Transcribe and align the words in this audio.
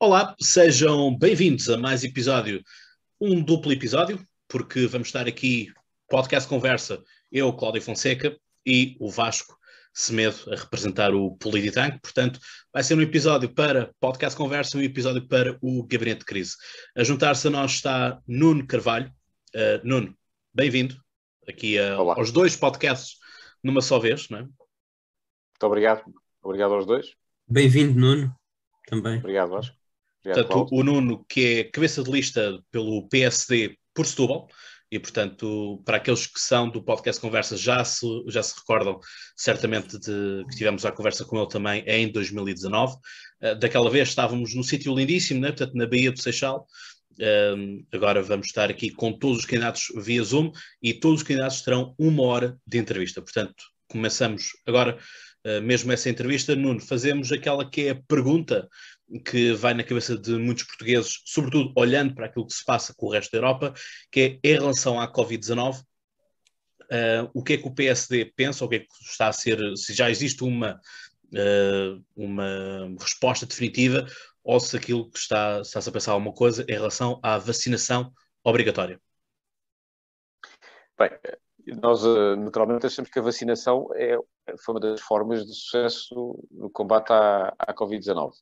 Olá, 0.00 0.36
sejam 0.40 1.18
bem-vindos 1.18 1.68
a 1.68 1.76
mais 1.76 2.04
episódio, 2.04 2.62
um 3.20 3.42
duplo 3.42 3.72
episódio, 3.72 4.24
porque 4.46 4.86
vamos 4.86 5.08
estar 5.08 5.26
aqui, 5.26 5.72
podcast 6.08 6.48
conversa, 6.48 7.02
eu, 7.32 7.52
Cláudio 7.52 7.82
Fonseca, 7.82 8.38
e 8.64 8.96
o 9.00 9.10
Vasco 9.10 9.58
Semedo 9.92 10.36
a 10.52 10.54
representar 10.54 11.12
o 11.12 11.36
Polititank. 11.38 11.98
Portanto, 12.00 12.38
vai 12.72 12.84
ser 12.84 12.94
um 12.94 13.02
episódio 13.02 13.52
para 13.52 13.92
podcast 13.98 14.36
conversa 14.36 14.78
e 14.78 14.82
um 14.82 14.84
episódio 14.84 15.26
para 15.26 15.58
o 15.60 15.82
Gabinete 15.82 16.20
de 16.20 16.26
Crise. 16.26 16.54
A 16.96 17.02
juntar-se 17.02 17.48
a 17.48 17.50
nós 17.50 17.72
está 17.72 18.20
Nuno 18.24 18.64
Carvalho. 18.68 19.12
Uh, 19.52 19.80
Nuno, 19.82 20.16
bem-vindo 20.54 20.94
aqui 21.48 21.76
uh, 21.76 22.12
aos 22.12 22.30
dois 22.30 22.54
podcasts 22.54 23.16
numa 23.64 23.82
só 23.82 23.98
vez, 23.98 24.28
não 24.28 24.38
é? 24.38 24.42
Muito 24.42 25.64
obrigado. 25.64 26.04
Obrigado 26.40 26.74
aos 26.74 26.86
dois. 26.86 27.14
Bem-vindo, 27.48 27.98
Nuno. 27.98 28.32
Também. 28.86 29.18
Obrigado, 29.18 29.50
Vasco. 29.50 29.77
Portanto, 30.22 30.66
o 30.70 30.82
Nuno, 30.82 31.24
que 31.28 31.58
é 31.60 31.64
cabeça 31.64 32.02
de 32.02 32.10
lista 32.10 32.58
pelo 32.70 33.08
PSD 33.08 33.76
por 33.94 34.06
Setúbal, 34.06 34.48
e 34.90 34.98
portanto, 34.98 35.82
para 35.84 35.98
aqueles 35.98 36.26
que 36.26 36.40
são 36.40 36.68
do 36.68 36.82
podcast 36.82 37.20
Conversa, 37.20 37.56
já 37.56 37.84
se, 37.84 38.06
já 38.28 38.42
se 38.42 38.58
recordam 38.58 38.98
certamente 39.36 39.98
de 39.98 40.44
que 40.48 40.56
tivemos 40.56 40.84
a 40.86 40.92
conversa 40.92 41.24
com 41.24 41.38
ele 41.38 41.48
também 41.48 41.84
em 41.86 42.10
2019. 42.10 42.94
Uh, 42.94 42.98
eh, 43.40 43.54
daquela 43.54 43.90
vez 43.90 44.08
estávamos 44.08 44.54
num 44.54 44.62
sítio 44.62 44.94
lindíssimo, 44.94 45.40
né? 45.40 45.48
portanto, 45.48 45.74
na 45.74 45.86
Baía 45.86 46.10
do 46.10 46.20
Seixal. 46.20 46.66
Uh, 47.20 47.84
agora 47.92 48.22
vamos 48.22 48.46
estar 48.46 48.70
aqui 48.70 48.90
com 48.90 49.12
todos 49.12 49.40
os 49.40 49.44
candidatos 49.44 49.88
via 49.96 50.22
Zoom 50.22 50.52
e 50.80 50.94
todos 50.94 51.20
os 51.20 51.26
candidatos 51.26 51.60
terão 51.60 51.94
uma 51.98 52.22
hora 52.22 52.56
de 52.66 52.78
entrevista. 52.78 53.20
Portanto, 53.20 53.64
começamos 53.88 54.52
agora 54.66 54.96
uh, 55.46 55.60
mesmo 55.60 55.92
essa 55.92 56.08
entrevista. 56.08 56.56
Nuno, 56.56 56.80
fazemos 56.80 57.30
aquela 57.30 57.68
que 57.68 57.88
é 57.88 57.90
a 57.90 58.02
pergunta 58.08 58.66
que 59.24 59.52
vai 59.52 59.74
na 59.74 59.82
cabeça 59.82 60.16
de 60.16 60.32
muitos 60.32 60.64
portugueses, 60.64 61.22
sobretudo 61.24 61.72
olhando 61.76 62.14
para 62.14 62.26
aquilo 62.26 62.46
que 62.46 62.54
se 62.54 62.64
passa 62.64 62.94
com 62.94 63.06
o 63.06 63.10
resto 63.10 63.32
da 63.32 63.38
Europa, 63.38 63.74
que 64.10 64.40
é 64.42 64.48
em 64.48 64.54
relação 64.54 65.00
à 65.00 65.10
Covid-19, 65.10 65.80
uh, 65.80 65.84
eh, 66.90 67.30
o 67.32 67.42
que 67.42 67.54
é 67.54 67.56
que 67.56 67.66
o 67.66 67.74
PSD 67.74 68.26
pensa, 68.36 68.64
o 68.64 68.68
que 68.68 68.76
é 68.76 68.78
que 68.80 68.86
está 69.02 69.28
a 69.28 69.32
ser, 69.32 69.58
se 69.76 69.94
já 69.94 70.10
existe 70.10 70.44
uma, 70.44 70.80
uh, 71.32 72.04
uma 72.14 72.96
resposta 73.00 73.46
definitiva, 73.46 74.06
ou 74.44 74.60
se 74.60 74.76
aquilo 74.76 75.10
que 75.10 75.18
está, 75.18 75.60
está-se 75.60 75.88
a 75.88 75.92
pensar 75.92 76.12
alguma 76.12 76.32
coisa 76.32 76.64
em 76.68 76.72
relação 76.72 77.18
à 77.22 77.38
vacinação 77.38 78.12
obrigatória. 78.44 79.00
Bem, 80.98 81.10
nós 81.80 82.04
eh, 82.04 82.36
naturalmente 82.36 82.86
achamos 82.86 83.10
que 83.10 83.18
a 83.18 83.22
vacinação 83.22 83.88
é, 83.94 84.16
foi 84.64 84.74
uma 84.74 84.80
das 84.80 85.00
formas 85.00 85.46
de 85.46 85.54
sucesso 85.54 86.38
no 86.50 86.70
combate 86.70 87.12
à, 87.12 87.54
à 87.58 87.74
Covid-19 87.74 88.32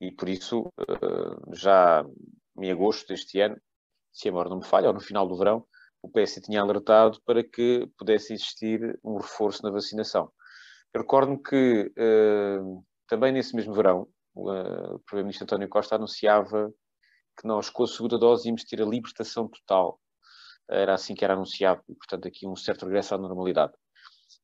e 0.00 0.12
por 0.12 0.28
isso, 0.28 0.72
eh, 0.78 1.54
já 1.54 2.04
em 2.58 2.70
agosto 2.70 3.08
deste 3.08 3.40
ano, 3.40 3.60
se 4.12 4.28
a 4.28 4.32
memória 4.32 4.50
não 4.50 4.58
me 4.58 4.64
falha, 4.66 4.88
ou 4.88 4.94
no 4.94 5.00
final 5.00 5.26
do 5.26 5.36
verão, 5.36 5.66
o 6.02 6.08
PS 6.10 6.40
tinha 6.40 6.60
alertado 6.60 7.20
para 7.24 7.42
que 7.42 7.86
pudesse 7.98 8.32
existir 8.34 8.98
um 9.04 9.16
reforço 9.18 9.62
na 9.62 9.70
vacinação. 9.70 10.30
Eu 10.94 11.02
recordo-me 11.02 11.42
que 11.42 11.92
eh, 11.96 12.58
também 13.08 13.32
nesse 13.32 13.54
mesmo 13.54 13.74
verão, 13.74 14.08
eh, 14.36 14.94
o 14.94 14.98
Primeiro-Ministro 15.00 15.44
António 15.44 15.68
Costa 15.68 15.96
anunciava 15.96 16.72
que 17.38 17.46
nós, 17.46 17.68
com 17.70 17.84
a 17.84 17.86
segunda 17.86 18.18
dose, 18.18 18.48
íamos 18.48 18.64
ter 18.64 18.80
a 18.82 18.86
libertação 18.86 19.48
total. 19.48 20.00
Era 20.68 20.94
assim 20.94 21.14
que 21.14 21.24
era 21.24 21.34
anunciado, 21.34 21.82
e, 21.88 21.94
portanto, 21.94 22.26
aqui 22.28 22.46
um 22.46 22.56
certo 22.56 22.86
regresso 22.86 23.14
à 23.14 23.18
normalidade. 23.18 23.72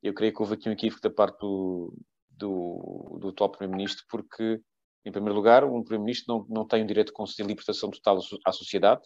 Eu 0.03 0.15
creio 0.15 0.35
que 0.35 0.43
houve 0.43 0.55
aqui 0.55 0.69
um 0.69 0.73
equívoco 0.73 1.03
da 1.03 1.11
parte 1.11 1.39
do, 1.41 1.95
do, 2.31 3.19
do 3.21 3.29
atual 3.31 3.51
Primeiro-Ministro, 3.51 4.05
porque 4.09 4.61
em 5.05 5.13
primeiro 5.13 5.35
lugar, 5.35 5.65
um 5.65 5.83
Primeiro-Ministro 5.83 6.35
não, 6.35 6.47
não 6.49 6.67
tem 6.67 6.83
o 6.83 6.87
direito 6.87 7.09
de 7.09 7.15
conceder 7.15 7.47
libertação 7.47 7.91
total 7.91 8.19
à 8.47 8.53
sociedade, 8.53 9.03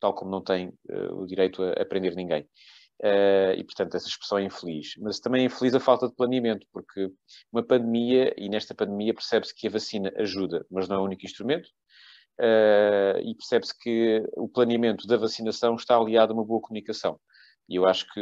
tal 0.00 0.14
como 0.14 0.30
não 0.30 0.42
tem 0.42 0.68
uh, 0.68 1.14
o 1.14 1.26
direito 1.26 1.62
a, 1.62 1.72
a 1.72 1.84
prender 1.84 2.14
ninguém. 2.14 2.42
Uh, 3.00 3.54
e, 3.56 3.62
portanto, 3.64 3.94
essa 3.94 4.08
expressão 4.08 4.38
é 4.38 4.44
infeliz. 4.44 4.94
Mas 4.98 5.20
também 5.20 5.42
é 5.42 5.44
infeliz 5.46 5.74
a 5.74 5.80
falta 5.80 6.08
de 6.08 6.14
planeamento, 6.14 6.66
porque 6.72 7.10
uma 7.52 7.62
pandemia, 7.62 8.34
e 8.36 8.48
nesta 8.48 8.74
pandemia 8.74 9.14
percebe-se 9.14 9.54
que 9.54 9.68
a 9.68 9.70
vacina 9.70 10.12
ajuda, 10.16 10.66
mas 10.70 10.88
não 10.88 10.96
é 10.96 10.98
o 10.98 11.04
único 11.04 11.24
instrumento, 11.24 11.68
uh, 12.40 13.18
e 13.22 13.34
percebe-se 13.36 13.78
que 13.78 14.22
o 14.36 14.48
planeamento 14.48 15.06
da 15.06 15.16
vacinação 15.16 15.76
está 15.76 15.96
aliado 15.96 16.32
a 16.32 16.36
uma 16.36 16.44
boa 16.44 16.60
comunicação. 16.60 17.20
E 17.68 17.76
eu 17.76 17.86
acho 17.86 18.06
que 18.12 18.20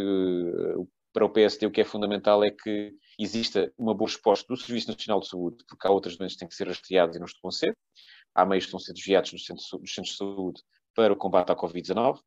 para 1.12 1.24
o 1.24 1.30
PSD 1.30 1.66
o 1.66 1.70
que 1.70 1.80
é 1.80 1.84
fundamental 1.84 2.44
é 2.44 2.50
que 2.50 2.92
exista 3.18 3.72
uma 3.78 3.94
boa 3.94 4.10
resposta 4.10 4.46
do 4.48 4.58
Serviço 4.58 4.88
Nacional 4.88 5.20
de 5.20 5.28
Saúde, 5.28 5.64
porque 5.68 5.86
há 5.86 5.90
outras 5.90 6.16
doenças 6.16 6.34
que 6.34 6.40
têm 6.40 6.48
que 6.48 6.54
ser 6.54 6.68
rastreadas 6.68 7.16
e 7.16 7.18
não 7.18 7.26
estão 7.26 7.48
a 7.48 7.52
ser. 7.52 7.76
Há 8.34 8.44
meios 8.44 8.64
que 8.64 8.68
estão 8.68 8.78
a 8.78 8.82
ser 8.82 8.92
desviados 8.92 9.30
dos 9.30 9.44
centros, 9.44 9.68
centros 9.68 10.12
de 10.12 10.16
saúde 10.16 10.62
para 10.94 11.12
o 11.12 11.16
combate 11.16 11.50
à 11.50 11.56
Covid-19. 11.56 12.18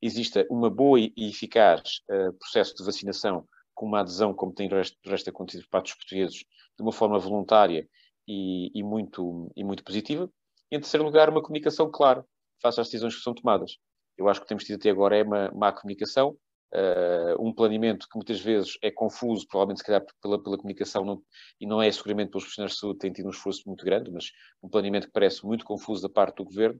Exista 0.00 0.46
uma 0.50 0.70
boa 0.70 1.00
e 1.00 1.12
eficaz 1.16 2.00
uh, 2.10 2.32
processo 2.38 2.74
de 2.74 2.84
vacinação 2.84 3.46
com 3.74 3.86
uma 3.86 4.00
adesão, 4.00 4.34
como 4.34 4.52
tem 4.52 4.68
resto, 4.68 4.96
resto 5.04 5.30
acontecido 5.30 5.62
por 5.64 5.70
parte 5.70 5.86
dos 5.86 5.94
portugueses, 5.94 6.38
de 6.38 6.82
uma 6.82 6.92
forma 6.92 7.18
voluntária 7.18 7.88
e, 8.26 8.70
e, 8.74 8.82
muito, 8.82 9.50
e 9.56 9.62
muito 9.62 9.84
positiva. 9.84 10.30
E, 10.70 10.76
em 10.76 10.80
terceiro 10.80 11.04
lugar, 11.04 11.30
uma 11.30 11.42
comunicação 11.42 11.90
clara 11.90 12.24
face 12.60 12.80
às 12.80 12.86
decisões 12.88 13.16
que 13.16 13.22
são 13.22 13.34
tomadas. 13.34 13.76
Eu 14.16 14.28
acho 14.28 14.40
que 14.40 14.48
temos 14.48 14.64
tido 14.64 14.76
até 14.76 14.90
agora 14.90 15.16
é 15.16 15.22
uma 15.22 15.50
má 15.52 15.72
comunicação, 15.72 16.36
Uh, 16.70 17.42
um 17.42 17.50
planeamento 17.50 18.06
que 18.06 18.16
muitas 18.16 18.40
vezes 18.40 18.76
é 18.82 18.90
confuso, 18.90 19.46
provavelmente 19.48 19.78
se 19.78 19.86
calhar 19.86 20.04
pela, 20.20 20.42
pela 20.42 20.58
comunicação, 20.58 21.02
não, 21.02 21.22
e 21.58 21.66
não 21.66 21.80
é 21.80 21.90
seguramente 21.90 22.30
pelos 22.30 22.44
profissionais 22.44 22.72
de 22.72 22.78
saúde, 22.78 22.98
tem 22.98 23.10
tido 23.10 23.26
um 23.26 23.30
esforço 23.30 23.62
muito 23.66 23.84
grande, 23.86 24.10
mas 24.10 24.26
um 24.62 24.68
planeamento 24.68 25.06
que 25.06 25.12
parece 25.12 25.46
muito 25.46 25.64
confuso 25.64 26.02
da 26.02 26.10
parte 26.10 26.36
do 26.36 26.44
governo, 26.44 26.78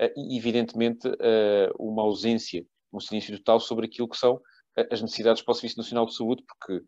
uh, 0.00 0.10
e 0.16 0.38
evidentemente 0.38 1.06
uh, 1.06 1.74
uma 1.78 2.02
ausência, 2.02 2.64
um 2.90 3.00
silêncio 3.00 3.36
total 3.36 3.60
sobre 3.60 3.84
aquilo 3.84 4.08
que 4.08 4.16
são 4.16 4.40
as 4.90 5.02
necessidades 5.02 5.42
para 5.42 5.52
o 5.52 5.54
Serviço 5.54 5.78
Nacional 5.78 6.06
de 6.06 6.14
Saúde, 6.14 6.42
porque 6.46 6.84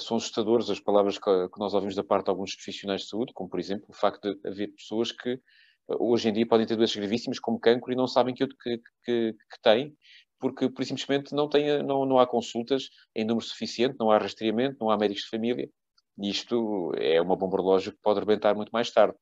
são 0.00 0.16
assustadoras 0.16 0.68
as 0.68 0.80
palavras 0.80 1.16
que, 1.16 1.48
que, 1.48 1.60
nós 1.60 1.72
ouvimos 1.72 1.94
da 1.94 2.02
parte 2.02 2.24
de 2.24 2.30
alguns 2.30 2.54
profissionais 2.56 3.02
de 3.02 3.08
saúde, 3.08 3.32
como 3.32 3.48
por 3.48 3.60
exemplo 3.60 3.86
o 3.88 3.94
facto 3.94 4.34
de 4.34 4.48
haver 4.48 4.74
pessoas 4.74 5.12
que 5.12 5.40
hoje 5.98 6.28
em 6.28 6.32
dia 6.32 6.46
podem 6.46 6.66
ter 6.66 6.76
doenças 6.76 6.96
gravíssimas 6.96 7.38
como 7.38 7.58
cancro 7.58 7.92
e 7.92 7.96
não 7.96 8.06
sabem 8.06 8.34
que, 8.34 8.46
que, 8.46 8.78
que, 9.04 9.32
que 9.32 9.62
têm 9.62 9.96
porque 10.40 10.68
por 10.70 10.84
simplesmente 10.84 11.34
não, 11.34 11.48
tem, 11.48 11.82
não, 11.82 12.04
não 12.06 12.18
há 12.18 12.26
consultas 12.26 12.88
em 13.14 13.24
número 13.24 13.46
suficiente, 13.46 13.96
não 14.00 14.10
há 14.10 14.18
rastreamento, 14.18 14.78
não 14.80 14.90
há 14.90 14.96
médicos 14.96 15.24
de 15.24 15.30
família. 15.30 15.70
E 16.18 16.30
isto 16.30 16.92
é 16.96 17.20
uma 17.20 17.36
bomba 17.36 17.58
relógio 17.58 17.92
que 17.92 17.98
pode 18.02 18.18
arrebentar 18.18 18.54
muito 18.54 18.70
mais 18.70 18.90
tarde. 18.90 19.14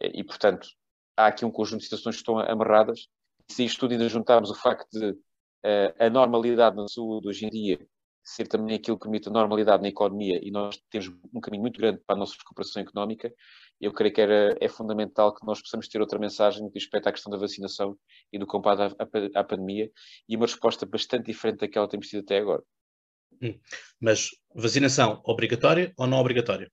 E, 0.00 0.24
portanto, 0.24 0.68
há 1.16 1.26
aqui 1.26 1.44
um 1.44 1.50
conjunto 1.50 1.80
de 1.80 1.84
situações 1.84 2.16
que 2.16 2.22
estão 2.22 2.38
amarradas. 2.38 3.08
Se 3.48 3.64
isto 3.64 3.80
tudo 3.80 3.92
ainda 3.92 4.08
juntarmos 4.08 4.50
o 4.50 4.54
facto 4.54 4.88
de 4.90 5.10
uh, 5.10 5.94
a 5.98 6.10
normalidade 6.10 6.76
na 6.76 6.88
saúde 6.88 7.28
hoje 7.28 7.46
em 7.46 7.50
dia 7.50 7.78
ser 8.22 8.46
também 8.46 8.76
aquilo 8.76 8.96
que 8.96 9.02
permite 9.02 9.28
a 9.28 9.32
normalidade 9.32 9.82
na 9.82 9.88
economia 9.88 10.38
e 10.42 10.50
nós 10.50 10.80
temos 10.90 11.08
um 11.34 11.40
caminho 11.40 11.62
muito 11.62 11.80
grande 11.80 12.00
para 12.06 12.14
a 12.16 12.18
nossa 12.18 12.34
recuperação 12.38 12.82
económica, 12.82 13.32
eu 13.80 13.92
creio 13.92 14.14
que 14.14 14.20
era, 14.20 14.56
é 14.60 14.68
fundamental 14.68 15.34
que 15.34 15.44
nós 15.44 15.60
possamos 15.60 15.88
ter 15.88 16.00
outra 16.00 16.18
mensagem 16.18 16.62
no 16.62 16.70
que 16.70 16.78
respeita 16.78 17.08
à 17.08 17.12
questão 17.12 17.30
da 17.32 17.36
vacinação 17.36 17.98
e 18.32 18.38
do 18.38 18.46
combate 18.46 18.80
à, 18.80 18.86
à, 18.86 19.40
à, 19.40 19.44
pandemia 19.44 19.90
e 20.28 20.36
uma 20.36 20.46
resposta 20.46 20.86
bastante 20.86 21.26
diferente 21.26 21.60
daquela 21.60 21.86
que 21.86 21.90
temos 21.90 22.08
tido 22.08 22.20
até 22.20 22.38
agora. 22.38 22.62
Hum. 23.42 23.58
Mas 24.00 24.30
vacinação 24.54 25.20
obrigatória 25.24 25.92
ou 25.98 26.06
não 26.06 26.18
obrigatória? 26.18 26.70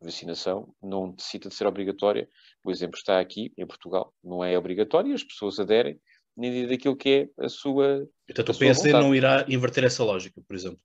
Vacinação 0.00 0.74
não 0.82 1.08
necessita 1.08 1.48
de 1.48 1.54
ser 1.54 1.66
obrigatória. 1.66 2.28
O 2.64 2.70
exemplo 2.70 2.96
está 2.96 3.20
aqui, 3.20 3.52
em 3.56 3.66
Portugal. 3.66 4.12
Não 4.24 4.42
é 4.42 4.58
obrigatória, 4.58 5.14
as 5.14 5.22
pessoas 5.22 5.60
aderem 5.60 6.00
nem 6.36 6.66
daquilo 6.66 6.96
que 6.96 7.30
é 7.38 7.44
a 7.44 7.48
sua. 7.48 8.08
Portanto, 8.26 8.52
o 8.52 8.58
PSD 8.58 8.92
não 8.92 9.14
irá 9.14 9.44
inverter 9.48 9.84
essa 9.84 10.04
lógica, 10.04 10.40
por 10.46 10.54
exemplo. 10.56 10.80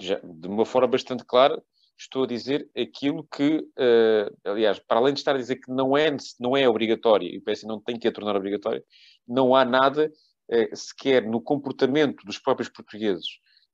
Já, 0.00 0.18
de 0.22 0.48
uma 0.48 0.66
forma 0.66 0.88
bastante 0.88 1.24
clara, 1.24 1.62
estou 1.98 2.24
a 2.24 2.26
dizer 2.26 2.68
aquilo 2.76 3.24
que, 3.24 3.58
uh, 3.58 4.36
aliás, 4.44 4.78
para 4.78 4.98
além 4.98 5.14
de 5.14 5.20
estar 5.20 5.34
a 5.34 5.38
dizer 5.38 5.56
que 5.56 5.70
não 5.70 5.96
é, 5.96 6.14
não 6.38 6.56
é 6.56 6.68
obrigatória, 6.68 7.28
e 7.28 7.38
o 7.38 7.42
PS 7.42 7.64
não 7.64 7.80
tem 7.80 7.98
que 7.98 8.08
a 8.08 8.12
tornar 8.12 8.36
obrigatória, 8.36 8.84
não 9.26 9.54
há 9.54 9.64
nada 9.64 10.12
uh, 10.50 10.76
sequer 10.76 11.26
no 11.26 11.40
comportamento 11.40 12.24
dos 12.24 12.38
próprios 12.38 12.68
portugueses 12.68 13.26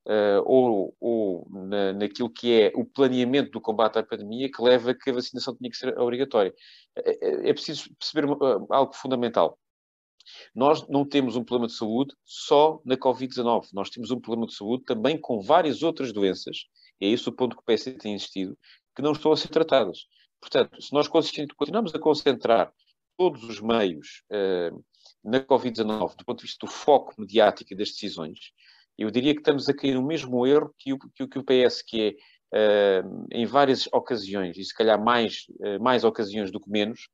uh, 0.06 0.43
ou, 0.44 0.97
ou 1.00 1.49
na, 1.50 1.93
naquilo 1.93 2.31
que 2.31 2.61
é 2.61 2.73
o 2.75 2.85
planeamento 2.85 3.50
do 3.50 3.61
combate 3.61 3.99
à 3.99 4.03
pandemia 4.03 4.50
que 4.50 4.62
leva 4.62 4.93
a 4.93 4.94
que 4.94 5.11
a 5.11 5.15
vacinação 5.15 5.56
tenha 5.56 5.71
que 5.71 5.76
ser 5.76 5.99
obrigatória. 5.99 6.55
É, 6.97 7.50
é 7.50 7.53
preciso 7.53 7.91
perceber 7.99 8.29
algo 8.71 8.93
fundamental. 8.94 9.59
Nós 10.55 10.87
não 10.89 11.05
temos 11.05 11.37
um 11.37 11.45
problema 11.45 11.69
de 11.69 11.77
saúde 11.77 12.15
só 12.25 12.81
na 12.85 12.97
Covid-19. 12.97 13.69
Nós 13.73 13.91
temos 13.91 14.11
um 14.11 14.21
problema 14.21 14.47
de 14.47 14.55
saúde 14.55 14.85
também 14.85 15.19
com 15.19 15.41
várias 15.41 15.83
outras 15.83 16.13
doenças, 16.13 16.67
e 17.01 17.07
é 17.07 17.09
esse 17.09 17.29
o 17.29 17.33
ponto 17.33 17.57
que 17.57 17.63
o 17.63 17.65
PS 17.65 17.85
tem 17.99 18.15
insistido, 18.15 18.57
que 18.95 19.03
não 19.03 19.13
estão 19.13 19.33
a 19.33 19.37
ser 19.37 19.49
tratadas. 19.49 20.07
Portanto, 20.41 20.83
se 20.83 20.93
nós 20.93 21.09
continuamos 21.09 21.95
a 21.95 21.99
concentrar 21.99 22.73
todos 23.17 23.45
os 23.45 23.61
meios 23.61 24.25
uh, 24.31 24.85
na 25.23 25.41
Covid-19, 25.41 26.17
do 26.17 26.25
ponto 26.25 26.39
de 26.39 26.47
vista 26.47 26.67
do 26.67 26.73
foco 26.73 27.15
mediático 27.19 27.77
das 27.77 27.91
decisões, 27.91 28.39
eu 28.99 29.11
diria 29.11 29.35
que 29.35 29.41
estamos 29.41 29.69
a 29.69 29.75
cair 29.75 29.95
no 29.95 30.03
mesmo 30.03 30.47
erro 30.47 30.75
que 30.79 30.93
o, 30.93 30.99
que, 30.99 31.27
que 31.29 31.39
o 31.39 31.45
PS, 31.45 31.83
que 31.83 32.17
é, 32.53 33.01
uh, 33.03 33.27
em 33.31 33.47
várias 33.47 33.87
ocasiões, 33.93 34.57
e 34.57 34.65
se 34.65 34.75
calhar 34.75 35.03
mais, 35.03 35.47
uh, 35.61 35.83
mais 35.83 36.05
ocasiões 36.05 36.51
do 36.51 36.61
que 36.61 36.71
menos, 36.71 37.09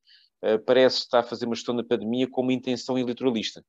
parece 0.65 0.99
estar 0.99 1.19
a 1.19 1.23
fazer 1.23 1.45
uma 1.45 1.55
gestão 1.55 1.75
da 1.75 1.83
pandemia 1.83 2.27
com 2.29 2.41
uma 2.41 2.53
intenção 2.53 2.97
eleitoralista. 2.97 3.63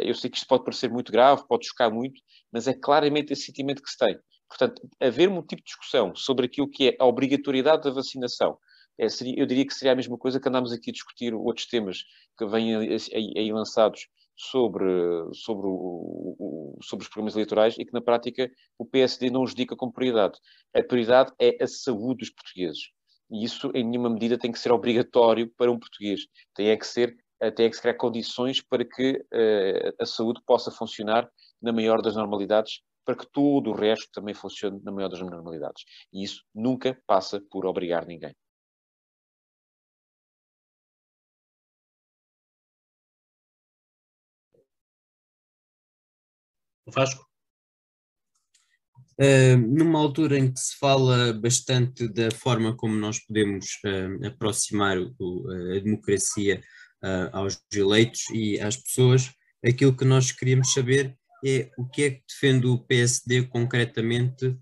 eu 0.00 0.14
sei 0.14 0.28
que 0.30 0.36
isto 0.36 0.46
pode 0.46 0.64
parecer 0.64 0.90
muito 0.90 1.12
grave, 1.12 1.46
pode 1.48 1.66
chocar 1.66 1.90
muito, 1.90 2.20
mas 2.52 2.66
é 2.66 2.74
claramente 2.74 3.32
esse 3.32 3.42
sentimento 3.42 3.82
que 3.82 3.90
se 3.90 3.98
tem. 3.98 4.18
Portanto, 4.48 4.82
haver 5.00 5.28
um 5.28 5.40
tipo 5.40 5.62
de 5.62 5.66
discussão 5.66 6.14
sobre 6.14 6.46
aquilo 6.46 6.68
que 6.68 6.90
é 6.90 6.96
a 6.98 7.06
obrigatoriedade 7.06 7.84
da 7.84 7.90
vacinação, 7.90 8.58
é, 8.98 9.08
seria, 9.08 9.34
eu 9.38 9.46
diria 9.46 9.66
que 9.66 9.74
seria 9.74 9.92
a 9.92 9.96
mesma 9.96 10.18
coisa 10.18 10.38
que 10.38 10.48
andámos 10.48 10.72
aqui 10.72 10.90
a 10.90 10.92
discutir 10.92 11.34
outros 11.34 11.66
temas 11.66 12.04
que 12.36 12.46
vêm 12.46 12.76
aí, 12.76 13.32
aí 13.36 13.52
lançados 13.52 14.06
sobre, 14.36 14.84
sobre, 15.34 15.66
o, 15.66 16.36
o, 16.38 16.78
sobre 16.82 17.04
os 17.04 17.08
programas 17.08 17.34
eleitorais 17.34 17.76
e 17.78 17.84
que, 17.84 17.92
na 17.92 18.00
prática, 18.00 18.50
o 18.78 18.84
PSD 18.84 19.30
não 19.30 19.42
os 19.42 19.54
dedica 19.54 19.76
como 19.76 19.92
prioridade. 19.92 20.38
A 20.74 20.82
prioridade 20.82 21.32
é 21.40 21.62
a 21.62 21.66
saúde 21.66 22.20
dos 22.20 22.30
portugueses. 22.30 22.90
E 23.32 23.44
isso, 23.44 23.70
em 23.74 23.84
nenhuma 23.84 24.10
medida, 24.10 24.38
tem 24.38 24.52
que 24.52 24.58
ser 24.58 24.70
obrigatório 24.72 25.50
para 25.56 25.72
um 25.72 25.78
português. 25.78 26.20
Tem 26.54 26.68
é 26.68 26.76
que 26.76 26.86
ser 26.86 27.16
tem 27.56 27.66
é 27.66 27.70
que 27.70 27.74
se 27.74 27.82
criar 27.82 27.94
condições 27.94 28.60
para 28.62 28.84
que 28.84 29.14
uh, 29.34 29.94
a 30.00 30.06
saúde 30.06 30.40
possa 30.46 30.70
funcionar 30.70 31.28
na 31.60 31.72
maior 31.72 32.00
das 32.00 32.14
normalidades, 32.14 32.80
para 33.04 33.16
que 33.16 33.26
todo 33.32 33.70
o 33.70 33.74
resto 33.74 34.08
também 34.12 34.34
funcione 34.34 34.80
na 34.84 34.92
maior 34.92 35.08
das 35.08 35.20
normalidades. 35.20 35.84
E 36.12 36.22
isso 36.22 36.44
nunca 36.54 36.96
passa 37.06 37.40
por 37.50 37.66
obrigar 37.66 38.06
ninguém. 38.06 38.32
Vasco? 46.86 47.31
Uh, 49.22 49.56
numa 49.56 50.00
altura 50.00 50.36
em 50.36 50.52
que 50.52 50.58
se 50.58 50.76
fala 50.80 51.32
bastante 51.32 52.08
da 52.08 52.28
forma 52.32 52.76
como 52.76 52.96
nós 52.96 53.20
podemos 53.20 53.66
uh, 53.86 54.26
aproximar 54.26 54.98
o, 54.98 55.48
a 55.76 55.78
democracia 55.78 56.60
uh, 57.04 57.30
aos 57.30 57.56
eleitos 57.72 58.22
e 58.32 58.58
às 58.58 58.76
pessoas, 58.76 59.30
aquilo 59.64 59.96
que 59.96 60.04
nós 60.04 60.32
queríamos 60.32 60.72
saber 60.72 61.16
é 61.44 61.70
o 61.78 61.88
que 61.88 62.02
é 62.02 62.10
que 62.10 62.22
defende 62.28 62.66
o 62.66 62.78
PSD 62.78 63.42
concretamente 63.44 64.56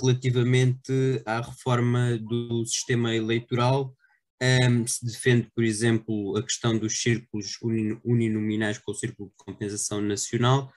relativamente 0.00 0.92
à 1.26 1.40
reforma 1.40 2.16
do 2.18 2.64
sistema 2.64 3.14
eleitoral. 3.16 3.92
Um, 4.40 4.86
se 4.86 5.04
defende, 5.04 5.50
por 5.52 5.64
exemplo, 5.64 6.36
a 6.38 6.42
questão 6.42 6.78
dos 6.78 7.02
círculos 7.02 7.58
uninominais 8.04 8.78
com 8.78 8.92
o 8.92 8.94
Círculo 8.94 9.28
de 9.28 9.44
Compensação 9.44 10.00
Nacional, 10.00 10.70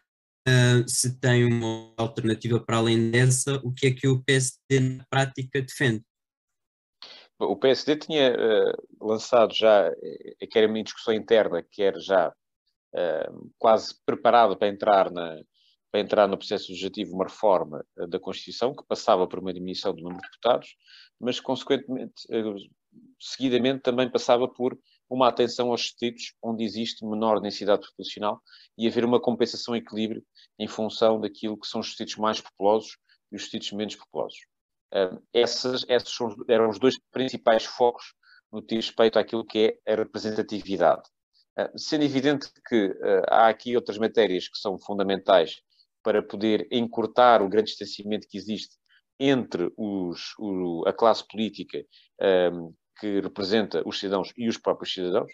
uh, 0.48 0.88
se 0.88 1.20
tem 1.20 1.46
uma 1.46 1.94
alternativa 1.98 2.60
para 2.60 2.78
além 2.78 3.12
dessa, 3.12 3.56
o 3.64 3.74
que 3.74 3.88
é 3.88 3.92
que 3.92 4.08
o 4.08 4.24
PSD 4.24 4.80
na 4.80 5.06
prática 5.10 5.62
defende? 5.62 6.04
O 7.40 7.56
PSD 7.56 7.98
tinha 7.98 8.32
uh, 8.32 9.06
lançado 9.06 9.54
já, 9.54 9.88
eh, 9.88 10.48
quer 10.48 10.70
uma 10.70 10.84
discussão 10.84 11.14
interna, 11.14 11.66
quer 11.72 12.00
já 12.00 12.30
uh, 12.30 13.52
quase 13.58 13.96
preparado 14.06 14.56
para 14.56 14.68
entrar, 14.68 15.12
na, 15.12 15.42
para 15.92 16.02
entrar 16.02 16.28
no 16.28 16.38
processo 16.38 16.72
legislativo 16.72 17.14
uma 17.16 17.26
reforma 17.26 17.84
da 18.08 18.20
Constituição, 18.20 18.74
que 18.74 18.86
passava 18.88 19.28
por 19.28 19.40
uma 19.40 19.54
diminuição 19.54 19.94
do 19.94 20.04
número 20.04 20.22
de 20.22 20.28
deputados, 20.28 20.76
mas, 21.20 21.40
consequentemente, 21.40 22.22
seguidamente 23.20 23.82
também 23.82 24.10
passava 24.10 24.48
por 24.48 24.78
uma 25.10 25.28
atenção 25.28 25.72
aos 25.72 25.82
distritos 25.82 26.34
onde 26.42 26.64
existe 26.64 27.06
menor 27.06 27.40
densidade 27.40 27.86
populacional 27.88 28.42
e 28.78 28.88
haver 28.88 29.06
uma 29.06 29.22
compensação 29.22 29.76
equilíbrio 29.76 30.24
em 30.60 30.68
função 30.68 31.20
daquilo 31.20 31.60
que 31.60 31.68
são 31.68 31.82
os 31.82 31.88
distritos 31.88 32.18
mais 32.18 32.42
populosos 32.42 32.98
e 33.32 33.36
os 33.36 33.44
distritos 33.44 33.72
menos 33.72 33.96
populosos. 33.96 34.40
Esses 35.34 35.86
eram 36.48 36.70
os 36.70 36.80
dois 36.80 36.96
principais 37.12 37.66
focos 37.66 38.14
no 38.52 38.62
que 38.62 38.76
diz 38.76 38.86
respeito 38.86 39.18
àquilo 39.18 39.44
que 39.44 39.80
é 39.86 39.94
a 39.94 39.96
representatividade. 39.96 41.02
Uh, 41.58 41.78
sendo 41.78 42.04
evidente 42.04 42.50
que 42.68 42.88
uh, 42.88 43.24
há 43.28 43.48
aqui 43.48 43.76
outras 43.76 43.98
matérias 43.98 44.48
que 44.48 44.58
são 44.58 44.80
fundamentais 44.80 45.62
para 46.04 46.22
poder 46.22 46.68
encurtar 46.72 47.42
o 47.42 47.50
grande 47.50 47.70
distanciamento 47.70 48.28
que 48.28 48.38
existe 48.38 48.76
entre 49.20 49.72
os, 49.78 50.34
o, 50.40 50.84
a 50.88 50.94
classe 50.94 51.26
política 51.28 51.84
um, 52.52 52.74
que 53.04 53.20
representa 53.20 53.84
os 53.86 54.00
cidadãos 54.00 54.32
e 54.38 54.48
os 54.48 54.58
próprios 54.58 54.94
cidadãos, 54.94 55.30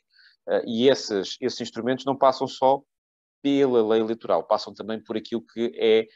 uh, 0.47 0.63
e 0.65 0.89
esses, 0.89 1.37
esses 1.39 1.61
instrumentos 1.61 2.03
não 2.03 2.17
passam 2.17 2.47
só 2.47 2.81
pela 3.43 3.87
lei 3.87 4.01
eleitoral, 4.01 4.43
passam 4.43 4.73
também 4.73 4.99
por 4.99 5.15
aquilo 5.15 5.45
que 5.53 5.71
é 5.77 6.07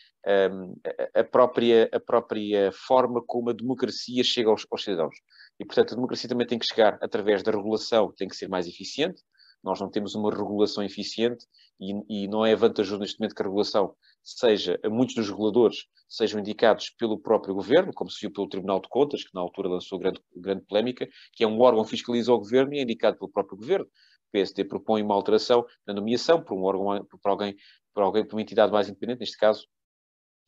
um, 0.52 0.76
a, 1.16 1.24
própria, 1.24 1.90
a 1.94 2.00
própria 2.00 2.72
forma 2.72 3.22
como 3.26 3.52
a 3.52 3.54
democracia 3.54 4.24
chega 4.24 4.50
aos, 4.50 4.66
aos, 4.70 4.84
cidadãos. 4.84 5.16
E, 5.60 5.64
portanto, 5.64 5.94
a 5.94 5.96
democracia 5.96 6.28
também 6.28 6.48
tem 6.48 6.60
que 6.60 6.66
chegar 6.66 6.98
através 7.02 7.44
da 7.44 7.52
regulação, 7.52 8.10
que 8.10 8.18
tem 8.18 8.28
que 8.28 8.36
ser 8.36 8.50
mais 8.50 8.68
eficiente. 8.68 9.22
Nós 9.64 9.80
não 9.80 9.90
temos 9.90 10.16
uma 10.16 10.30
regulação 10.32 10.84
eficiente 10.84 11.46
e, 11.80 12.24
e 12.24 12.28
não 12.28 12.46
é 12.46 12.54
vantajoso 12.56 13.00
neste 13.00 13.20
momento 13.20 13.36
que 13.36 13.42
a 13.42 13.46
regulação 13.46 13.96
seja, 14.24 14.80
muitos 14.86 15.16
dos 15.16 15.30
reguladores 15.30 15.86
sejam 16.08 16.40
indicados 16.40 16.92
pelo 16.92 17.20
próprio 17.20 17.54
governo, 17.54 17.92
como 17.94 18.10
se 18.10 18.22
viu 18.22 18.32
pelo 18.32 18.48
Tribunal 18.48 18.80
de 18.80 18.88
Contas, 18.88 19.24
que 19.24 19.34
na 19.34 19.42
altura 19.42 19.68
lançou 19.68 19.98
grande, 19.98 20.22
grande 20.36 20.64
polémica, 20.66 21.08
que 21.34 21.44
é 21.44 21.48
um 21.48 21.60
órgão 21.60 21.84
que 21.84 21.90
fiscaliza 21.90 22.32
o 22.32 22.38
governo 22.38 22.74
e 22.74 22.80
é 22.80 22.84
indicado 22.84 23.18
pelo 23.18 23.32
próprio 23.32 23.58
governo. 23.58 23.86
O 23.86 24.32
PSD 24.32 24.64
propõe 24.66 25.02
uma 25.02 25.16
alteração 25.16 25.66
na 25.86 25.94
nomeação 25.94 26.44
por 26.44 26.56
um 26.56 26.64
órgão, 26.64 27.06
por 27.06 27.30
alguém, 27.30 27.56
por 27.94 28.04
alguém, 28.04 28.26
por 28.26 28.36
uma 28.36 28.42
entidade 28.42 28.72
mais 28.72 28.88
independente, 28.88 29.20
neste 29.20 29.38
caso, 29.38 29.68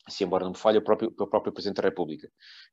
se 0.08 0.24
embora 0.24 0.44
não 0.44 0.52
me 0.52 0.58
falhe, 0.58 0.78
o 0.78 0.84
próprio, 0.84 1.12
o 1.18 1.28
próprio 1.28 1.52
Presidente 1.52 1.78
da 1.78 1.90
República. 1.90 2.28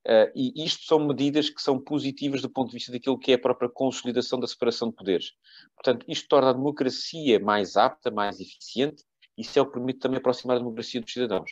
Uh, 0.07 0.31
e 0.35 0.65
isto 0.65 0.85
são 0.85 1.07
medidas 1.07 1.49
que 1.49 1.63
são 1.63 1.81
positivas 1.81 2.43
do 2.43 2.51
ponto 2.51 2.69
de 2.69 2.75
vista 2.75 2.93
daquilo 2.93 3.19
que 3.19 3.33
é 3.33 3.35
a 3.37 3.41
própria 3.41 3.71
consolidação 3.71 4.39
da 4.39 4.47
separação 4.47 4.91
de 4.91 4.97
poderes. 4.97 5.33
Portanto, 5.75 6.05
isto 6.09 6.29
torna 6.29 6.51
a 6.51 6.53
democracia 6.53 7.41
mais 7.41 7.77
apta, 7.77 8.11
mais 8.11 8.39
eficiente, 8.39 9.03
isso 9.37 9.59
é 9.59 9.63
o 9.63 9.67
que 9.67 9.73
permite 9.73 9.99
também 9.99 10.19
aproximar 10.19 10.57
a 10.57 10.61
democracia 10.61 11.01
dos 11.01 11.13
cidadãos. 11.13 11.51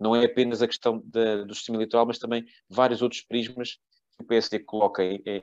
Não 0.00 0.14
é 0.14 0.24
apenas 0.24 0.62
a 0.62 0.66
questão 0.66 1.02
da, 1.04 1.44
do 1.44 1.54
sistema 1.54 1.76
eleitoral, 1.76 2.06
mas 2.06 2.18
também 2.18 2.44
vários 2.68 3.02
outros 3.02 3.22
prismas 3.22 3.78
que 4.16 4.24
o 4.24 4.26
PSD 4.26 4.60
coloca 4.60 5.02
em, 5.02 5.22
em, 5.26 5.38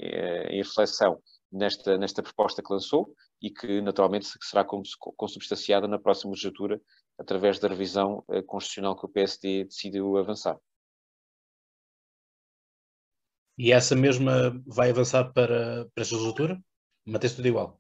em 0.52 0.58
reflexão 0.58 1.22
nesta, 1.52 1.98
nesta 1.98 2.24
proposta 2.24 2.62
que 2.62 2.72
lançou 2.72 3.14
e 3.42 3.50
que 3.50 3.82
naturalmente 3.82 4.28
será 4.42 4.66
consubstanciada 5.18 5.88
na 5.88 6.00
próxima 6.00 6.32
legislatura 6.32 6.82
através 7.18 7.60
da 7.60 7.68
revisão 7.68 8.24
eh, 8.30 8.42
constitucional 8.42 8.98
que 8.98 9.06
o 9.06 9.10
PSD 9.10 9.66
decidiu 9.66 10.18
avançar. 10.18 10.58
E 13.58 13.74
essa 13.74 13.96
mesma 13.96 14.62
vai 14.66 14.90
avançar 14.90 15.34
para, 15.34 15.86
para 15.94 16.02
esta 16.02 16.16
legislatura? 16.16 16.62
Mantém-se 17.06 17.36
tudo 17.36 17.48
igual? 17.48 17.79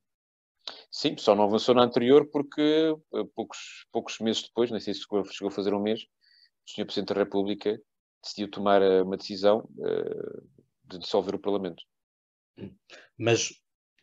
Sim, 0.92 1.16
só 1.18 1.36
não 1.36 1.44
avançou 1.44 1.76
na 1.76 1.84
anterior 1.84 2.28
porque 2.32 2.62
eh, 2.62 3.24
poucos, 3.36 3.86
poucos 3.92 4.20
meses 4.20 4.44
depois, 4.44 4.72
nem 4.72 4.80
sei 4.80 4.94
se 4.94 5.02
chegou 5.02 5.48
a 5.48 5.52
fazer 5.52 5.74
um 5.74 5.82
mês, 5.82 6.02
o 6.02 6.72
Sr. 6.72 6.86
Presidente 6.86 7.14
da 7.14 7.22
República 7.22 7.80
decidiu 8.24 8.50
tomar 8.50 8.82
eh, 8.82 9.02
uma 9.02 9.18
decisão 9.18 9.70
uh, 9.78 10.48
de 10.86 11.00
dissolver 11.00 11.36
o 11.36 11.40
Parlamento. 11.40 11.84
Mas 13.18 13.54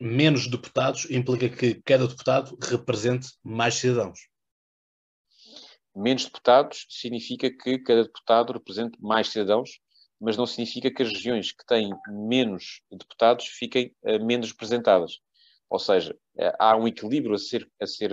menos 0.01 0.49
deputados 0.49 1.11
implica 1.11 1.49
que 1.49 1.83
cada 1.83 2.07
deputado 2.07 2.57
represente 2.63 3.29
mais 3.43 3.75
cidadãos. 3.75 4.19
Menos 5.95 6.27
deputados 6.27 6.87
significa 6.89 7.51
que 7.51 7.79
cada 7.79 8.05
deputado 8.05 8.53
represente 8.53 9.01
mais 9.01 9.29
cidadãos, 9.29 9.81
mas 10.21 10.37
não 10.37 10.47
significa 10.47 10.91
que 10.91 11.03
as 11.03 11.11
regiões 11.11 11.53
que 11.53 11.65
têm 11.67 11.91
menos 12.09 12.81
deputados 12.91 13.47
fiquem 13.47 13.95
uh, 14.03 14.25
menos 14.25 14.51
representadas. 14.51 15.21
Ou 15.71 15.79
seja, 15.79 16.15
uh, 16.39 16.53
há 16.59 16.77
um 16.77 16.87
equilíbrio 16.89 17.35
a 17.35 17.39
ser, 17.39 17.69
a 17.81 17.87
ser 17.87 18.13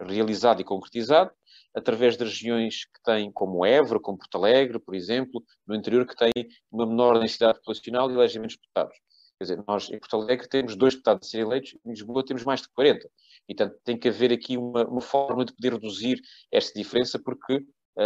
realizado 0.00 0.60
e 0.60 0.64
concretizado, 0.64 1.30
através 1.74 2.16
de 2.16 2.24
regiões 2.24 2.84
que 2.84 3.02
têm, 3.02 3.32
como 3.32 3.64
Évora, 3.64 4.00
como 4.00 4.18
Porto 4.18 4.36
Alegre, 4.36 4.78
por 4.78 4.94
exemplo, 4.94 5.42
no 5.66 5.74
interior, 5.74 6.06
que 6.06 6.16
têm 6.16 6.32
uma 6.70 6.86
menor 6.86 7.18
densidade 7.18 7.58
populacional 7.58 8.10
e 8.10 8.14
elegem 8.14 8.40
menos 8.40 8.56
deputados. 8.56 8.96
Quer 9.38 9.44
dizer, 9.44 9.64
nós 9.66 9.90
em 9.90 9.98
Porto 9.98 10.16
Alegre 10.16 10.48
temos 10.48 10.76
dois 10.76 10.94
deputados 10.94 11.26
a 11.26 11.30
serem 11.30 11.46
eleitos, 11.46 11.76
em 11.84 11.90
Lisboa 11.90 12.24
temos 12.24 12.44
mais 12.44 12.62
de 12.62 12.68
40. 12.74 13.08
E, 13.48 13.54
portanto, 13.54 13.80
tem 13.84 13.98
que 13.98 14.08
haver 14.08 14.32
aqui 14.32 14.56
uma, 14.56 14.86
uma 14.86 15.00
forma 15.00 15.44
de 15.44 15.54
poder 15.54 15.72
reduzir 15.72 16.20
esta 16.52 16.78
diferença, 16.78 17.18
porque 17.18 17.64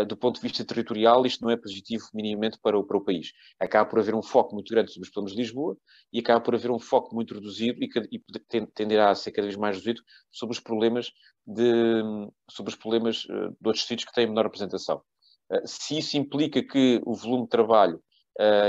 do 0.09 0.17
ponto 0.17 0.37
de 0.37 0.43
vista 0.43 0.65
territorial, 0.65 1.25
isto 1.25 1.45
não 1.45 1.51
é 1.51 1.57
positivo 1.57 2.05
minimamente 2.13 2.59
para 2.61 2.79
o, 2.79 2.85
para 2.85 2.97
o 2.97 3.05
país. 3.05 3.33
Acaba 3.61 3.89
por 3.89 4.01
haver 4.01 4.15
um 4.15 4.23
foco 4.23 4.55
muito 4.55 4.73
grande 4.73 4.93
sobre 4.93 5.07
os 5.07 5.13
problemas 5.13 5.37
de 5.37 5.43
Lisboa 5.43 5.77
e 6.13 6.19
acaba 6.19 6.41
por 6.41 6.55
haver 6.55 6.71
um 6.71 6.79
foco 6.79 7.15
muito 7.15 7.35
reduzido 7.35 7.79
e, 7.83 7.89
e 8.11 8.67
tenderá 8.75 9.11
a 9.11 9.15
ser 9.15 9.31
cada 9.31 9.47
vez 9.47 9.57
mais 9.57 9.77
reduzido 9.77 10.03
sobre 10.33 10.55
os 10.55 10.61
problemas 10.61 11.13
de, 11.47 12.03
sobre 12.51 12.73
os 12.73 12.77
problemas 12.77 13.25
uh, 13.27 13.51
de 13.51 13.67
outros 13.69 13.87
sítios 13.87 14.09
que 14.09 14.15
têm 14.15 14.27
menor 14.27 14.45
representação. 14.45 15.01
Uh, 15.51 15.67
se 15.67 15.99
isso 15.99 16.17
implica 16.17 16.63
que 16.63 17.01
o 17.05 17.15
volume 17.15 17.45
de 17.45 17.51
trabalho 17.51 18.03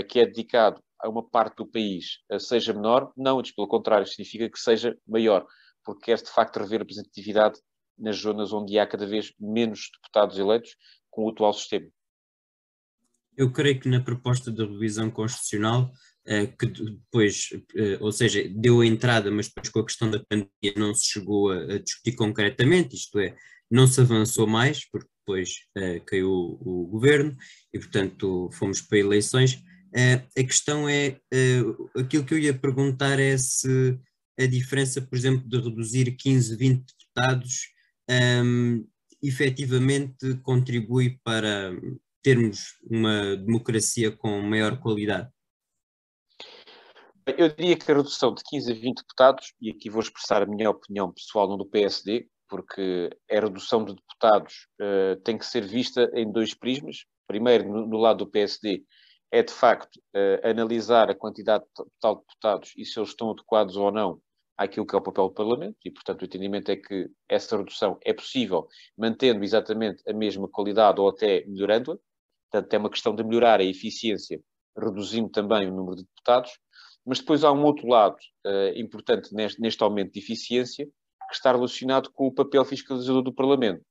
que 0.08 0.22
é 0.22 0.26
dedicado 0.26 0.82
a 0.98 1.10
uma 1.10 1.22
parte 1.28 1.58
do 1.58 1.68
país 1.68 2.20
seja 2.40 2.74
menor, 2.74 3.12
não, 3.18 3.38
antes 3.38 3.54
pelo 3.54 3.68
contrário, 3.68 4.08
significa 4.08 4.50
que 4.50 4.58
seja 4.58 4.98
maior, 5.06 5.46
porque 5.84 6.06
quer 6.06 6.24
de 6.24 6.30
facto 6.30 6.58
rever 6.58 6.80
representatividade 6.80 7.60
nas 7.98 8.18
zonas 8.18 8.54
onde 8.54 8.78
há 8.78 8.86
cada 8.86 9.06
vez 9.06 9.34
menos 9.40 9.90
deputados 9.94 10.38
eleitos 10.38 10.76
com 11.18 11.24
o 11.24 11.30
atual 11.30 11.52
sistema. 11.52 11.88
Eu 13.36 13.52
creio 13.52 13.80
que 13.80 13.90
na 13.90 14.00
proposta 14.00 14.52
de 14.52 14.64
revisão 14.64 15.10
constitucional 15.10 15.92
que 16.60 16.66
depois, 16.66 17.48
ou 18.02 18.12
seja, 18.12 18.48
deu 18.50 18.82
a 18.82 18.86
entrada, 18.86 19.32
mas 19.32 19.48
depois 19.48 19.70
com 19.70 19.80
a 19.80 19.86
questão 19.86 20.12
da 20.12 20.20
pandemia 20.20 20.74
não 20.76 20.94
se 20.94 21.06
chegou 21.06 21.52
a, 21.52 21.80
discutir 21.80 22.18
concretamente, 22.18 22.98
isto 22.98 23.18
é, 23.18 23.34
não 23.72 23.88
se 23.88 24.02
avançou 24.02 24.46
mais, 24.46 24.84
porque 24.92 25.08
depois 25.20 25.56
caiu 26.06 26.30
o, 26.30 26.86
governo 26.88 27.36
e, 27.74 27.80
portanto, 27.80 28.50
fomos 28.52 28.82
para 28.82 28.98
eleições. 28.98 29.64
a 29.96 30.44
questão 30.44 30.88
é, 30.90 31.18
aquilo 31.96 32.26
que 32.26 32.34
eu 32.34 32.40
ia 32.40 32.54
perguntar 32.54 33.20
é 33.20 33.38
se 33.38 33.98
a 34.38 34.46
diferença, 34.46 35.02
por 35.02 35.18
exemplo, 35.18 35.48
de 35.48 35.58
reduzir 35.58 36.12
15, 36.12 36.58
20 36.58 36.86
deputados 36.86 37.70
um, 38.44 38.86
efetivamente 39.22 40.38
contribui 40.44 41.20
para 41.24 41.72
termos 42.22 42.78
uma 42.90 43.36
democracia 43.38 44.12
com 44.12 44.42
maior 44.42 44.80
qualidade? 44.80 45.30
Eu 47.38 47.50
diria 47.50 47.78
que 47.78 47.92
a 47.92 47.96
redução 47.96 48.34
de 48.34 48.42
15 48.44 48.72
a 48.72 48.76
20 48.76 48.98
deputados, 48.98 49.54
e 49.62 49.70
aqui 49.70 49.90
vou 49.90 50.02
expressar 50.02 50.42
a 50.42 50.46
minha 50.46 50.70
opinião 50.70 51.12
pessoal, 51.12 51.48
não 51.48 51.58
do 51.58 51.66
PSD, 51.66 52.28
porque 52.48 53.10
a 53.30 53.40
redução 53.40 53.84
de 53.84 53.94
deputados 53.96 54.68
uh, 54.82 55.20
tem 55.24 55.38
que 55.38 55.46
ser 55.46 55.66
vista 55.66 56.10
em 56.14 56.32
dois 56.32 56.54
prismas. 56.54 57.06
Primeiro, 57.28 57.68
no, 57.70 57.86
no 57.86 57.98
lado 57.98 58.20
do 58.20 58.32
PSD, 58.32 58.86
é 59.32 59.44
de 59.44 59.52
facto 59.52 59.98
uh, 60.16 60.48
analisar 60.50 61.10
a 61.10 61.16
quantidade 61.16 61.66
total 61.76 62.16
de 62.16 62.22
deputados 62.22 62.74
e 62.78 62.86
se 62.86 62.98
eles 62.98 63.10
estão 63.10 63.32
adequados 63.32 63.76
ou 63.76 63.92
não 63.92 64.22
àquilo 64.58 64.86
que 64.86 64.96
é 64.96 64.98
o 64.98 65.02
papel 65.02 65.28
do 65.28 65.34
Parlamento, 65.34 65.78
e 65.86 65.92
portanto 65.92 66.22
o 66.22 66.26
entendimento 66.26 66.72
é 66.72 66.76
que 66.76 67.10
essa 67.30 67.58
redução 67.58 68.00
é 68.04 68.14
possível 68.14 68.68
mantendo 68.98 69.44
exatamente 69.44 70.02
a 70.10 70.14
mesma 70.14 70.48
qualidade 70.48 71.00
ou 71.00 71.10
até 71.10 71.46
melhorando-a. 71.46 71.98
Portanto, 72.50 72.74
é 72.74 72.78
uma 72.78 72.90
questão 72.90 73.14
de 73.14 73.24
melhorar 73.24 73.60
a 73.60 73.64
eficiência, 73.64 74.42
reduzindo 74.76 75.30
também 75.30 75.68
o 75.68 75.76
número 75.76 75.98
de 75.98 76.04
deputados. 76.04 76.52
Mas 77.06 77.20
depois 77.20 77.44
há 77.44 77.52
um 77.52 77.64
outro 77.64 77.88
lado 77.88 78.18
uh, 78.46 78.78
importante 78.78 79.34
neste, 79.34 79.62
neste 79.62 79.84
aumento 79.84 80.14
de 80.14 80.20
eficiência, 80.20 80.86
que 80.86 81.36
está 81.36 81.52
relacionado 81.52 82.10
com 82.12 82.28
o 82.28 82.34
papel 82.34 82.64
fiscalizador 82.66 83.22
do 83.22 83.34
Parlamento. 83.34 83.84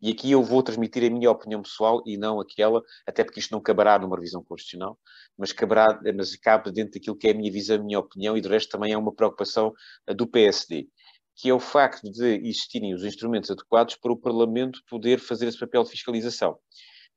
E 0.00 0.10
aqui 0.10 0.30
eu 0.30 0.42
vou 0.42 0.62
transmitir 0.62 1.04
a 1.04 1.10
minha 1.10 1.30
opinião 1.30 1.62
pessoal 1.62 2.02
e 2.06 2.16
não 2.16 2.40
aquela, 2.40 2.82
até 3.06 3.24
porque 3.24 3.40
isto 3.40 3.52
não 3.52 3.60
caberá 3.60 3.98
numa 3.98 4.16
revisão 4.16 4.42
constitucional, 4.42 4.98
mas, 5.36 5.52
caberá, 5.52 6.00
mas 6.14 6.36
cabe 6.36 6.72
dentro 6.72 6.94
daquilo 6.94 7.16
que 7.16 7.28
é 7.28 7.30
a 7.30 7.34
minha 7.34 7.50
visão, 7.50 7.76
a 7.76 7.82
minha 7.82 7.98
opinião, 7.98 8.36
e 8.36 8.40
de 8.40 8.48
resto 8.48 8.70
também 8.70 8.92
é 8.92 8.98
uma 8.98 9.14
preocupação 9.14 9.72
eh, 10.06 10.14
do 10.14 10.26
PSD, 10.26 10.88
que 11.36 11.48
é 11.48 11.54
o 11.54 11.60
facto 11.60 12.10
de 12.10 12.36
existirem 12.46 12.94
os 12.94 13.04
instrumentos 13.04 13.50
adequados 13.50 13.96
para 13.96 14.12
o 14.12 14.16
Parlamento 14.16 14.80
poder 14.88 15.18
fazer 15.18 15.48
esse 15.48 15.58
papel 15.58 15.82
de 15.84 15.90
fiscalização. 15.90 16.58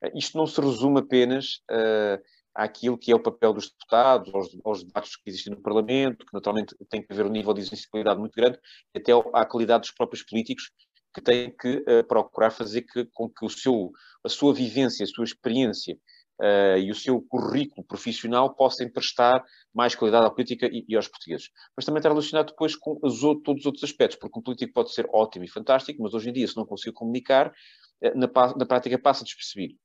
Eh, 0.03 0.11
isto 0.15 0.37
não 0.37 0.47
se 0.47 0.59
resume 0.59 0.99
apenas 0.99 1.61
uh, 1.71 2.21
àquilo 2.53 2.97
que 2.97 3.11
é 3.11 3.15
o 3.15 3.19
papel 3.19 3.53
dos 3.53 3.69
deputados, 3.69 4.33
aos, 4.33 4.57
aos, 4.63 4.83
debates 4.83 5.17
que 5.17 5.29
existem 5.29 5.53
no 5.53 5.61
Parlamento, 5.61 6.25
que 6.25 6.33
naturalmente 6.33 6.75
tem 6.89 7.01
que 7.01 7.11
haver 7.11 7.25
um 7.25 7.29
nível 7.29 7.53
de 7.53 7.65
sensibilidade 7.65 8.19
muito 8.19 8.33
grande, 8.33 8.57
até 8.95 9.11
à 9.33 9.45
qualidade 9.45 9.81
dos 9.81 9.91
próprios 9.91 10.23
políticos, 10.23 10.71
que 11.15 11.21
têm 11.21 11.49
que 11.49 11.77
uh, 11.77 12.03
procurar 12.05 12.51
fazer 12.51 12.81
que, 12.81 13.05
com 13.13 13.29
que 13.29 13.45
o 13.45 13.49
seu, 13.49 13.89
a 14.21 14.27
sua 14.27 14.53
vivência, 14.53 15.05
a 15.05 15.07
sua 15.07 15.23
experiência 15.23 15.97
uh, 16.41 16.77
e 16.77 16.91
o 16.91 16.95
seu 16.95 17.21
currículo 17.21 17.87
profissional 17.87 18.53
possam 18.53 18.89
prestar 18.89 19.41
mais 19.73 19.95
qualidade 19.95 20.25
à 20.25 20.29
política 20.29 20.67
e, 20.67 20.83
e 20.89 20.93
aos 20.93 21.07
portugueses. 21.07 21.49
Mas 21.73 21.85
também 21.85 21.99
está 21.99 22.09
relacionado 22.09 22.47
depois 22.47 22.75
com 22.75 22.99
os, 23.01 23.21
todos 23.45 23.61
os 23.61 23.65
outros 23.65 23.83
aspectos, 23.85 24.19
porque 24.19 24.37
um 24.37 24.43
político 24.43 24.73
pode 24.73 24.93
ser 24.93 25.07
ótimo 25.13 25.45
e 25.45 25.47
fantástico, 25.47 26.03
mas 26.03 26.13
hoje 26.13 26.29
em 26.29 26.33
dia, 26.33 26.47
se 26.49 26.57
não 26.57 26.65
conseguir 26.65 26.93
comunicar, 26.93 27.47
uh, 27.47 28.19
na, 28.19 28.27
na 28.57 28.65
prática 28.65 28.99
passa 28.99 29.23
despercebido. 29.23 29.75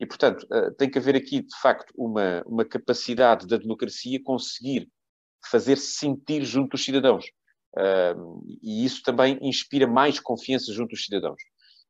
E, 0.00 0.06
portanto, 0.06 0.46
tem 0.78 0.88
que 0.88 0.96
haver 0.96 1.16
aqui, 1.16 1.42
de 1.42 1.60
facto, 1.60 1.92
uma, 1.96 2.40
uma 2.46 2.64
capacidade 2.64 3.48
da 3.48 3.56
democracia 3.56 4.22
conseguir 4.22 4.88
fazer-se 5.50 5.98
sentir 5.98 6.44
junto 6.44 6.70
dos 6.70 6.84
cidadãos. 6.84 7.26
Uh, 7.76 8.42
e 8.62 8.84
isso 8.84 9.02
também 9.02 9.38
inspira 9.42 9.86
mais 9.86 10.18
confiança 10.18 10.72
junto 10.72 10.90
dos 10.90 11.04
cidadãos. 11.04 11.40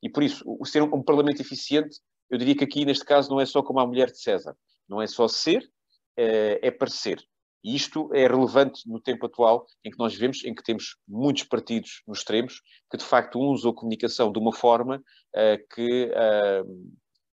E 0.02 0.08
por 0.08 0.23
isso, 0.23 0.44
o 0.47 0.64
ser 0.64 0.82
um, 0.82 0.94
um, 0.94 1.02
parlamento 1.02 1.40
eficiente, 1.40 1.99
eu 2.30 2.38
diria 2.38 2.56
que 2.56 2.64
aqui, 2.64 2.85
neste 2.85 3.04
caso, 3.04 3.30
não 3.30 3.40
é 3.40 3.47
só 3.47 3.62
como 3.62 3.80
a 3.80 3.87
mulher 3.87 4.11
de 4.11 4.20
César. 4.20 4.54
Não 4.88 5.00
é 5.00 5.06
só 5.06 5.28
ser, 5.28 5.62
uh, 5.62 6.58
é 6.62 6.70
parecer. 6.70 7.23
E 7.64 7.75
isto 7.75 8.08
é 8.14 8.26
relevante 8.26 8.88
no 8.88 9.00
tempo 9.00 9.26
atual, 9.26 9.66
em 9.85 9.90
que 9.90 9.99
nós 9.99 10.14
vivemos, 10.14 10.44
em 10.44 10.54
que 10.54 10.62
temos 10.62 10.97
muitos 11.06 11.42
partidos 11.44 12.02
nos 12.06 12.18
extremos, 12.18 12.61
que 12.90 12.97
de 12.97 13.04
facto 13.04 13.40
usam 13.40 13.73
a 13.73 13.75
comunicação 13.75 14.30
de 14.30 14.38
uma 14.38 14.52
forma 14.52 14.97
uh, 14.97 15.75
que, 15.75 16.12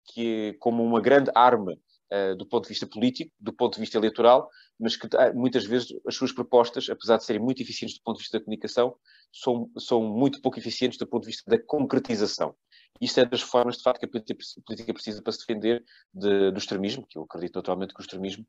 que, 0.06 0.54
como 0.60 0.84
uma 0.84 1.02
grande 1.02 1.30
arma 1.36 1.76
uh, 2.14 2.36
do 2.36 2.46
ponto 2.46 2.64
de 2.64 2.70
vista 2.70 2.86
político, 2.86 3.32
do 3.40 3.52
ponto 3.52 3.76
de 3.76 3.80
vista 3.80 3.98
eleitoral, 3.98 4.50
mas 4.80 4.96
que 4.96 5.08
ah, 5.18 5.34
muitas 5.34 5.66
vezes 5.66 5.88
as 6.08 6.16
suas 6.16 6.32
propostas, 6.32 6.90
apesar 6.90 7.18
de 7.18 7.26
serem 7.26 7.42
muito 7.42 7.62
eficientes 7.62 7.98
do 7.98 8.04
ponto 8.04 8.18
de 8.18 8.24
vista 8.24 8.38
da 8.38 8.44
comunicação, 8.44 8.96
são, 9.32 9.70
são 9.78 10.04
muito 10.04 10.42
pouco 10.42 10.60
eficientes 10.60 10.98
do 10.98 11.08
ponto 11.08 11.24
de 11.24 11.32
vista 11.32 11.50
da 11.50 11.58
concretização. 11.58 12.56
Isto 13.02 13.22
é 13.22 13.26
das 13.26 13.42
formas, 13.42 13.78
de 13.78 13.84
facto, 13.84 14.00
que 14.00 14.06
a 14.06 14.10
política 14.10 14.94
precisa 14.94 15.22
para 15.22 15.34
se 15.34 15.40
defender 15.40 15.84
de, 16.14 16.52
do 16.52 16.58
extremismo, 16.58 17.06
que 17.08 17.18
eu 17.18 17.24
acredito 17.24 17.54
totalmente 17.54 17.94
que 17.94 18.00
o 18.00 18.04
extremismo 18.04 18.46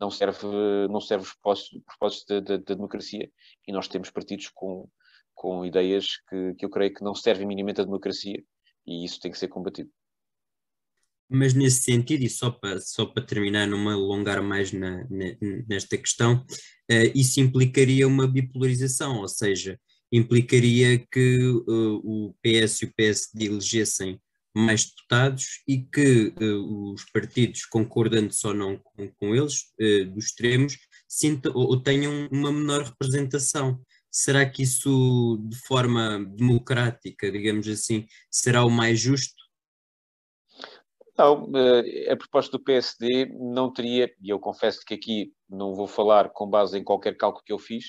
não 0.00 0.10
serve, 0.10 0.46
não 0.88 1.00
serve 1.00 1.24
os 1.24 1.32
propósitos, 1.32 1.82
propósitos 1.84 2.42
da, 2.44 2.56
democracia 2.74 3.28
e 3.66 3.72
nós 3.72 3.88
temos 3.88 4.10
partidos 4.10 4.48
com, 4.48 4.88
com 5.34 5.66
ideias 5.66 6.18
que, 6.28 6.54
que 6.54 6.64
eu 6.64 6.70
creio 6.70 6.94
que 6.94 7.02
não 7.02 7.14
servem 7.14 7.46
minimamente 7.46 7.80
à 7.80 7.84
democracia 7.84 8.40
e 8.86 9.04
isso 9.04 9.20
tem 9.20 9.30
que 9.30 9.38
ser 9.38 9.48
combatido. 9.48 9.90
Mas 11.30 11.52
nesse 11.52 11.82
sentido, 11.82 12.24
e 12.24 12.30
só 12.30 12.50
para, 12.50 12.80
só 12.80 13.04
para 13.04 13.22
terminar, 13.22 13.66
não 13.66 13.78
me 13.78 13.90
alongar 13.90 14.42
mais 14.42 14.72
na, 14.72 15.04
na, 15.10 15.36
nesta 15.68 15.98
questão, 15.98 16.44
uh, 16.90 17.12
isso 17.14 17.40
implicaria 17.40 18.08
uma 18.08 18.26
bipolarização, 18.26 19.18
ou 19.18 19.28
seja, 19.28 19.78
implicaria 20.10 20.98
que 21.12 21.38
uh, 21.46 22.00
o 22.02 22.34
PS 22.42 22.82
e 22.82 22.84
o 22.86 22.94
PSD 22.94 23.46
elegessem 23.46 24.18
mais 24.56 24.86
deputados 24.86 25.62
e 25.68 25.82
que 25.82 26.32
uh, 26.40 26.92
os 26.94 27.04
partidos, 27.12 27.66
concordantes 27.66 28.42
ou 28.44 28.54
não 28.54 28.78
com, 28.78 29.08
com 29.12 29.34
eles, 29.34 29.66
dos 30.14 30.26
extremos, 30.26 30.78
sinta, 31.06 31.50
ou, 31.50 31.68
ou 31.68 31.82
tenham 31.82 32.26
uma 32.32 32.50
menor 32.50 32.84
representação. 32.84 33.78
Será 34.10 34.48
que 34.48 34.62
isso, 34.62 35.44
de 35.46 35.56
forma 35.58 36.24
democrática, 36.36 37.30
digamos 37.30 37.68
assim, 37.68 38.06
será 38.30 38.64
o 38.64 38.70
mais 38.70 38.98
justo? 38.98 39.47
Não, 41.18 41.50
eh, 41.56 42.12
a 42.12 42.16
proposta 42.16 42.56
do 42.56 42.62
PSD 42.62 43.26
não 43.40 43.72
teria, 43.72 44.08
e 44.22 44.30
eu 44.30 44.38
confesso 44.38 44.84
que 44.86 44.94
aqui 44.94 45.32
não 45.48 45.74
vou 45.74 45.88
falar 45.88 46.30
com 46.30 46.48
base 46.48 46.78
em 46.78 46.84
qualquer 46.84 47.16
cálculo 47.16 47.42
que 47.44 47.52
eu 47.52 47.58
fiz, 47.58 47.86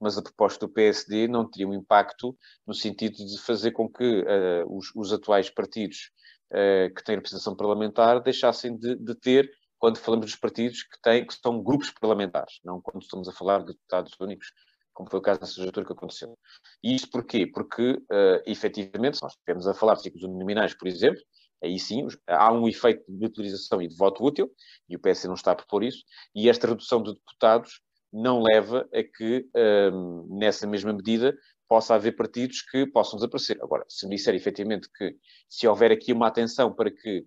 mas 0.00 0.16
a 0.16 0.22
proposta 0.22 0.64
do 0.64 0.72
PSD 0.72 1.26
não 1.26 1.50
teria 1.50 1.66
um 1.66 1.74
impacto 1.74 2.36
no 2.64 2.72
sentido 2.72 3.16
de 3.16 3.36
fazer 3.40 3.72
com 3.72 3.88
que 3.88 4.20
uh, 4.20 4.76
os, 4.76 4.92
os, 4.94 5.12
atuais 5.12 5.50
partidos 5.50 6.12
uh, 6.52 6.94
que 6.94 7.02
têm 7.02 7.16
representação 7.16 7.56
parlamentar 7.56 8.22
deixassem 8.22 8.76
de, 8.76 8.94
de, 8.94 9.14
ter, 9.16 9.50
quando 9.76 9.98
falamos 9.98 10.26
dos 10.26 10.36
partidos 10.36 10.84
que, 10.84 11.00
têm, 11.02 11.26
que 11.26 11.34
são 11.34 11.60
grupos 11.60 11.90
parlamentares, 11.90 12.60
não 12.64 12.80
quando 12.80 13.02
estamos 13.02 13.28
a 13.28 13.32
falar 13.32 13.58
de 13.60 13.72
deputados 13.72 14.12
únicos, 14.20 14.52
como 14.92 15.10
foi 15.10 15.18
o 15.18 15.22
caso 15.22 15.40
da 15.40 15.46
legislatura 15.46 15.86
que 15.86 15.92
aconteceu. 15.92 16.38
E 16.82 16.94
isto 16.94 17.10
porquê? 17.10 17.44
Porque, 17.44 17.90
uh, 17.92 18.42
efetivamente, 18.46 19.16
se 19.16 19.22
nós 19.24 19.32
estivermos 19.32 19.66
a 19.66 19.74
falar 19.74 19.94
de 19.94 20.02
ciclos 20.02 20.22
uninominais, 20.22 20.74
por 20.74 20.86
exemplo, 20.86 21.20
aí 21.62 21.78
sim 21.78 22.06
há 22.26 22.52
um 22.52 22.68
efeito 22.68 23.04
de 23.08 23.26
utilização 23.26 23.80
e 23.82 23.88
de 23.88 23.96
voto 23.96 24.24
útil, 24.24 24.50
e 24.88 24.96
o 24.96 25.00
PS 25.00 25.24
não 25.24 25.34
está 25.34 25.52
a 25.52 25.56
propor 25.56 25.82
isso, 25.82 26.04
e 26.34 26.48
esta 26.48 26.66
redução 26.66 27.02
de 27.02 27.12
deputados 27.12 27.80
não 28.12 28.42
leva 28.42 28.88
a 28.92 29.02
que, 29.02 29.46
um, 29.92 30.38
nessa 30.38 30.66
mesma 30.66 30.92
medida, 30.92 31.36
possa 31.68 31.94
haver 31.94 32.12
partidos 32.12 32.62
que 32.62 32.86
possam 32.86 33.18
desaparecer. 33.18 33.58
Agora, 33.62 33.84
se 33.88 34.06
me 34.08 34.16
disser 34.16 34.34
efetivamente 34.34 34.88
que 34.96 35.14
se 35.48 35.68
houver 35.68 35.92
aqui 35.92 36.12
uma 36.12 36.26
atenção 36.26 36.72
para 36.72 36.90
que 36.90 37.20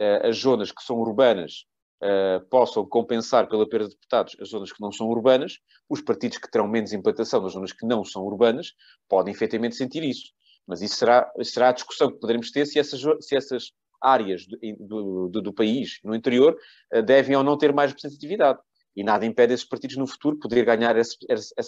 uh, 0.00 0.28
as 0.28 0.36
zonas 0.38 0.70
que 0.70 0.82
são 0.82 0.96
urbanas 0.96 1.64
uh, 2.02 2.46
possam 2.48 2.86
compensar 2.86 3.48
pela 3.48 3.68
perda 3.68 3.88
de 3.88 3.94
deputados 3.94 4.36
as 4.40 4.50
zonas 4.50 4.72
que 4.72 4.80
não 4.80 4.92
são 4.92 5.08
urbanas, 5.08 5.58
os 5.88 6.00
partidos 6.00 6.38
que 6.38 6.50
terão 6.50 6.68
menos 6.68 6.92
implantação 6.92 7.42
nas 7.42 7.52
zonas 7.52 7.72
que 7.72 7.84
não 7.84 8.04
são 8.04 8.22
urbanas 8.22 8.72
podem 9.08 9.34
efetivamente 9.34 9.74
sentir 9.74 10.04
isso. 10.04 10.32
Mas 10.68 10.82
isso 10.82 10.96
será, 10.96 11.32
será 11.42 11.70
a 11.70 11.72
discussão 11.72 12.12
que 12.12 12.20
poderemos 12.20 12.50
ter 12.50 12.66
se 12.66 12.78
essas, 12.78 13.00
se 13.20 13.34
essas 13.34 13.72
áreas 14.00 14.46
do, 14.78 15.28
do, 15.28 15.42
do 15.42 15.52
país, 15.52 15.98
no 16.04 16.14
interior, 16.14 16.56
eh, 16.92 17.00
devem 17.00 17.34
ou 17.34 17.42
não 17.42 17.56
ter 17.56 17.72
mais 17.72 17.90
representatividade. 17.90 18.60
E 18.94 19.02
nada 19.02 19.24
impede 19.24 19.54
esses 19.54 19.66
partidos 19.66 19.96
no 19.96 20.06
futuro 20.06 20.38
poder 20.38 20.64
ganhar 20.64 20.96
essa, 20.96 21.16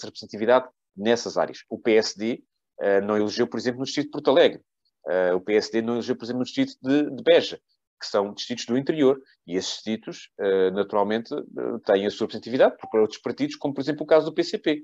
representatividade 0.02 0.68
nessas 0.96 1.38
áreas. 1.38 1.64
O 1.68 1.78
PSD 1.78 2.42
uh, 2.80 2.84
eh, 2.84 3.00
não 3.00 3.16
elegeu, 3.16 3.46
por 3.46 3.58
exemplo, 3.58 3.78
no 3.78 3.84
distrito 3.84 4.06
de 4.06 4.10
Porto 4.12 4.30
Alegre. 4.30 4.60
Uh, 5.06 5.36
o 5.36 5.40
PSD 5.40 5.80
não 5.80 5.94
elegeu, 5.94 6.16
por 6.16 6.24
exemplo, 6.24 6.40
no 6.40 6.44
distrito 6.44 6.74
de, 6.82 7.10
de 7.10 7.22
Beja, 7.22 7.58
que 8.00 8.06
são 8.06 8.34
distritos 8.34 8.66
do 8.66 8.76
interior. 8.76 9.20
E 9.46 9.56
esses 9.56 9.74
distritos, 9.74 10.28
uh, 10.40 10.70
naturalmente, 10.72 11.30
têm 11.86 12.04
a 12.04 12.10
sua 12.10 12.26
representatividade 12.26 12.76
por 12.78 13.00
outros 13.00 13.20
partidos, 13.20 13.56
como, 13.56 13.72
por 13.72 13.80
exemplo, 13.80 14.02
o 14.02 14.06
caso 14.06 14.26
do 14.26 14.34
PCP. 14.34 14.82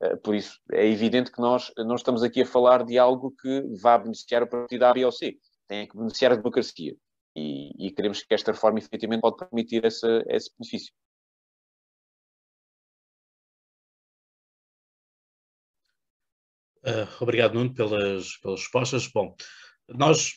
Eh, 0.00 0.16
por 0.16 0.34
isso, 0.34 0.60
é 0.72 0.86
evidente 0.86 1.32
que 1.32 1.40
nós 1.40 1.72
não 1.76 1.96
estamos 1.96 2.22
aqui 2.22 2.42
a 2.42 2.46
falar 2.46 2.84
de 2.84 2.98
algo 2.98 3.34
que 3.40 3.62
vá 3.80 3.98
beneficiar 3.98 4.42
o 4.42 4.48
partido 4.48 4.84
A, 4.84 4.92
B 4.92 5.04
ou 5.04 5.12
C. 5.12 5.38
Tem 5.66 5.86
que 5.86 5.96
beneficiar 5.96 6.32
a 6.32 6.36
democracia. 6.36 6.96
E, 7.36 7.86
e 7.86 7.90
queremos 7.92 8.22
que 8.22 8.34
esta 8.34 8.52
reforma, 8.52 8.78
efetivamente, 8.78 9.20
pode 9.20 9.36
permitir 9.36 9.84
essa, 9.84 10.24
esse 10.28 10.50
benefício. 10.58 10.92
Uh, 16.84 17.22
obrigado, 17.22 17.54
Nuno, 17.54 17.74
pelas, 17.74 18.36
pelas 18.38 18.60
respostas. 18.60 19.08
Bom, 19.08 19.36
nós 19.88 20.34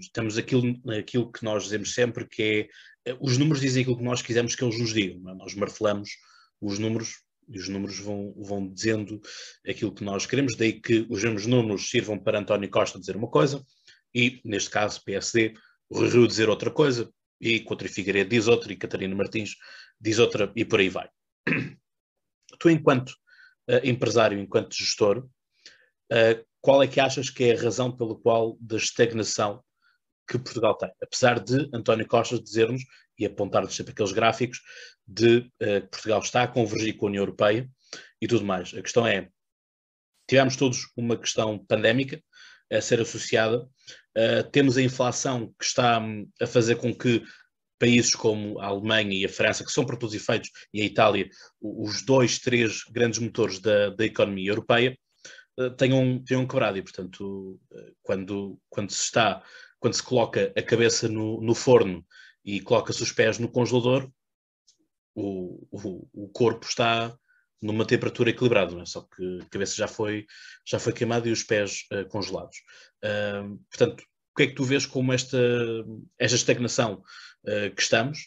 estamos 0.00 0.36
aquilo, 0.36 0.74
aquilo 0.98 1.30
que 1.30 1.44
nós 1.44 1.64
dizemos 1.64 1.94
sempre, 1.94 2.26
que 2.26 2.68
é 3.06 3.10
eh, 3.10 3.16
os 3.20 3.38
números 3.38 3.60
dizem 3.60 3.82
aquilo 3.82 3.96
que 3.96 4.04
nós 4.04 4.20
quisermos 4.20 4.54
que 4.54 4.64
eles 4.64 4.78
nos 4.78 4.92
digam. 4.92 5.30
É? 5.30 5.34
Nós 5.34 5.54
martelamos 5.54 6.10
os 6.60 6.78
números 6.78 7.22
e 7.50 7.58
os 7.58 7.68
números 7.68 7.98
vão, 7.98 8.32
vão 8.36 8.68
dizendo 8.68 9.20
aquilo 9.68 9.92
que 9.92 10.04
nós 10.04 10.26
queremos, 10.26 10.56
daí 10.56 10.80
que 10.80 11.06
os 11.10 11.22
mesmos 11.22 11.46
números 11.46 11.90
sirvam 11.90 12.18
para 12.18 12.38
António 12.38 12.70
Costa 12.70 12.98
dizer 12.98 13.16
uma 13.16 13.28
coisa 13.28 13.64
e, 14.14 14.40
neste 14.44 14.70
caso, 14.70 15.02
PSD, 15.04 15.54
Rio 15.92 16.26
dizer 16.26 16.48
outra 16.48 16.70
coisa 16.70 17.10
e 17.40 17.60
Coutinho 17.60 17.92
Figueiredo 17.92 18.30
diz 18.30 18.46
outra 18.46 18.72
e 18.72 18.76
Catarina 18.76 19.14
Martins 19.14 19.56
diz 20.00 20.18
outra 20.18 20.52
e 20.54 20.64
por 20.64 20.80
aí 20.80 20.88
vai. 20.88 21.08
Tu, 22.58 22.68
enquanto 22.68 23.10
uh, 23.70 23.80
empresário, 23.84 24.38
enquanto 24.38 24.74
gestor, 24.74 25.26
uh, 26.12 26.46
qual 26.60 26.82
é 26.82 26.86
que 26.86 27.00
achas 27.00 27.30
que 27.30 27.44
é 27.44 27.56
a 27.56 27.60
razão 27.60 27.96
pela 27.96 28.14
qual 28.14 28.56
da 28.60 28.76
estagnação 28.76 29.64
que 30.28 30.38
Portugal 30.38 30.76
tem? 30.76 30.90
Apesar 31.02 31.40
de 31.40 31.68
António 31.72 32.06
Costa 32.06 32.40
dizermos 32.40 32.82
e 33.20 33.26
apontar-nos 33.26 33.76
sempre 33.76 33.92
aqueles 33.92 34.12
gráficos 34.12 34.62
de 35.06 35.38
uh, 35.62 35.86
Portugal 35.90 36.20
está 36.20 36.42
a 36.42 36.48
convergir 36.48 36.96
com 36.96 37.06
a 37.06 37.08
União 37.10 37.22
Europeia 37.22 37.68
e 38.20 38.26
tudo 38.26 38.44
mais. 38.44 38.72
A 38.74 38.80
questão 38.80 39.06
é, 39.06 39.28
tivemos 40.26 40.56
todos 40.56 40.90
uma 40.96 41.16
questão 41.16 41.58
pandémica 41.58 42.20
a 42.72 42.80
ser 42.80 43.00
associada, 43.00 43.62
uh, 43.62 44.50
temos 44.50 44.76
a 44.78 44.82
inflação 44.82 45.52
que 45.58 45.64
está 45.64 45.98
um, 45.98 46.26
a 46.40 46.46
fazer 46.46 46.76
com 46.76 46.94
que 46.94 47.22
países 47.78 48.14
como 48.14 48.58
a 48.58 48.66
Alemanha 48.66 49.12
e 49.12 49.24
a 49.24 49.28
França, 49.28 49.64
que 49.64 49.72
são 49.72 49.84
para 49.84 49.96
todos 49.96 50.14
os 50.14 50.20
efeitos, 50.20 50.50
e 50.72 50.82
a 50.82 50.84
Itália, 50.84 51.28
os 51.60 52.04
dois, 52.04 52.38
três 52.38 52.84
grandes 52.90 53.18
motores 53.18 53.58
da, 53.58 53.90
da 53.90 54.04
economia 54.04 54.50
europeia, 54.50 54.96
uh, 55.58 55.70
tenham, 55.70 56.22
tenham 56.24 56.46
quebrado. 56.46 56.78
E, 56.78 56.82
portanto, 56.82 57.60
quando, 58.02 58.58
quando 58.68 58.92
se 58.92 59.04
está, 59.04 59.42
quando 59.78 59.94
se 59.94 60.02
coloca 60.02 60.52
a 60.56 60.62
cabeça 60.62 61.08
no, 61.08 61.40
no 61.40 61.54
forno 61.54 62.06
e 62.44 62.60
coloca-se 62.60 63.02
os 63.02 63.12
pés 63.12 63.38
no 63.38 63.48
congelador, 63.48 64.10
o, 65.14 65.66
o, 65.70 66.08
o 66.12 66.28
corpo 66.28 66.66
está 66.66 67.16
numa 67.60 67.86
temperatura 67.86 68.30
equilibrada, 68.30 68.80
é? 68.80 68.86
só 68.86 69.02
que 69.02 69.40
a 69.42 69.46
cabeça 69.46 69.74
já 69.76 69.86
foi, 69.86 70.26
já 70.66 70.78
foi 70.78 70.92
queimada 70.92 71.28
e 71.28 71.32
os 71.32 71.42
pés 71.42 71.84
uh, 71.92 72.08
congelados. 72.08 72.56
Uh, 73.04 73.58
portanto, 73.70 74.02
o 74.02 74.36
que 74.36 74.42
é 74.44 74.46
que 74.46 74.54
tu 74.54 74.64
vês 74.64 74.86
como 74.86 75.12
esta, 75.12 75.38
esta 76.18 76.36
estagnação 76.36 77.02
uh, 77.44 77.74
que 77.74 77.82
estamos 77.82 78.18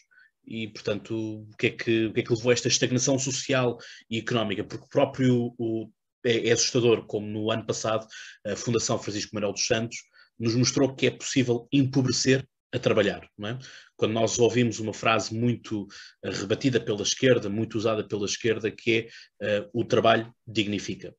e, 0.46 0.68
portanto, 0.68 1.40
o 1.40 1.56
que, 1.56 1.66
é 1.66 1.70
que, 1.70 2.06
o 2.06 2.12
que 2.12 2.20
é 2.20 2.22
que 2.22 2.32
levou 2.32 2.50
a 2.50 2.52
esta 2.52 2.68
estagnação 2.68 3.18
social 3.18 3.78
e 4.08 4.18
económica? 4.18 4.62
Porque 4.62 4.86
próprio 4.88 5.54
o, 5.58 5.90
é, 6.24 6.48
é, 6.48 6.52
assustador, 6.52 7.06
como 7.06 7.26
no 7.26 7.50
ano 7.50 7.66
passado 7.66 8.06
a 8.46 8.54
Fundação 8.54 8.98
Francisco 8.98 9.34
Manuel 9.34 9.52
dos 9.52 9.66
Santos 9.66 9.96
nos 10.38 10.54
mostrou 10.54 10.94
que 10.94 11.06
é 11.06 11.10
possível 11.10 11.68
empobrecer 11.72 12.46
a 12.74 12.78
trabalhar. 12.78 13.22
É? 13.22 13.58
Quando 13.96 14.12
nós 14.12 14.38
ouvimos 14.38 14.80
uma 14.80 14.92
frase 14.92 15.32
muito 15.32 15.82
uh, 15.82 16.30
rebatida 16.32 16.80
pela 16.80 17.02
esquerda, 17.02 17.48
muito 17.48 17.78
usada 17.78 18.06
pela 18.06 18.26
esquerda, 18.26 18.70
que 18.70 19.08
é 19.40 19.60
uh, 19.60 19.70
o 19.72 19.84
trabalho 19.84 20.34
dignifica. 20.44 21.14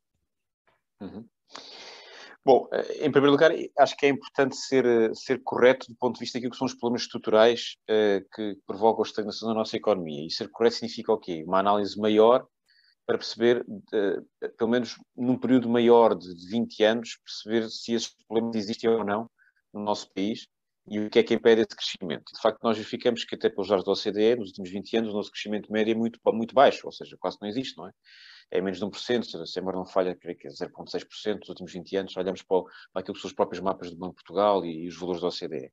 Uhum. 1.00 1.26
Bom, 2.44 2.70
em 3.00 3.10
primeiro 3.10 3.32
lugar, 3.32 3.52
acho 3.80 3.98
que 3.98 4.06
é 4.06 4.10
importante 4.10 4.56
ser, 4.56 5.16
ser 5.16 5.42
correto 5.44 5.88
do 5.88 5.96
ponto 5.96 6.16
de 6.16 6.20
vista 6.20 6.38
daquilo 6.38 6.52
que 6.52 6.58
são 6.58 6.68
os 6.68 6.76
problemas 6.76 7.02
estruturais 7.02 7.76
uh, 7.90 8.24
que 8.36 8.58
provocam 8.68 9.04
a 9.04 9.08
estagnação 9.08 9.48
da 9.48 9.56
nossa 9.56 9.78
economia. 9.78 10.28
E 10.28 10.30
ser 10.30 10.50
correto 10.50 10.76
significa 10.76 11.14
o 11.14 11.18
quê? 11.18 11.44
Uma 11.48 11.60
análise 11.60 11.98
maior 11.98 12.46
para 13.08 13.18
perceber, 13.18 13.66
uh, 13.68 14.52
pelo 14.58 14.70
menos 14.70 14.96
num 15.16 15.40
período 15.40 15.70
maior 15.70 16.14
de 16.16 16.28
20 16.50 16.84
anos, 16.84 17.18
perceber 17.24 17.70
se 17.70 17.94
esses 17.94 18.14
problemas 18.28 18.56
existem 18.58 18.90
ou 18.90 19.04
não 19.04 19.30
no 19.74 19.82
nosso 19.82 20.14
país 20.14 20.48
e 20.88 21.00
o 21.00 21.10
que 21.10 21.20
é 21.20 21.24
que 21.24 21.34
impede 21.34 21.62
esse 21.62 21.76
crescimento. 21.76 22.32
De 22.34 22.40
facto, 22.40 22.62
nós 22.64 22.78
verificamos 22.78 23.24
que 23.24 23.36
até 23.36 23.50
pelos 23.50 23.68
dados 23.68 23.86
da 23.86 23.92
OCDE, 23.92 24.36
nos 24.36 24.50
últimos 24.50 24.70
20 24.70 24.98
anos, 24.98 25.10
o 25.12 25.14
nosso 25.14 25.32
crescimento 25.32 25.72
médio 25.72 25.92
é 25.94 25.96
muito, 25.96 26.20
muito 26.28 26.54
baixo, 26.54 26.86
ou 26.86 26.92
seja, 26.92 27.18
quase 27.20 27.38
não 27.42 27.48
existe, 27.48 27.78
não 27.78 27.88
é? 27.88 27.92
É 28.52 28.62
menos 28.62 28.78
de 28.78 28.86
1%, 28.86 29.46
se 29.46 29.60
a 29.60 29.62
memória 29.62 29.80
não 29.80 29.86
falha, 29.86 30.16
creio 30.16 30.38
que 30.38 30.48
é 30.48 30.52
0,6% 30.52 31.40
nos 31.40 31.50
últimos 31.50 31.74
20 31.74 31.98
anos, 31.98 32.18
olhamos 32.18 32.44
para, 32.44 32.62
para 32.94 33.02
aquilo 33.02 33.16
que 33.16 33.22
são 33.22 33.28
os 33.28 33.34
próprios 33.34 33.62
mapas 33.62 33.90
do 33.90 33.98
Banco 33.98 34.12
de 34.12 34.24
Portugal 34.24 34.64
e, 34.64 34.84
e 34.84 34.88
os 34.88 34.98
valores 34.98 35.22
da 35.22 35.28
OCDE. 35.28 35.72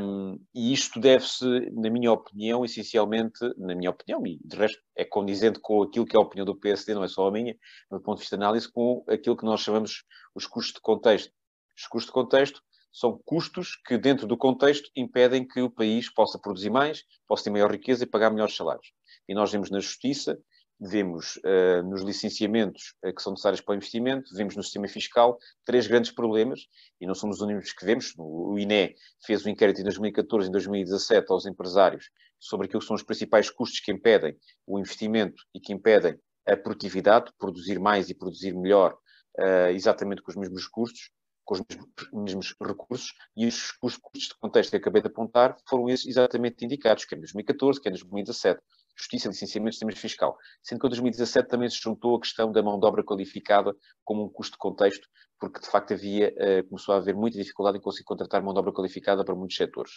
Um, 0.00 0.40
e 0.54 0.72
isto 0.72 0.98
deve-se, 0.98 1.44
na 1.72 1.90
minha 1.90 2.10
opinião, 2.10 2.64
essencialmente, 2.64 3.38
na 3.58 3.74
minha 3.74 3.90
opinião, 3.90 4.26
e 4.26 4.38
de 4.42 4.56
resto 4.56 4.80
é 4.96 5.04
condizente 5.04 5.60
com 5.60 5.82
aquilo 5.82 6.06
que 6.06 6.16
é 6.16 6.18
a 6.18 6.22
opinião 6.22 6.46
do 6.46 6.56
PSD, 6.56 6.94
não 6.94 7.04
é 7.04 7.08
só 7.08 7.26
a 7.26 7.30
minha, 7.30 7.54
do 7.90 8.00
ponto 8.00 8.16
de 8.16 8.22
vista 8.22 8.36
de 8.38 8.42
análise, 8.42 8.70
com 8.72 9.04
aquilo 9.06 9.36
que 9.36 9.44
nós 9.44 9.60
chamamos 9.60 10.04
os 10.34 10.46
custos 10.46 10.72
de 10.72 10.80
contexto. 10.80 11.34
Os 11.76 11.86
custos 11.86 12.06
de 12.06 12.12
contexto 12.12 12.62
são 12.92 13.20
custos 13.24 13.76
que, 13.86 13.96
dentro 13.96 14.26
do 14.26 14.36
contexto, 14.36 14.90
impedem 14.96 15.46
que 15.46 15.60
o 15.60 15.70
país 15.70 16.12
possa 16.12 16.38
produzir 16.38 16.70
mais, 16.70 17.04
possa 17.26 17.44
ter 17.44 17.50
maior 17.50 17.70
riqueza 17.70 18.04
e 18.04 18.06
pagar 18.06 18.30
melhores 18.30 18.56
salários. 18.56 18.92
E 19.28 19.34
nós 19.34 19.52
vemos 19.52 19.70
na 19.70 19.80
justiça, 19.80 20.38
vemos 20.80 21.36
uh, 21.36 21.82
nos 21.88 22.02
licenciamentos 22.02 22.94
uh, 23.04 23.12
que 23.12 23.22
são 23.22 23.32
necessários 23.32 23.60
para 23.60 23.72
o 23.72 23.76
investimento, 23.76 24.34
vemos 24.34 24.56
no 24.56 24.62
sistema 24.62 24.88
fiscal 24.88 25.38
três 25.64 25.86
grandes 25.86 26.10
problemas, 26.10 26.66
e 27.00 27.06
não 27.06 27.14
somos 27.14 27.36
os 27.36 27.42
únicos 27.42 27.72
que 27.72 27.84
vemos. 27.84 28.14
O 28.16 28.58
INE 28.58 28.94
fez 29.24 29.44
um 29.44 29.50
inquérito 29.50 29.80
em 29.80 29.84
2014 29.84 30.48
e 30.48 30.52
2017 30.52 31.26
aos 31.30 31.46
empresários 31.46 32.10
sobre 32.38 32.66
aquilo 32.66 32.80
que 32.80 32.86
são 32.86 32.96
os 32.96 33.02
principais 33.02 33.50
custos 33.50 33.80
que 33.80 33.92
impedem 33.92 34.36
o 34.66 34.78
investimento 34.78 35.42
e 35.54 35.60
que 35.60 35.72
impedem 35.72 36.18
a 36.46 36.56
produtividade, 36.56 37.32
produzir 37.38 37.78
mais 37.78 38.08
e 38.08 38.14
produzir 38.14 38.54
melhor, 38.54 38.96
uh, 39.38 39.70
exatamente 39.70 40.22
com 40.22 40.30
os 40.30 40.36
mesmos 40.36 40.66
custos 40.66 41.10
com 41.48 41.54
os 41.54 41.62
mesmos, 41.62 42.12
mesmos 42.12 42.54
recursos, 42.60 43.14
e 43.34 43.46
os, 43.46 43.72
os, 43.80 43.96
custos 43.96 44.28
de 44.28 44.34
contexto 44.38 44.70
que 44.70 44.76
acabei 44.76 45.00
de 45.00 45.08
apontar 45.08 45.56
foram 45.66 45.88
esses 45.88 46.06
exatamente 46.06 46.62
indicados, 46.62 47.06
que 47.06 47.14
é 47.14 47.16
em 47.16 47.20
2014, 47.22 47.80
que 47.80 47.88
é 47.88 47.90
em 47.90 47.94
2017. 47.94 48.60
Justiça, 48.94 49.28
licenciamento, 49.28 49.72
sistemas 49.72 49.98
fiscal. 49.98 50.36
Sendo 50.62 50.80
que 50.80 50.86
em 50.86 50.90
2017 50.90 51.48
também 51.48 51.70
se 51.70 51.80
juntou 51.80 52.16
a 52.16 52.20
questão 52.20 52.52
da 52.52 52.62
mão 52.62 52.78
de 52.78 52.84
obra 52.84 53.02
qualificada 53.02 53.74
como 54.04 54.24
um 54.24 54.28
custo 54.28 54.52
de 54.52 54.58
contexto, 54.58 55.08
porque 55.40 55.58
de 55.60 55.68
facto 55.70 55.94
havia, 55.94 56.34
uh, 56.34 56.68
começou 56.68 56.94
a 56.94 56.98
haver 56.98 57.14
muita 57.14 57.38
dificuldade 57.38 57.78
em 57.78 57.80
conseguir 57.80 58.04
contratar 58.04 58.42
mão 58.42 58.52
de 58.52 58.58
obra 58.58 58.72
qualificada 58.72 59.24
para 59.24 59.34
muitos 59.34 59.56
setores. 59.56 59.92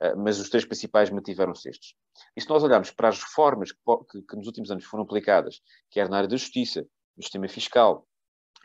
Uh, 0.00 0.16
mas 0.16 0.38
os 0.38 0.48
três 0.48 0.64
principais 0.64 1.10
mantiveram-se 1.10 1.68
estes. 1.68 1.94
E 2.36 2.40
se 2.40 2.48
nós 2.48 2.62
olharmos 2.62 2.92
para 2.92 3.08
as 3.08 3.20
reformas 3.20 3.72
que, 3.72 3.78
que, 4.12 4.22
que 4.22 4.36
nos 4.36 4.46
últimos 4.46 4.70
anos 4.70 4.84
foram 4.84 5.02
aplicadas, 5.02 5.60
quer 5.90 6.08
na 6.08 6.18
área 6.18 6.28
da 6.28 6.36
justiça, 6.36 6.86
no 7.16 7.22
sistema 7.22 7.48
fiscal, 7.48 8.06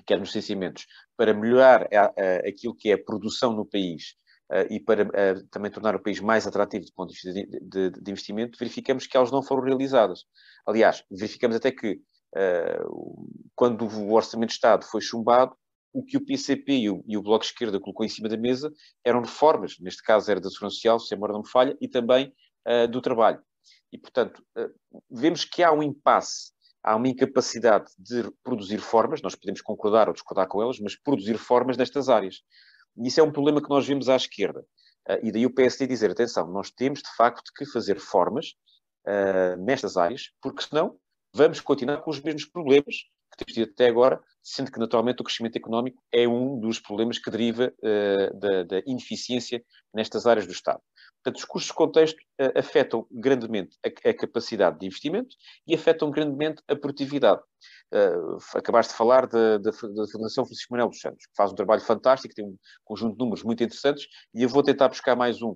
quer 0.03 0.19
nos 0.19 0.29
licenciamentos, 0.29 0.85
para 1.17 1.33
melhorar 1.33 1.87
a, 1.93 2.05
a, 2.05 2.47
aquilo 2.47 2.75
que 2.75 2.89
é 2.89 2.93
a 2.93 3.03
produção 3.03 3.53
no 3.53 3.65
país 3.65 4.15
e 4.71 4.79
para 4.79 5.05
também 5.51 5.69
tornar 5.69 5.95
o 5.95 6.01
país 6.01 6.19
mais 6.19 6.47
atrativo 6.47 6.83
do 6.83 6.93
ponto 6.93 7.09
de 7.09 7.13
vista 7.13 7.31
de, 7.31 7.45
de, 7.61 8.01
de, 8.01 8.11
investimento, 8.11 8.57
verificamos 8.57 9.05
que 9.05 9.15
elas 9.15 9.29
não 9.29 9.43
foram 9.43 9.61
realizadas. 9.61 10.25
Aliás, 10.65 11.03
verificamos 11.11 11.55
até 11.55 11.71
que 11.71 12.01
quando 13.55 13.85
o 13.85 14.11
Orçamento 14.11 14.49
de 14.49 14.55
Estado 14.55 14.85
foi 14.85 15.01
chumbado, 15.01 15.55
o 15.93 16.03
que 16.03 16.17
o 16.17 16.25
PCP 16.25 16.71
e 16.73 16.89
o, 16.89 17.03
e 17.07 17.15
o, 17.15 17.21
Bloco 17.21 17.43
de 17.43 17.51
Esquerda 17.51 17.79
colocou 17.79 18.03
em 18.03 18.09
cima 18.09 18.27
da 18.27 18.37
mesa 18.37 18.73
eram 19.05 19.21
reformas, 19.21 19.75
neste 19.79 20.01
caso 20.01 20.31
era 20.31 20.41
da 20.41 20.49
Segurança 20.49 20.75
Social, 20.75 20.99
se 20.99 21.13
a 21.13 21.17
memória 21.17 21.33
não 21.33 21.41
me 21.41 21.49
falha, 21.49 21.77
e 21.79 21.87
também 21.87 22.33
do 22.91 23.01
trabalho. 23.01 23.41
E, 23.91 23.97
portanto, 23.97 24.43
vemos 25.09 25.45
que 25.45 25.63
há 25.63 25.71
um 25.71 25.81
impasse 25.81 26.51
há 26.89 26.95
uma 26.95 27.07
incapacidade 27.07 27.91
de 27.99 28.23
produzir 28.43 28.79
formas, 28.79 29.21
nós 29.21 29.35
podemos 29.35 29.61
concordar 29.61 30.07
ou 30.07 30.13
discordar 30.13 30.47
com 30.47 30.59
elas, 30.59 30.79
mas 30.79 30.95
produzir 30.95 31.37
formas 31.37 31.77
nestas 31.77 32.09
áreas. 32.09 32.41
E 32.97 33.07
isso 33.07 33.19
é 33.19 33.23
um 33.23 33.31
problema 33.31 33.61
que 33.61 33.69
nós 33.69 33.85
vemos 33.85 34.09
à 34.09 34.15
esquerda. 34.15 34.61
Uh, 35.07 35.19
e 35.21 35.31
daí 35.31 35.45
o 35.45 35.53
PSD 35.53 35.85
dizer, 35.85 36.09
atenção, 36.09 36.47
nós 36.51 36.71
temos 36.71 37.03
de 37.03 37.15
facto 37.15 37.51
que 37.55 37.63
fazer 37.63 37.99
formas 37.99 38.55
uh, 39.05 39.55
nestas 39.63 39.97
áreas, 39.97 40.31
porque 40.41 40.63
senão 40.63 40.97
vamos 41.31 41.59
continuar 41.59 42.01
com 42.01 42.09
os 42.09 42.19
mesmos 42.19 42.45
problemas 42.45 42.95
que 43.31 43.37
temos 43.37 43.53
tido 43.53 43.71
até 43.71 43.87
agora, 43.87 44.19
sendo 44.43 44.71
que 44.71 44.79
naturalmente 44.79 45.21
o 45.21 45.23
crescimento 45.23 45.55
económico 45.55 46.01
é 46.11 46.27
um 46.27 46.59
dos 46.59 46.79
problemas 46.79 47.19
que 47.19 47.29
deriva 47.29 47.73
uh, 47.83 48.39
da, 48.39 48.63
da 48.63 48.81
ineficiência 48.85 49.63
nestas 49.93 50.25
áreas 50.25 50.45
do 50.45 50.53
Estado. 50.53 50.81
Portanto, 51.21 51.39
os 51.39 51.45
custos 51.45 51.67
de 51.67 51.73
contexto 51.73 52.17
uh, 52.17 52.57
afetam 52.57 53.05
grandemente 53.11 53.77
a, 53.85 54.09
a, 54.09 54.13
capacidade 54.13 54.79
de 54.79 54.85
investimento 54.85 55.35
e 55.67 55.75
afetam 55.75 56.09
grandemente 56.09 56.61
a 56.67 56.75
produtividade. 56.75 57.41
Uh, 57.93 58.37
acabaste 58.55 58.93
de 58.93 58.97
falar 58.97 59.27
da, 59.27 59.57
da, 59.57 59.71
da 59.71 60.07
Fundação 60.11 60.45
Francisco 60.45 60.71
Manuel 60.71 60.89
dos 60.89 61.01
Santos, 61.01 61.25
que 61.25 61.35
faz 61.35 61.51
um 61.51 61.55
trabalho 61.55 61.81
fantástico, 61.81 62.33
tem 62.33 62.45
um 62.45 62.57
conjunto 62.83 63.13
de 63.13 63.19
números 63.19 63.43
muito 63.43 63.63
interessantes, 63.63 64.07
e 64.33 64.43
eu 64.43 64.49
vou 64.49 64.63
tentar 64.63 64.87
buscar 64.87 65.15
mais 65.15 65.41
um 65.41 65.55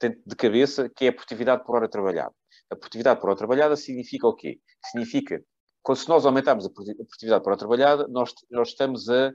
de 0.00 0.36
cabeça, 0.36 0.88
que 0.88 1.04
é 1.04 1.08
a 1.08 1.12
produtividade 1.12 1.64
por 1.64 1.76
hora 1.76 1.88
trabalhada. 1.88 2.34
A 2.70 2.76
produtividade 2.76 3.20
por 3.20 3.28
hora 3.28 3.38
trabalhada 3.38 3.76
significa 3.76 4.26
o 4.26 4.34
quê? 4.34 4.58
Significa 4.86 5.42
que 5.84 5.94
se 5.96 6.08
nós 6.08 6.24
aumentarmos 6.24 6.66
a 6.66 6.70
produtividade 6.70 7.42
por 7.42 7.50
hora 7.50 7.58
trabalhada, 7.58 8.06
nós, 8.08 8.32
nós, 8.50 8.68
estamos, 8.68 9.08
a, 9.08 9.32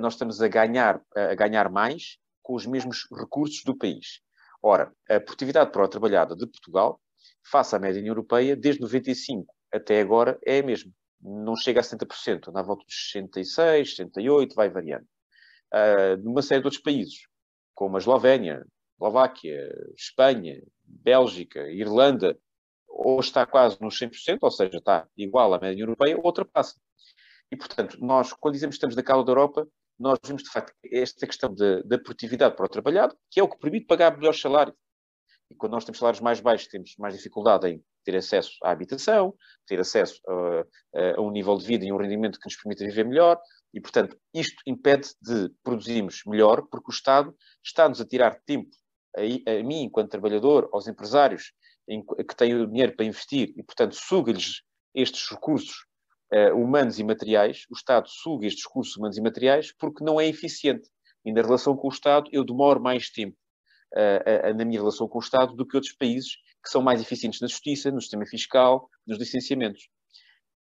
nós 0.00 0.14
estamos 0.14 0.42
a, 0.42 0.48
ganhar, 0.48 1.00
a 1.14 1.34
ganhar 1.34 1.70
mais 1.70 2.18
com 2.42 2.54
os 2.54 2.66
mesmos 2.66 3.06
recursos 3.12 3.62
do 3.64 3.76
país. 3.76 4.20
Ora, 4.62 4.92
a 5.08 5.20
produtividade 5.20 5.70
por 5.70 5.82
hora 5.82 5.90
trabalhada 5.90 6.34
de 6.34 6.46
Portugal, 6.46 7.00
face 7.44 7.76
à 7.76 7.78
média 7.78 8.00
europeia, 8.00 8.56
desde 8.56 8.80
95 8.80 9.54
até 9.72 10.00
agora, 10.00 10.38
é 10.44 10.58
a 10.58 10.62
mesma. 10.62 10.90
não 11.20 11.54
chega 11.56 11.80
a 11.80 11.82
70%, 11.82 12.48
anda 12.48 12.60
à 12.60 12.62
volta 12.62 12.84
dos 12.84 13.10
66, 13.12 13.96
68, 13.96 14.54
vai 14.54 14.68
variando. 14.68 15.06
Uh, 15.72 16.16
numa 16.22 16.42
série 16.42 16.60
de 16.60 16.66
outros 16.66 16.82
países, 16.82 17.26
como 17.74 17.96
a 17.96 18.00
Eslovénia, 18.00 18.64
Eslováquia, 18.94 19.68
Espanha, 19.96 20.60
Bélgica, 20.82 21.70
Irlanda, 21.70 22.38
ou 22.98 23.20
está 23.20 23.46
quase 23.46 23.80
nos 23.80 23.96
100%, 23.96 24.38
ou 24.42 24.50
seja, 24.50 24.78
está 24.78 25.06
igual 25.16 25.54
à 25.54 25.60
média 25.60 25.82
europeia, 25.82 26.16
ou 26.16 26.26
ultrapassa. 26.26 26.74
E, 27.50 27.56
portanto, 27.56 27.96
nós, 28.00 28.32
quando 28.32 28.54
dizemos 28.54 28.74
que 28.74 28.78
estamos 28.78 28.96
na 28.96 29.02
cauda 29.04 29.24
da 29.24 29.30
Europa, 29.30 29.68
nós 29.98 30.18
vemos, 30.24 30.42
de 30.42 30.50
facto, 30.50 30.74
esta 30.84 31.26
questão 31.26 31.54
da 31.54 31.98
produtividade 31.98 32.56
para 32.56 32.66
o 32.66 32.68
trabalhado, 32.68 33.16
que 33.30 33.38
é 33.38 33.42
o 33.42 33.48
que 33.48 33.58
permite 33.58 33.86
pagar 33.86 34.16
melhores 34.16 34.40
salários. 34.40 34.76
E 35.50 35.54
quando 35.54 35.72
nós 35.72 35.84
temos 35.84 35.98
salários 35.98 36.20
mais 36.20 36.40
baixos, 36.40 36.68
temos 36.68 36.94
mais 36.98 37.14
dificuldade 37.14 37.68
em 37.68 37.82
ter 38.04 38.16
acesso 38.16 38.52
à 38.62 38.70
habitação, 38.70 39.34
ter 39.66 39.80
acesso 39.80 40.20
a, 40.94 41.16
a 41.16 41.20
um 41.20 41.30
nível 41.30 41.56
de 41.56 41.66
vida 41.66 41.84
e 41.84 41.92
um 41.92 41.96
rendimento 41.96 42.38
que 42.38 42.46
nos 42.46 42.56
permita 42.56 42.84
viver 42.84 43.04
melhor. 43.04 43.40
E, 43.72 43.80
portanto, 43.80 44.16
isto 44.34 44.60
impede 44.66 45.08
de 45.22 45.50
produzirmos 45.62 46.22
melhor, 46.26 46.62
porque 46.70 46.90
o 46.90 46.92
Estado 46.92 47.34
está-nos 47.64 48.00
a 48.00 48.04
tirar 48.04 48.40
tempo, 48.44 48.70
a, 49.16 49.50
a 49.50 49.62
mim, 49.62 49.84
enquanto 49.84 50.10
trabalhador, 50.10 50.68
aos 50.72 50.86
empresários 50.86 51.52
que 52.28 52.36
têm 52.36 52.54
o 52.54 52.66
dinheiro 52.66 52.94
para 52.94 53.06
investir, 53.06 53.52
e, 53.56 53.62
portanto, 53.62 53.94
suga-lhes 53.94 54.62
estes 54.94 55.28
recursos 55.30 55.86
uh, 56.32 56.54
humanos 56.54 56.98
e 56.98 57.04
materiais, 57.04 57.64
o 57.70 57.74
Estado 57.74 58.08
suga 58.08 58.46
estes 58.46 58.64
recursos 58.66 58.96
humanos 58.96 59.16
e 59.16 59.22
materiais 59.22 59.72
porque 59.72 60.04
não 60.04 60.20
é 60.20 60.26
eficiente. 60.26 60.88
E 61.24 61.32
na 61.32 61.42
relação 61.42 61.76
com 61.76 61.88
o 61.88 61.90
Estado, 61.90 62.28
eu 62.32 62.44
demoro 62.44 62.80
mais 62.80 63.10
tempo 63.10 63.36
uh, 63.94 64.54
na 64.54 64.64
minha 64.64 64.80
relação 64.80 65.08
com 65.08 65.18
o 65.18 65.22
Estado 65.22 65.54
do 65.54 65.66
que 65.66 65.76
outros 65.76 65.94
países 65.94 66.36
que 66.62 66.70
são 66.70 66.82
mais 66.82 67.00
eficientes 67.00 67.40
na 67.40 67.48
justiça, 67.48 67.90
no 67.90 68.00
sistema 68.00 68.26
fiscal, 68.26 68.88
nos 69.06 69.18
licenciamentos. 69.18 69.88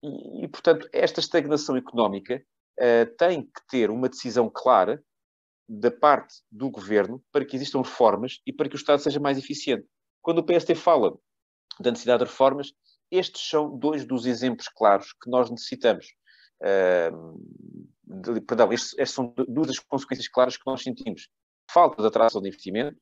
E, 0.02 0.44
e 0.44 0.48
portanto, 0.48 0.88
esta 0.92 1.20
estagnação 1.20 1.76
económica 1.76 2.44
tem 3.18 3.42
que 3.42 3.66
ter 3.70 3.90
uma 3.90 4.06
decisão 4.06 4.50
clara 4.52 5.02
da 5.66 5.90
parte 5.90 6.42
do 6.52 6.70
governo 6.70 7.24
para 7.32 7.42
que 7.42 7.56
existam 7.56 7.78
reformas 7.78 8.38
e 8.46 8.52
para 8.52 8.68
que 8.68 8.76
o 8.76 8.76
Estado 8.76 9.00
seja 9.00 9.18
mais 9.18 9.38
eficiente. 9.38 9.88
Quando 10.26 10.38
o 10.40 10.44
PST 10.44 10.74
fala 10.74 11.16
da 11.78 11.92
necessidade 11.92 12.24
de 12.24 12.28
reformas, 12.28 12.72
estes 13.12 13.48
são 13.48 13.78
dois 13.78 14.04
dos 14.04 14.26
exemplos 14.26 14.66
claros 14.66 15.12
que 15.22 15.30
nós 15.30 15.48
necessitamos. 15.48 16.04
Uh, 16.60 17.40
de, 18.02 18.40
perdão, 18.40 18.72
estes, 18.72 19.08
são 19.08 19.32
duas 19.46 19.68
das 19.68 19.78
consequências 19.78 20.26
claras 20.26 20.56
que 20.56 20.66
nós 20.66 20.82
sentimos. 20.82 21.28
Falta 21.70 22.02
de 22.02 22.08
atração 22.08 22.42
de 22.42 22.48
investimento 22.48 22.98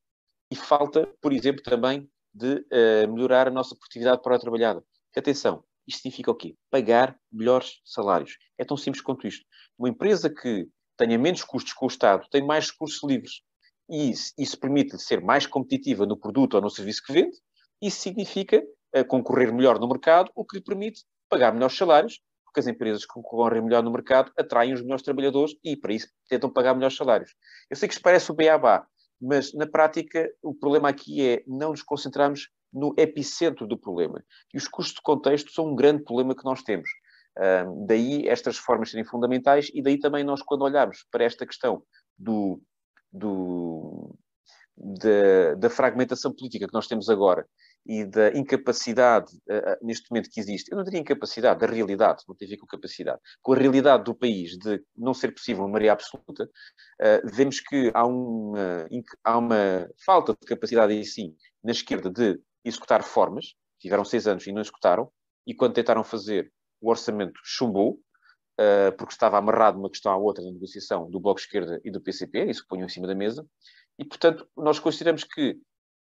e 0.53 0.55
falta, 0.55 1.11
por 1.19 1.33
exemplo, 1.33 1.63
também 1.63 2.07
de 2.35 2.57
uh, 2.57 3.11
melhorar 3.11 3.49
a 3.49 3.51
nossa 3.51 3.75
produtividade 3.75 4.21
para 4.21 4.37
a 4.37 4.39
trabalhada. 4.39 4.85
Atenção, 5.17 5.65
isto 5.89 6.03
significa 6.03 6.31
o 6.31 6.35
quê? 6.35 6.55
Pagar 6.71 7.19
melhores 7.33 7.81
salários. 7.87 8.37
É 8.59 8.67
tão 8.67 8.77
simples 8.77 9.03
quanto 9.03 9.27
isto. 9.27 9.47
Uma 9.79 9.89
empresa 9.89 10.29
que 10.29 10.69
tenha 10.95 11.19
menos 11.19 11.43
custos 11.43 11.73
com 11.73 11.87
o 11.87 11.89
Estado 11.89 12.29
tem 12.31 12.45
mais 12.45 12.69
recursos 12.71 13.03
livres. 13.03 13.41
E 13.91 14.11
isso, 14.11 14.33
isso 14.39 14.59
permite-lhe 14.59 15.01
ser 15.01 15.21
mais 15.21 15.47
competitiva 15.47 16.07
no 16.07 16.17
produto 16.17 16.55
ou 16.55 16.61
no 16.61 16.71
serviço 16.71 17.03
que 17.07 17.13
vende. 17.13 17.37
Isso 17.83 18.01
significa 18.01 18.63
concorrer 19.09 19.53
melhor 19.53 19.79
no 19.79 19.89
mercado, 19.89 20.31
o 20.35 20.45
que 20.45 20.57
lhe 20.57 20.63
permite 20.63 21.03
pagar 21.29 21.53
melhores 21.53 21.77
salários, 21.77 22.21
porque 22.45 22.61
as 22.61 22.67
empresas 22.67 23.05
que 23.05 23.13
concorrem 23.13 23.61
melhor 23.61 23.83
no 23.83 23.91
mercado 23.91 24.31
atraem 24.39 24.73
os 24.73 24.81
melhores 24.81 25.03
trabalhadores 25.03 25.55
e, 25.65 25.77
para 25.77 25.93
isso, 25.93 26.09
tentam 26.29 26.49
pagar 26.49 26.75
melhores 26.75 26.97
salários. 26.97 27.35
Eu 27.69 27.77
sei 27.77 27.89
que 27.89 27.95
isto 27.95 28.03
parece 28.03 28.31
o 28.31 28.35
beabá, 28.35 28.87
mas, 29.21 29.53
na 29.53 29.67
prática, 29.67 30.31
o 30.43 30.55
problema 30.55 30.89
aqui 30.89 31.27
é 31.27 31.43
não 31.47 31.71
nos 31.71 31.83
concentrarmos 31.83 32.49
no 32.73 32.95
epicentro 32.97 33.67
do 33.67 33.77
problema. 33.77 34.23
E 34.53 34.59
os 34.59 34.69
custos 34.69 34.95
de 34.95 35.03
contexto 35.03 35.51
são 35.53 35.67
um 35.73 35.75
grande 35.75 36.05
problema 36.05 36.35
que 36.35 36.45
nós 36.45 36.63
temos. 36.63 36.89
Daí 37.87 38.29
estas 38.29 38.59
reformas 38.59 38.91
serem 38.91 39.05
fundamentais 39.05 39.69
e 39.75 39.83
daí 39.83 39.99
também 39.99 40.23
nós, 40.23 40.41
quando 40.41 40.63
olharmos 40.63 41.05
para 41.11 41.25
esta 41.25 41.45
questão 41.45 41.83
do, 42.17 42.61
do, 43.15 44.17
da, 44.77 45.55
da, 45.55 45.71
fragmentação 45.71 46.35
política 46.35 46.67
que 46.67 46.75
nós 46.75 46.89
temos 46.89 47.09
agora 47.09 47.47
e 47.87 48.05
da 48.05 48.31
incapacidade 48.31 49.33
uh, 49.49 49.87
neste 49.87 50.11
momento 50.11 50.31
que 50.31 50.41
existe, 50.41 50.73
eu 50.73 50.77
não 50.77 50.85
diria 50.85 51.01
incapacidade, 51.01 51.61
da 51.61 51.67
realidade, 51.67 52.25
não 52.27 52.35
tem 52.35 52.49
a 52.49 52.51
ver 52.51 52.57
com 52.57 52.67
capacidade, 52.67 53.21
com 53.41 53.53
a 53.53 53.57
realidade 53.57 54.05
do 54.05 54.15
país 54.15 54.57
de 54.59 54.83
não 54.97 55.15
ser 55.15 55.33
possível 55.33 55.63
uma 55.63 55.71
maioria 55.71 55.93
absoluta, 55.93 56.45
uh, 56.45 57.31
vemos 57.33 57.61
que 57.61 57.93
há 57.95 58.05
uma, 58.05 58.89
há 59.23 59.39
uma 59.39 59.89
falta 60.05 60.33
de 60.33 60.47
capacidade 60.47 60.95
em 60.95 61.05
si, 61.05 61.37
na 61.63 61.73
esquerda, 61.73 62.11
de 62.11 62.41
executar 62.65 63.01
reformas, 63.01 63.55
tiveram 63.79 64.05
seis 64.05 64.27
anos 64.27 64.47
e 64.47 64.53
não 64.53 64.63
executaram, 64.63 65.11
e 65.47 65.55
quando 65.55 65.75
tentaram 65.75 66.03
fazer 66.03 66.51
o 66.81 66.91
orçamento 66.91 67.39
chumbou, 67.45 68.01
porque 68.97 69.13
estava 69.13 69.39
amarrado 69.39 69.79
uma 69.79 69.91
questão 69.91 70.13
à 70.13 70.17
outra 70.17 70.45
na 70.45 70.53
negociação 70.53 71.11
do 71.11 71.21
Bloco 71.21 71.41
de 71.41 71.47
Esquerda 71.47 71.81
e 71.85 71.91
do 71.91 72.01
PCP, 72.01 72.45
isso 72.45 72.63
que 72.63 72.69
ponham 72.69 72.87
em 72.87 72.89
cima 72.89 73.07
da 73.07 73.15
mesa, 73.15 73.47
e 73.99 74.05
portanto 74.05 74.49
nós 74.57 74.79
consideramos 74.79 75.25
que 75.25 75.59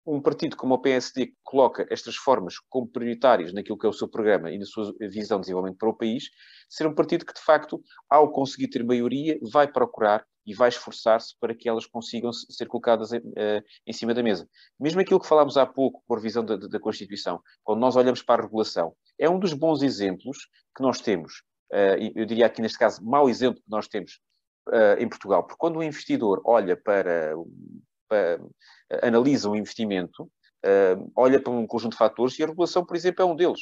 um 0.06 0.22
partido 0.22 0.58
como 0.58 0.74
o 0.74 0.80
PSD 0.80 1.28
que 1.28 1.36
coloca 1.44 1.86
estas 1.90 2.16
formas 2.16 2.56
como 2.70 2.88
prioritárias 2.88 3.54
naquilo 3.54 3.78
que 3.78 3.86
é 3.86 3.90
o 3.90 3.94
seu 3.94 4.08
programa 4.08 4.52
e 4.52 4.58
na 4.58 4.66
sua 4.66 4.94
visão 5.00 5.38
de 5.38 5.44
desenvolvimento 5.44 5.78
para 5.78 5.90
o 5.90 5.98
país, 5.98 6.30
ser 6.70 6.88
um 6.88 6.96
partido 6.96 7.26
que, 7.26 7.34
de 7.34 7.42
facto, 7.42 7.82
ao 8.10 8.32
conseguir 8.32 8.68
ter 8.68 8.84
maioria, 8.84 9.38
vai 9.52 9.72
procurar 9.72 10.26
e 10.46 10.56
vai 10.56 10.70
esforçar-se 10.70 11.36
para 11.40 11.54
que 11.54 11.70
elas 11.70 11.86
consigam 11.86 12.34
ser 12.34 12.66
colocadas 12.66 13.14
em, 13.14 13.20
uh, 13.20 13.64
em, 13.86 13.94
cima 13.94 14.12
da 14.12 14.24
mesa. 14.24 14.50
Mesmo 14.80 15.00
aquilo 15.00 15.20
que 15.20 15.28
falámos 15.28 15.56
há 15.56 15.68
pouco, 15.68 16.04
por 16.08 16.20
visão 16.20 16.44
da, 16.44 16.56
da, 16.56 16.80
Constituição, 16.80 17.40
quando 17.64 17.80
nós 17.80 17.96
olhamos 17.96 18.24
para 18.24 18.42
a 18.42 18.46
regulação, 18.46 18.96
é 19.20 19.30
um 19.30 19.38
dos 19.38 19.54
bons 19.54 19.84
exemplos 19.84 20.50
que 20.76 20.82
nós 20.82 21.00
temos, 21.00 21.44
eu 22.16 22.26
diria 22.26 22.46
aqui 22.46 22.62
neste 22.62 22.78
caso, 22.78 23.04
mau 23.04 23.30
exemplo 23.30 23.62
que 23.62 23.70
nós 23.70 23.88
temos 23.88 24.20
uh, 24.70 25.00
em 25.00 25.08
Portugal, 25.08 25.44
porque 25.44 25.58
quando 25.58 25.78
o 25.78 25.84
investidor 25.84 26.42
olha 26.46 26.76
para 26.76 27.38
uh, 27.38 28.56
analisa 29.02 29.50
um 29.50 29.56
investimento, 29.56 30.30
olha 31.16 31.42
para 31.42 31.52
um 31.52 31.66
conjunto 31.66 31.94
de 31.94 31.98
fatores 31.98 32.38
e 32.38 32.44
a 32.44 32.48
regulação, 32.48 32.86
por 32.86 32.96
exemplo, 32.96 33.24
é 33.24 33.26
um 33.26 33.36
deles. 33.36 33.62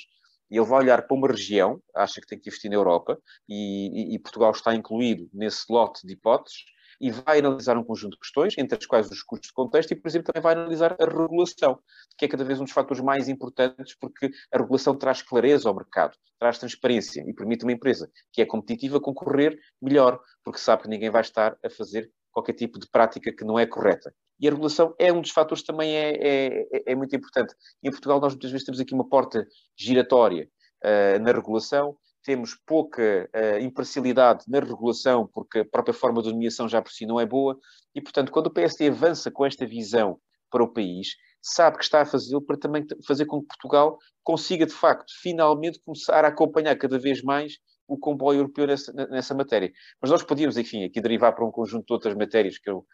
E 0.51 0.57
ele 0.57 0.65
vai 0.65 0.79
olhar 0.79 1.03
para 1.03 1.15
uma 1.15 1.27
região, 1.27 1.79
acha 1.95 2.19
que 2.19 2.27
tem 2.27 2.39
que 2.39 2.49
investir 2.49 2.69
na 2.69 2.75
Europa, 2.75 3.17
e, 3.47 4.15
e 4.15 4.19
Portugal 4.19 4.51
está 4.51 4.73
incluído 4.73 5.29
nesse 5.31 5.71
lote 5.71 6.05
de 6.05 6.13
hipóteses, 6.13 6.63
e 6.99 7.11
vai 7.11 7.39
analisar 7.39 7.77
um 7.77 7.83
conjunto 7.83 8.13
de 8.13 8.19
questões, 8.19 8.55
entre 8.57 8.77
as 8.77 8.85
quais 8.85 9.09
os 9.09 9.23
custos 9.23 9.47
de 9.47 9.53
contexto, 9.53 9.91
e, 9.91 9.95
por 9.95 10.07
exemplo, 10.07 10.31
também 10.31 10.41
vai 10.41 10.53
analisar 10.53 10.95
a 10.99 11.05
regulação, 11.05 11.79
que 12.17 12.25
é 12.25 12.27
cada 12.27 12.43
vez 12.43 12.59
um 12.59 12.63
dos 12.63 12.73
fatores 12.73 13.01
mais 13.01 13.29
importantes, 13.29 13.95
porque 13.95 14.29
a 14.51 14.57
regulação 14.57 14.95
traz 14.95 15.21
clareza 15.21 15.69
ao 15.69 15.75
mercado, 15.75 16.15
traz 16.37 16.57
transparência 16.57 17.23
e 17.27 17.33
permite 17.33 17.63
uma 17.63 17.71
empresa 17.71 18.09
que 18.31 18.41
é 18.41 18.45
competitiva 18.45 18.99
concorrer 18.99 19.57
melhor, 19.81 20.19
porque 20.43 20.59
sabe 20.59 20.83
que 20.83 20.89
ninguém 20.89 21.09
vai 21.09 21.21
estar 21.21 21.57
a 21.63 21.69
fazer 21.69 22.11
qualquer 22.31 22.53
tipo 22.53 22.79
de 22.79 22.87
prática 22.89 23.31
que 23.31 23.43
não 23.43 23.57
é 23.57 23.65
correta. 23.65 24.13
E 24.39 24.47
a 24.47 24.51
regulação 24.51 24.95
é 24.97 25.11
um 25.11 25.21
dos 25.21 25.31
fatores 25.31 25.61
que 25.61 25.67
também 25.67 25.95
é, 25.95 26.13
é, 26.19 26.91
é, 26.91 26.95
muito 26.95 27.15
importante. 27.15 27.53
Em 27.83 27.91
Portugal 27.91 28.19
nós 28.21 28.33
muitas 28.33 28.51
vezes 28.51 28.65
temos 28.65 28.79
aqui 28.79 28.93
uma 28.93 29.07
porta 29.07 29.45
giratória 29.77 30.49
uh, 30.83 31.19
na 31.21 31.31
regulação, 31.31 31.97
temos 32.23 32.55
pouca 32.65 33.29
uh, 33.33 33.59
imparcialidade 33.63 34.45
na 34.47 34.59
regulação, 34.59 35.27
porque 35.33 35.59
a 35.59 35.65
própria 35.65 35.93
forma 35.93 36.21
de 36.21 36.31
nomeação 36.31 36.67
já 36.67 36.81
por 36.81 36.91
si 36.91 37.05
não 37.05 37.19
é 37.19 37.25
boa, 37.25 37.57
e 37.95 38.01
portanto, 38.01 38.31
quando 38.31 38.47
o 38.47 38.51
PSD 38.51 38.87
avança 38.89 39.31
com 39.31 39.45
esta 39.45 39.65
visão 39.65 40.19
para 40.51 40.63
o 40.63 40.67
país, 40.67 41.09
sabe 41.41 41.77
que 41.77 41.83
está 41.83 42.01
a 42.01 42.05
fazê-lo 42.05 42.41
para 42.41 42.57
também 42.57 42.85
fazer 43.07 43.25
com 43.25 43.41
que 43.41 43.47
Portugal 43.47 43.97
consiga, 44.23 44.65
de 44.65 44.73
facto, 44.73 45.11
finalmente 45.21 45.79
começar 45.79 46.25
a 46.25 46.27
acompanhar 46.27 46.75
cada 46.75 46.99
vez 46.99 47.21
mais 47.21 47.53
o 47.87 47.97
comboio 47.97 48.39
europeu 48.39 48.67
nessa, 48.67 48.91
nessa 48.93 49.33
matéria. 49.33 49.71
Mas 50.01 50.11
nós 50.11 50.23
podíamos, 50.23 50.57
enfim, 50.57 50.83
aqui 50.83 51.01
derivar 51.01 51.33
para 51.33 51.45
um 51.45 51.51
conjunto 51.51 51.87
de 51.87 51.93
outras 51.93 52.15
matérias 52.15 52.57
que 52.57 52.69
eu 52.69 52.85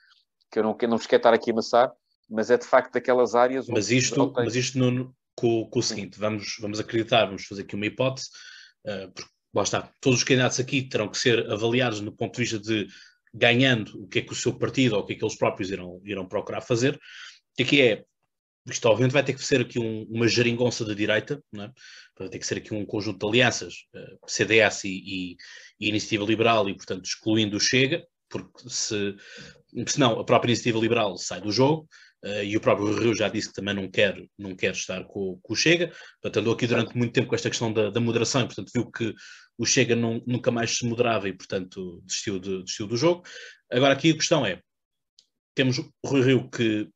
que 0.52 0.60
eu 0.60 0.64
não, 0.64 0.74
que 0.74 0.86
eu 0.86 0.90
não 0.90 0.98
vos 0.98 1.08
quero 1.08 1.20
estar 1.20 1.34
aqui 1.34 1.50
a 1.50 1.54
amassar, 1.54 1.92
mas 2.30 2.50
é 2.50 2.58
de 2.58 2.66
facto 2.66 2.94
daquelas 2.94 3.36
áreas. 3.36 3.68
Mas 3.68 3.92
isto, 3.92 4.32
tem... 4.32 4.46
mas 4.46 4.56
isto 4.56 4.78
no, 4.80 5.14
com, 5.36 5.66
com, 5.66 5.80
o 5.80 5.84
seguinte: 5.84 6.18
vamos, 6.18 6.58
vamos 6.62 6.80
acreditar, 6.80 7.26
vamos 7.26 7.46
fazer 7.46 7.64
aqui 7.64 7.76
uma 7.76 7.86
hipótese, 7.86 8.30
porque 9.14 9.30
lá 9.54 9.64
está, 9.64 9.92
todos 10.02 10.20
os 10.20 10.24
candidatos 10.24 10.60
aqui 10.60 10.84
terão 10.84 11.10
que 11.10 11.18
ser 11.18 11.50
avaliados 11.52 12.02
no 12.02 12.12
ponto 12.12 12.36
de 12.36 12.42
vista 12.42 12.60
de 12.60 12.88
ganhando 13.34 14.02
o 14.02 14.08
que 14.08 14.20
é 14.20 14.22
que 14.22 14.32
o 14.32 14.36
seu 14.36 14.54
partido 14.54 14.96
ou 14.96 15.02
o 15.02 15.06
que 15.06 15.14
é 15.14 15.16
que 15.16 15.24
eles 15.24 15.38
próprios 15.38 15.70
irão, 15.70 16.02
irão 16.06 16.28
procurar 16.28 16.62
fazer. 16.62 17.00
E 17.58 17.64
aqui 17.64 17.82
é, 17.82 18.04
isto 18.66 18.86
obviamente 18.88 19.14
vai 19.14 19.24
ter 19.24 19.34
que 19.34 19.44
ser 19.44 19.62
aqui 19.62 19.78
um, 19.78 20.04
uma 20.10 20.28
geringonça 20.28 20.84
de 20.86 20.96
direita, 20.96 21.42
é? 21.56 21.70
vai 22.18 22.30
ter 22.30 22.40
que 22.40 22.48
ser 22.48 22.58
aqui 22.58 22.74
um 22.74 22.86
conjunto 22.86 23.20
de 23.20 23.28
alianças, 23.28 23.86
eh, 23.94 24.16
CDS 24.26 24.86
e, 24.86 24.90
e, 24.90 25.38
e, 25.80 25.90
Iniciativa 25.90 26.26
Liberal, 26.26 26.68
e 26.70 26.76
portanto 26.76 27.06
excluindo 27.06 27.58
o 27.58 27.60
Chega, 27.60 28.06
porque 28.30 28.70
se, 28.70 29.16
senão 29.88 30.20
a 30.20 30.24
própria 30.26 30.50
iniciativa 30.50 30.80
liberal 30.80 31.18
sai 31.18 31.42
do 31.42 31.52
jogo, 31.52 31.88
uh, 32.26 32.44
e 32.44 32.58
o 32.58 32.62
próprio 32.62 32.98
Rio 32.98 33.16
já 33.16 33.30
disse 33.30 33.50
que 33.50 33.56
também 33.56 33.74
não 33.74 33.90
quer, 33.90 34.18
não 34.38 34.56
quer 34.56 34.72
estar 34.72 35.04
com, 35.06 35.40
com 35.42 35.54
o 35.54 35.56
Chega, 35.56 35.92
portanto 36.22 36.42
andou 36.42 36.54
aqui 36.54 36.68
durante 36.68 36.98
muito 36.98 37.14
tempo 37.14 37.28
com 37.28 37.36
esta 37.36 37.50
questão 37.50 37.72
da, 37.72 37.90
da 37.90 38.00
moderação, 38.00 38.42
e 38.42 38.46
portanto 38.46 38.72
viu 38.74 38.92
que 38.92 39.14
o 39.58 39.66
Chega 39.66 39.96
não, 39.96 40.22
nunca 40.26 40.52
mais 40.52 40.78
se 40.78 40.86
moderava 40.86 41.30
e 41.30 41.34
portanto 41.34 42.02
desistiu, 42.06 42.40
de, 42.40 42.60
desistiu 42.64 42.88
do 42.88 42.98
jogo. 42.98 43.24
Agora 43.72 43.94
aqui 43.94 44.12
a 44.12 44.16
questão 44.16 44.46
é, 44.46 44.62
temos 45.54 45.78
o 45.78 45.92
Rui 46.06 46.22
Rio 46.22 46.50
que 46.50 46.90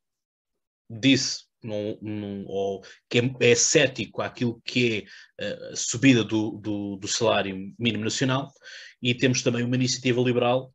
disse 0.89 1.49
num, 1.63 1.97
num, 2.01 2.45
ou 2.47 2.83
que 3.09 3.19
é, 3.19 3.51
é 3.51 3.55
cético 3.55 4.21
àquilo 4.21 4.61
que 4.63 5.07
é 5.39 5.71
a 5.71 5.75
subida 5.75 6.23
do, 6.23 6.51
do, 6.51 6.95
do, 6.97 7.07
salário 7.07 7.73
mínimo 7.77 8.03
nacional, 8.03 8.51
e 9.01 9.13
temos 9.13 9.41
também 9.41 9.63
uma 9.63 9.75
iniciativa 9.75 10.21
liberal 10.21 10.73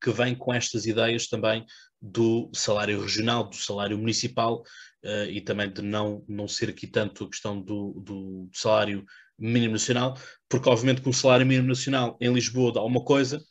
que 0.00 0.10
vem 0.10 0.34
com 0.34 0.52
estas 0.52 0.86
ideias 0.86 1.26
também 1.26 1.64
do 2.00 2.50
salário 2.54 3.00
regional, 3.00 3.48
do 3.48 3.56
salário 3.56 3.98
municipal 3.98 4.62
uh, 5.04 5.24
e 5.28 5.40
também 5.40 5.70
de 5.70 5.82
não, 5.82 6.24
não 6.28 6.48
ser 6.48 6.70
aqui 6.70 6.86
tanto 6.86 7.24
a 7.24 7.28
questão 7.28 7.60
do, 7.60 8.00
do 8.00 8.48
salário 8.52 9.04
mínimo 9.38 9.72
nacional, 9.72 10.18
porque 10.48 10.68
obviamente 10.68 11.02
que 11.02 11.08
um 11.08 11.12
salário 11.12 11.46
mínimo 11.46 11.68
nacional 11.68 12.16
em 12.20 12.32
Lisboa 12.32 12.72
dá 12.72 12.82
uma 12.82 13.04
coisa 13.04 13.42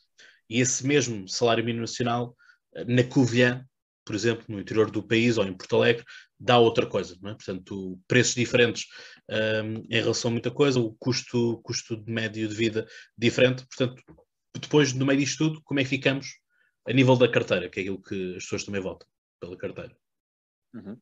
e 0.48 0.60
esse 0.60 0.86
mesmo 0.86 1.28
salário 1.28 1.64
mínimo 1.64 1.82
nacional 1.82 2.36
uh, 2.74 2.84
na 2.92 3.04
Covilhã, 3.04 3.64
por 4.04 4.16
exemplo, 4.16 4.44
no 4.48 4.58
interior 4.58 4.90
do 4.90 5.02
país 5.02 5.38
ou 5.38 5.44
em 5.44 5.52
Porto 5.52 5.76
Alegre, 5.76 6.04
dá 6.38 6.58
outra 6.58 6.86
coisa, 6.86 7.14
é? 7.14 7.34
Portanto, 7.34 8.00
preços 8.08 8.34
diferentes 8.34 8.86
um, 9.28 9.34
ehm, 9.34 9.82
em 9.90 10.00
relação 10.00 10.30
a 10.30 10.32
muita 10.32 10.50
coisa, 10.50 10.80
o 10.80 10.94
custo, 10.94 11.60
custo 11.62 11.96
de 11.96 12.10
médio 12.10 12.48
de 12.48 12.54
vida 12.54 12.88
diferente, 13.16 13.64
portanto, 13.66 14.02
depois, 14.58 14.92
no 14.92 15.06
meio 15.06 15.20
disto 15.20 15.48
tudo, 15.48 15.62
como 15.62 15.80
é 15.80 15.82
que 15.82 15.90
ficamos 15.90 16.38
a 16.88 16.92
nível 16.92 17.16
da 17.16 17.30
carteira, 17.30 17.68
que 17.68 17.80
é 17.80 17.82
aquilo 17.82 18.02
que 18.02 18.36
as 18.36 18.44
pessoas 18.44 18.64
também 18.64 18.80
votam 18.80 19.08
pela 19.38 19.56
carteira? 19.56 19.96
Uhum. 20.74 20.96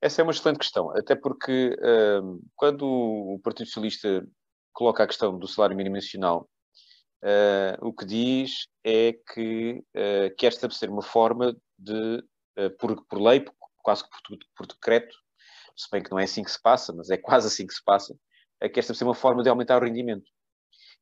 Essa 0.00 0.20
é 0.20 0.24
uma 0.24 0.32
excelente 0.32 0.58
questão, 0.58 0.90
até 0.96 1.14
porque 1.14 1.76
uh, 1.78 2.42
quando 2.56 2.84
o 2.84 3.38
Partido 3.40 3.66
Socialista 3.68 4.26
coloca 4.72 5.04
a 5.04 5.06
questão 5.06 5.38
do 5.38 5.46
salário 5.46 5.76
mínimo 5.76 5.94
nacional, 5.94 6.50
uh, 7.22 7.86
o 7.86 7.92
que 7.92 8.04
diz 8.04 8.66
é 8.82 9.12
que 9.12 9.80
uh, 9.94 10.34
quer 10.36 10.48
estabelecer 10.48 10.90
uma 10.90 11.02
forma 11.02 11.56
de, 11.78 12.24
por, 12.80 13.04
por 13.06 13.20
lei, 13.20 13.44
quase 13.78 14.02
que 14.02 14.10
por, 14.10 14.38
por, 14.56 14.66
decreto, 14.66 15.16
se 15.76 15.88
bem 15.90 16.02
que 16.02 16.10
não 16.10 16.18
é 16.18 16.24
assim 16.24 16.42
que 16.42 16.50
se 16.50 16.60
passa, 16.60 16.92
mas 16.92 17.08
é 17.08 17.16
quase 17.16 17.46
assim 17.46 17.66
que 17.66 17.74
se 17.74 17.82
passa, 17.84 18.14
quer 18.60 18.80
estabelecer 18.80 19.06
uma 19.06 19.14
forma 19.14 19.42
de 19.42 19.48
aumentar 19.48 19.80
o 19.80 19.84
rendimento. 19.84 20.28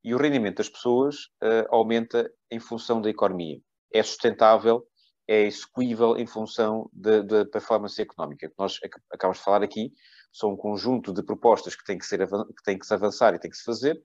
E 0.03 0.15
o 0.15 0.19
rendimento 0.19 0.59
das 0.59 0.69
pessoas 0.69 1.29
aumenta 1.71 2.31
em 2.51 2.59
função 2.59 3.01
da 3.01 3.11
economia 3.11 3.61
é 3.93 4.03
sustentável, 4.03 4.87
é 5.29 5.43
execuível 5.43 6.17
em 6.17 6.27
função 6.27 6.89
da 6.93 7.45
performance 7.45 8.01
económica. 8.01 8.47
O 8.47 8.51
que 8.51 8.57
nós 8.59 8.79
acabamos 9.13 9.39
de 9.39 9.45
falar 9.45 9.63
aqui 9.63 9.93
são 10.33 10.53
um 10.53 10.57
conjunto 10.57 11.13
de 11.13 11.25
propostas 11.25 11.75
que 11.75 11.85
tem 11.85 11.99
que, 11.99 12.07
ser, 12.07 12.27
que 12.27 12.63
tem 12.65 12.79
que 12.79 12.87
se 12.87 12.95
avançar 12.95 13.35
e 13.35 13.39
tem 13.39 13.51
que 13.51 13.57
se 13.57 13.65
fazer, 13.65 14.01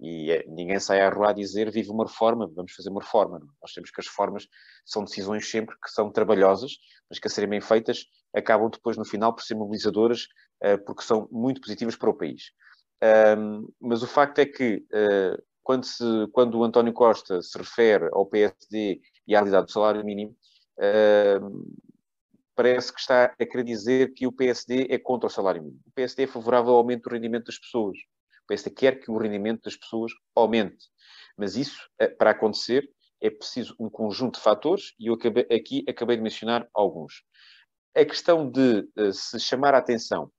e 0.00 0.30
é, 0.30 0.44
ninguém 0.46 0.78
sai 0.78 1.00
à 1.00 1.10
rua 1.10 1.30
a 1.30 1.32
dizer 1.32 1.70
vive 1.70 1.90
uma 1.90 2.04
reforma, 2.04 2.50
vamos 2.54 2.72
fazer 2.72 2.90
uma 2.90 3.02
reforma. 3.02 3.40
Nós 3.60 3.72
temos 3.72 3.90
que 3.90 4.00
as 4.00 4.06
reformas 4.06 4.46
são 4.84 5.04
decisões 5.04 5.48
sempre 5.50 5.74
que 5.80 5.90
são 5.90 6.12
trabalhosas, 6.12 6.72
mas 7.10 7.18
que 7.18 7.26
a 7.26 7.30
serem 7.30 7.50
bem 7.50 7.60
feitas 7.60 8.04
acabam 8.34 8.70
depois 8.70 8.96
no 8.96 9.04
final 9.04 9.34
por 9.34 9.42
ser 9.42 9.54
mobilizadoras, 9.54 10.26
uh, 10.64 10.78
porque 10.84 11.02
são 11.02 11.28
muito 11.30 11.60
positivas 11.60 11.96
para 11.96 12.10
o 12.10 12.16
país. 12.16 12.52
Mas 13.80 14.02
o 14.02 14.06
facto 14.06 14.38
é 14.38 14.46
que 14.46 14.76
uh, 14.76 15.42
quando, 15.62 15.84
se, 15.84 16.04
quando 16.32 16.58
o 16.58 16.64
António 16.64 16.92
Costa 16.92 17.42
se 17.42 17.56
refere 17.58 18.08
ao 18.12 18.26
PSD 18.26 19.00
e 19.26 19.34
à 19.34 19.38
realidade 19.38 19.66
do 19.66 19.72
salário 19.72 20.04
mínimo, 20.04 20.36
uh, 20.78 21.76
parece 22.54 22.92
que 22.92 23.00
está 23.00 23.24
a 23.24 23.46
querer 23.46 23.64
dizer 23.64 24.12
que 24.14 24.26
o 24.26 24.32
PSD 24.32 24.86
é 24.90 24.98
contra 24.98 25.26
o 25.26 25.30
salário 25.30 25.62
mínimo. 25.62 25.80
O 25.86 25.92
PSD 25.92 26.24
é 26.24 26.26
favorável 26.26 26.72
ao 26.72 26.78
aumento 26.78 27.04
do 27.04 27.12
rendimento 27.12 27.46
das 27.46 27.58
pessoas. 27.58 27.96
O 28.44 28.46
PSD 28.46 28.70
quer 28.70 29.00
que 29.00 29.10
o 29.10 29.18
rendimento 29.18 29.62
das 29.62 29.76
pessoas 29.76 30.12
aumente. 30.34 30.86
Mas 31.36 31.56
isso, 31.56 31.88
eh, 31.98 32.08
para 32.08 32.30
acontecer, 32.30 32.88
é 33.20 33.30
preciso 33.30 33.74
um 33.80 33.88
conjunto 33.88 34.34
de 34.34 34.42
fatores 34.42 34.92
e 35.00 35.06
eu 35.06 35.14
acabei, 35.14 35.46
aqui 35.50 35.82
acabei 35.88 36.16
de 36.16 36.22
mencionar 36.22 36.68
alguns. 36.74 37.24
A 37.96 38.04
questão 38.04 38.50
de 38.50 38.86
uh, 38.98 39.12
se 39.12 39.40
chamar 39.40 39.74
a 39.74 39.78
atenção 39.78 40.30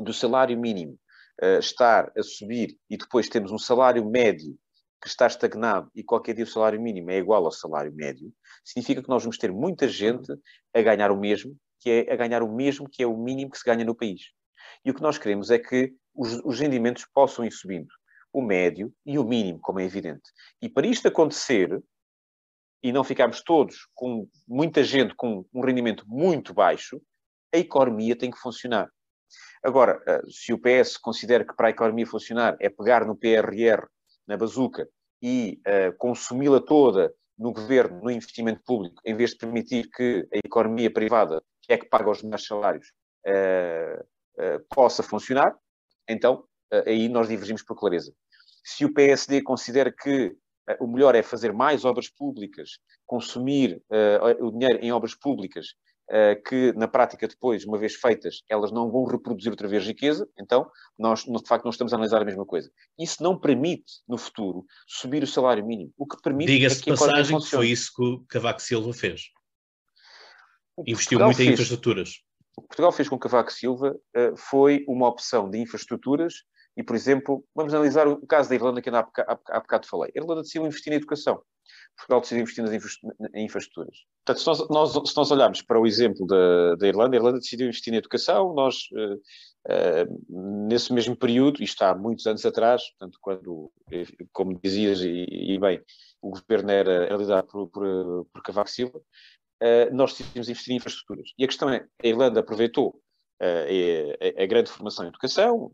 do 0.00 0.12
salário 0.12 0.58
mínimo 0.58 0.98
uh, 1.42 1.58
estar 1.58 2.12
a 2.16 2.22
subir 2.22 2.78
e 2.88 2.96
depois 2.96 3.28
temos 3.28 3.52
um 3.52 3.58
salário 3.58 4.04
médio 4.08 4.56
que 5.00 5.08
está 5.08 5.26
estagnado 5.26 5.90
e 5.94 6.02
qualquer 6.02 6.34
dia 6.34 6.44
o 6.44 6.48
salário 6.48 6.80
mínimo 6.80 7.10
é 7.10 7.18
igual 7.18 7.44
ao 7.44 7.52
salário 7.52 7.92
médio, 7.92 8.32
significa 8.64 9.02
que 9.02 9.08
nós 9.08 9.22
vamos 9.22 9.36
ter 9.36 9.52
muita 9.52 9.86
gente 9.86 10.32
a 10.74 10.80
ganhar 10.80 11.10
o 11.10 11.20
mesmo, 11.20 11.54
que 11.78 11.90
é 11.90 12.12
a 12.12 12.16
ganhar 12.16 12.42
o 12.42 12.50
mesmo 12.50 12.88
que 12.90 13.02
é 13.02 13.06
o 13.06 13.16
mínimo 13.16 13.50
que 13.50 13.58
se 13.58 13.64
ganha 13.64 13.84
no 13.84 13.94
país. 13.94 14.22
E 14.84 14.90
o 14.90 14.94
que 14.94 15.02
nós 15.02 15.18
queremos 15.18 15.50
é 15.50 15.58
que 15.58 15.92
os, 16.14 16.40
os 16.44 16.58
rendimentos 16.58 17.06
possam 17.12 17.44
ir 17.44 17.52
subindo, 17.52 17.88
o 18.32 18.40
médio 18.40 18.92
e 19.04 19.18
o 19.18 19.24
mínimo, 19.24 19.58
como 19.60 19.80
é 19.80 19.84
evidente. 19.84 20.30
E 20.62 20.68
para 20.68 20.86
isto 20.86 21.06
acontecer, 21.06 21.82
e 22.82 22.92
não 22.92 23.04
ficarmos 23.04 23.42
todos 23.42 23.88
com 23.94 24.28
muita 24.48 24.82
gente 24.82 25.14
com 25.14 25.44
um 25.52 25.60
rendimento 25.60 26.04
muito 26.06 26.54
baixo, 26.54 27.00
a 27.54 27.58
economia 27.58 28.16
tem 28.16 28.30
que 28.30 28.38
funcionar. 28.38 28.90
Agora, 29.64 30.02
eh, 30.06 30.20
se 30.28 30.52
o 30.52 30.58
PS 30.58 30.98
considera 30.98 31.42
que 31.42 31.56
para 31.56 31.68
a 31.68 31.70
economia 31.70 32.06
funcionar 32.06 32.54
é 32.60 32.68
pegar 32.68 33.06
no 33.06 33.16
PRR 33.16 33.88
na 34.26 34.36
bazuca 34.36 34.86
e 35.22 35.58
uh, 35.66 35.96
consumi-la 35.96 36.60
toda 36.60 37.14
no 37.38 37.50
governo, 37.50 38.02
no 38.02 38.10
investimento 38.10 38.62
público, 38.62 39.00
em 39.06 39.16
vez 39.16 39.30
de 39.30 39.38
permitir 39.38 39.88
que 39.90 40.28
a 40.34 40.38
economia 40.44 40.92
privada, 40.92 41.42
que 41.62 41.72
é 41.72 41.78
que 41.78 41.88
paga 41.88 42.10
os 42.10 42.22
melhores 42.22 42.46
salários, 42.46 42.92
uh, 43.26 44.02
uh, 44.02 44.66
possa 44.68 45.02
funcionar, 45.02 45.56
então 46.06 46.44
aí 46.86 47.08
nós 47.08 47.28
divergimos 47.28 47.62
por 47.62 47.76
clareza. 47.76 48.12
Se 48.62 48.84
o 48.84 48.92
PSD 48.92 49.42
considera 49.42 49.92
que 49.92 50.36
o 50.80 50.86
melhor 50.86 51.14
é 51.14 51.22
fazer 51.22 51.52
mais 51.52 51.84
obras 51.84 52.10
públicas, 52.10 52.78
consumir 53.06 53.80
o 54.40 54.50
dinheiro 54.50 54.78
em 54.82 54.90
obras 54.90 55.14
públicas 55.14 55.68
que 56.46 56.72
na 56.74 56.86
prática 56.86 57.26
depois, 57.26 57.64
uma 57.64 57.78
vez 57.78 57.94
feitas, 57.94 58.42
elas 58.48 58.70
não 58.70 58.90
vão 58.90 59.04
reproduzir 59.04 59.50
outra 59.50 59.66
vez 59.66 59.84
riqueza, 59.86 60.28
então 60.38 60.70
nós 60.98 61.24
de 61.24 61.48
facto 61.48 61.64
não 61.64 61.70
estamos 61.70 61.92
a 61.92 61.96
analisar 61.96 62.20
a 62.20 62.24
mesma 62.24 62.44
coisa. 62.44 62.70
Isso 62.98 63.22
não 63.22 63.38
permite, 63.38 64.02
no 64.06 64.18
futuro, 64.18 64.64
subir 64.86 65.22
o 65.22 65.26
salário 65.26 65.64
mínimo. 65.66 65.92
O 65.96 66.06
que 66.06 66.20
permite 66.22 66.52
Diga-se 66.52 66.80
é 66.80 66.84
que 66.84 66.90
passagem 66.90 67.38
que 67.38 67.46
foi 67.46 67.68
isso 67.68 67.92
que 67.94 68.02
o 68.02 68.24
Cavaco 68.28 68.60
Silva 68.60 68.92
fez. 68.92 69.22
Investiu 70.86 71.18
Portugal 71.18 71.28
muito 71.28 71.36
fez, 71.36 71.48
em 71.48 71.52
infraestruturas. 71.52 72.10
O 72.56 72.62
que 72.62 72.68
Portugal 72.68 72.92
fez 72.92 73.08
com 73.08 73.18
Cavaco 73.18 73.52
Silva 73.52 73.96
uh, 74.16 74.36
foi 74.36 74.84
uma 74.88 75.08
opção 75.08 75.48
de 75.48 75.58
infraestruturas 75.58 76.34
e, 76.76 76.82
por 76.82 76.96
exemplo, 76.96 77.44
vamos 77.54 77.72
analisar 77.72 78.06
o 78.08 78.26
caso 78.26 78.48
da 78.48 78.54
Irlanda 78.54 78.82
que 78.82 78.88
ainda 78.88 79.06
há, 79.48 79.60
bocado 79.60 79.86
falei. 79.86 80.12
A 80.14 80.18
Irlanda 80.18 80.42
decidiu 80.42 80.66
investir 80.66 80.92
em 80.92 80.96
educação. 80.96 81.40
Portugal 81.96 82.20
decidiu 82.20 82.42
investir 82.42 82.64
nas 82.64 82.72
infraestruturas. 83.34 83.96
Portanto, 84.24 84.40
se 84.40 84.46
nós, 84.46 84.68
nós, 84.68 85.10
se 85.10 85.16
nós 85.16 85.30
olharmos 85.30 85.62
para 85.62 85.80
o 85.80 85.86
exemplo 85.86 86.26
da, 86.26 86.74
da 86.74 86.88
Irlanda, 86.88 87.16
a 87.16 87.18
Irlanda 87.18 87.38
decidiu 87.38 87.68
investir 87.68 87.92
na 87.92 87.98
educação, 87.98 88.52
nós, 88.52 88.88
uh, 88.92 89.14
uh, 89.14 90.66
nesse 90.68 90.92
mesmo 90.92 91.16
período, 91.16 91.62
isto 91.62 91.82
há 91.82 91.94
muitos 91.94 92.26
anos 92.26 92.44
atrás, 92.44 92.82
portanto, 92.90 93.18
quando, 93.20 93.72
como 94.32 94.58
dizias, 94.60 95.00
e, 95.00 95.24
e 95.30 95.58
bem, 95.58 95.80
o 96.20 96.30
governo 96.30 96.70
era, 96.70 97.04
era 97.04 97.16
liderado 97.16 97.46
por, 97.46 97.68
por, 97.68 98.26
por 98.32 98.42
Cavaco 98.42 98.70
Silva, 98.70 98.98
uh, 98.98 99.94
nós 99.94 100.12
decidimos 100.12 100.48
investir 100.48 100.74
em 100.74 100.76
infraestruturas. 100.78 101.30
E 101.38 101.44
a 101.44 101.46
questão 101.46 101.70
é, 101.70 101.86
a 102.02 102.06
Irlanda 102.06 102.40
aproveitou 102.40 103.00
a, 103.40 104.40
a, 104.40 104.42
a 104.42 104.46
grande 104.46 104.70
formação 104.70 105.04
em 105.04 105.08
educação, 105.08 105.72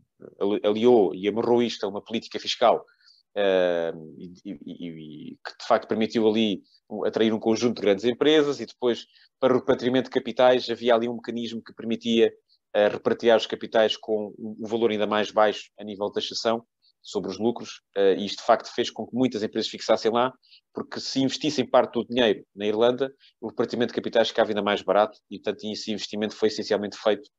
aliou 0.64 1.14
e 1.14 1.28
amarrou 1.28 1.62
isto 1.62 1.84
a 1.84 1.88
uma 1.88 2.02
política 2.02 2.38
fiscal 2.38 2.84
Uh, 3.30 3.94
e, 4.18 4.32
e, 4.44 4.58
e, 4.66 5.36
que 5.36 5.56
de 5.60 5.64
facto 5.68 5.86
permitiu 5.86 6.28
ali 6.28 6.64
atrair 7.06 7.32
um 7.32 7.38
conjunto 7.38 7.76
de 7.76 7.82
grandes 7.82 8.04
empresas 8.04 8.58
e 8.58 8.66
depois 8.66 9.06
para 9.38 9.54
o 9.54 9.58
repatriamento 9.58 10.06
de 10.06 10.14
capitais 10.14 10.68
havia 10.68 10.96
ali 10.96 11.08
um 11.08 11.14
mecanismo 11.14 11.62
que 11.62 11.72
permitia 11.72 12.32
uh, 12.76 12.92
repatriar 12.92 13.36
os 13.36 13.46
capitais 13.46 13.96
com 13.96 14.34
um 14.36 14.66
valor 14.66 14.90
ainda 14.90 15.06
mais 15.06 15.30
baixo 15.30 15.70
a 15.78 15.84
nível 15.84 16.08
de 16.08 16.14
taxação 16.14 16.64
sobre 17.00 17.30
os 17.30 17.38
lucros 17.38 17.82
uh, 17.96 18.18
e 18.18 18.26
isto 18.26 18.40
de 18.40 18.46
facto 18.46 18.74
fez 18.74 18.90
com 18.90 19.06
que 19.06 19.14
muitas 19.14 19.44
empresas 19.44 19.70
fixassem 19.70 20.10
lá 20.10 20.32
porque 20.74 20.98
se 20.98 21.20
investissem 21.20 21.64
parte 21.64 21.92
do 21.92 22.04
dinheiro 22.04 22.44
na 22.52 22.66
Irlanda 22.66 23.14
o 23.40 23.46
repatriamento 23.46 23.92
de 23.92 23.94
capitais 23.94 24.28
ficava 24.28 24.50
ainda 24.50 24.62
mais 24.62 24.82
barato 24.82 25.16
e 25.30 25.38
portanto 25.38 25.70
esse 25.70 25.92
investimento 25.92 26.34
foi 26.34 26.48
essencialmente 26.48 26.98
feito 26.98 27.30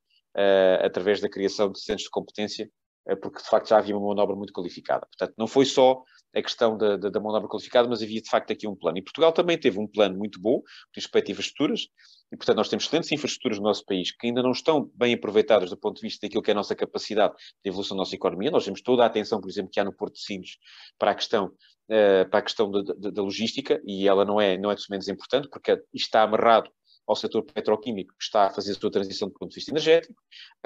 através 0.83 1.19
da 1.19 1.29
criação 1.29 1.71
de 1.71 1.79
centros 1.79 2.03
de 2.03 2.09
competência 2.09 2.69
é 3.07 3.15
porque 3.15 3.41
de 3.41 3.49
facto 3.49 3.69
já 3.69 3.77
havia 3.77 3.95
uma 3.97 4.05
mão 4.05 4.15
de 4.15 4.21
obra 4.21 4.35
muito 4.35 4.53
qualificada. 4.53 5.07
Portanto, 5.07 5.33
não 5.37 5.47
foi 5.47 5.65
só 5.65 6.03
a 6.33 6.41
questão 6.41 6.77
da, 6.77 6.95
da, 6.95 7.09
da 7.09 7.19
mão 7.19 7.31
de 7.31 7.37
obra 7.37 7.49
qualificada, 7.49 7.87
mas 7.87 8.01
havia 8.01 8.21
de 8.21 8.29
facto 8.29 8.51
aqui 8.51 8.67
um 8.67 8.75
plano. 8.75 8.97
E 8.97 9.01
Portugal 9.01 9.33
também 9.33 9.57
teve 9.57 9.79
um 9.79 9.87
plano 9.87 10.17
muito 10.17 10.39
bom, 10.39 10.61
respeito 10.95 11.29
a 11.29 11.31
infraestruturas, 11.31 11.87
e 12.31 12.37
portanto 12.37 12.57
nós 12.57 12.69
temos 12.69 12.85
excelentes 12.85 13.11
infraestruturas 13.11 13.57
no 13.57 13.65
nosso 13.65 13.83
país 13.85 14.15
que 14.15 14.27
ainda 14.27 14.41
não 14.41 14.51
estão 14.51 14.89
bem 14.95 15.13
aproveitadas 15.13 15.69
do 15.69 15.77
ponto 15.77 15.97
de 15.97 16.01
vista 16.03 16.25
daquilo 16.25 16.41
que 16.41 16.51
é 16.51 16.53
a 16.53 16.55
nossa 16.55 16.75
capacidade 16.75 17.33
de 17.63 17.69
evolução 17.69 17.97
da 17.97 18.01
nossa 18.01 18.15
economia. 18.15 18.51
Nós 18.51 18.63
temos 18.63 18.81
toda 18.81 19.03
a 19.03 19.07
atenção, 19.07 19.41
por 19.41 19.49
exemplo, 19.49 19.71
que 19.71 19.79
há 19.79 19.83
no 19.83 19.93
Porto 19.93 20.13
de 20.13 20.21
Sines 20.21 20.57
para 20.97 21.11
a 21.11 21.15
questão, 21.15 21.47
uh, 21.47 22.29
para 22.29 22.39
a 22.39 22.41
questão 22.41 22.71
da, 22.71 22.81
da, 22.81 23.09
da, 23.09 23.21
logística, 23.21 23.81
e 23.85 24.07
ela 24.07 24.23
não 24.23 24.39
é, 24.39 24.57
não 24.57 24.71
é 24.71 24.75
menos 24.89 25.07
importante, 25.09 25.49
porque 25.49 25.83
está 25.93 26.23
amarrado 26.23 26.71
ao 27.07 27.15
setor 27.15 27.43
petroquímico 27.43 28.13
que 28.17 28.23
está 28.23 28.47
a 28.47 28.49
fazer 28.49 28.71
a 28.71 28.75
sua 28.75 28.91
transição 28.91 29.27
do 29.27 29.33
ponto 29.33 29.49
de 29.49 29.55
vista 29.55 29.71
energético. 29.71 30.21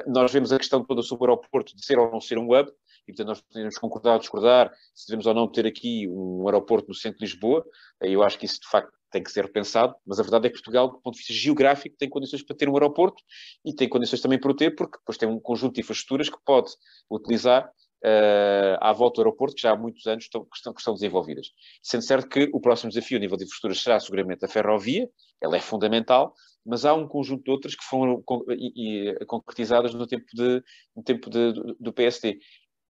Nós 0.07 0.31
vemos 0.31 0.51
a 0.51 0.57
questão 0.57 0.83
toda 0.83 1.01
sobre 1.01 1.25
o 1.25 1.33
aeroporto 1.33 1.75
de 1.75 1.85
ser 1.85 1.97
ou 1.97 2.11
não 2.11 2.21
ser 2.21 2.37
um 2.37 2.45
hub, 2.45 2.71
e 3.07 3.11
portanto 3.11 3.27
nós 3.27 3.41
podemos 3.41 3.77
concordar 3.77 4.13
ou 4.13 4.19
discordar 4.19 4.71
se 4.93 5.07
devemos 5.07 5.25
ou 5.25 5.33
não 5.33 5.47
ter 5.51 5.65
aqui 5.65 6.07
um 6.07 6.47
aeroporto 6.47 6.87
no 6.87 6.93
centro 6.93 7.19
de 7.19 7.25
Lisboa. 7.25 7.65
Eu 8.01 8.23
acho 8.23 8.37
que 8.37 8.45
isso 8.45 8.59
de 8.59 8.67
facto 8.67 8.91
tem 9.11 9.23
que 9.23 9.31
ser 9.31 9.45
repensado, 9.45 9.95
mas 10.05 10.19
a 10.19 10.23
verdade 10.23 10.47
é 10.47 10.49
que 10.49 10.55
Portugal, 10.55 10.89
do 10.89 10.99
ponto 10.99 11.13
de 11.13 11.19
vista 11.19 11.33
geográfico, 11.33 11.95
tem 11.97 12.09
condições 12.09 12.43
para 12.43 12.55
ter 12.55 12.67
um 12.67 12.73
aeroporto 12.73 13.23
e 13.63 13.73
tem 13.73 13.87
condições 13.87 14.21
também 14.21 14.39
para 14.39 14.51
o 14.51 14.55
ter, 14.55 14.75
porque 14.75 14.97
depois 14.97 15.17
tem 15.17 15.29
um 15.29 15.39
conjunto 15.39 15.75
de 15.75 15.81
infraestruturas 15.81 16.29
que 16.29 16.37
pode 16.43 16.71
utilizar 17.09 17.71
uh, 18.03 18.77
à 18.79 18.91
volta 18.93 19.15
do 19.15 19.21
aeroporto, 19.21 19.55
que 19.55 19.61
já 19.61 19.71
há 19.71 19.75
muitos 19.75 20.05
anos 20.07 20.25
estão, 20.25 20.43
que, 20.45 20.55
estão, 20.55 20.73
que 20.73 20.79
estão 20.79 20.93
desenvolvidas. 20.93 21.47
Sendo 21.81 22.03
certo 22.03 22.27
que 22.27 22.49
o 22.53 22.59
próximo 22.59 22.89
desafio 22.89 23.17
a 23.17 23.21
nível 23.21 23.37
de 23.37 23.43
infraestruturas 23.43 23.81
será 23.81 23.99
seguramente 23.99 24.45
a 24.45 24.47
ferrovia, 24.47 25.09
ela 25.41 25.57
é 25.57 25.59
fundamental, 25.59 26.33
mas 26.65 26.85
há 26.85 26.93
um 26.93 27.07
conjunto 27.07 27.43
de 27.43 27.51
outras 27.51 27.75
que 27.75 27.83
foram 27.83 28.23
e, 28.49 29.09
e, 29.09 29.25
concretizadas 29.25 29.93
no 29.93 30.07
tempo, 30.07 30.25
de, 30.33 30.63
no 30.95 31.03
tempo 31.03 31.29
de, 31.29 31.53
do, 31.53 31.75
do 31.79 31.93
PSD. 31.93 32.39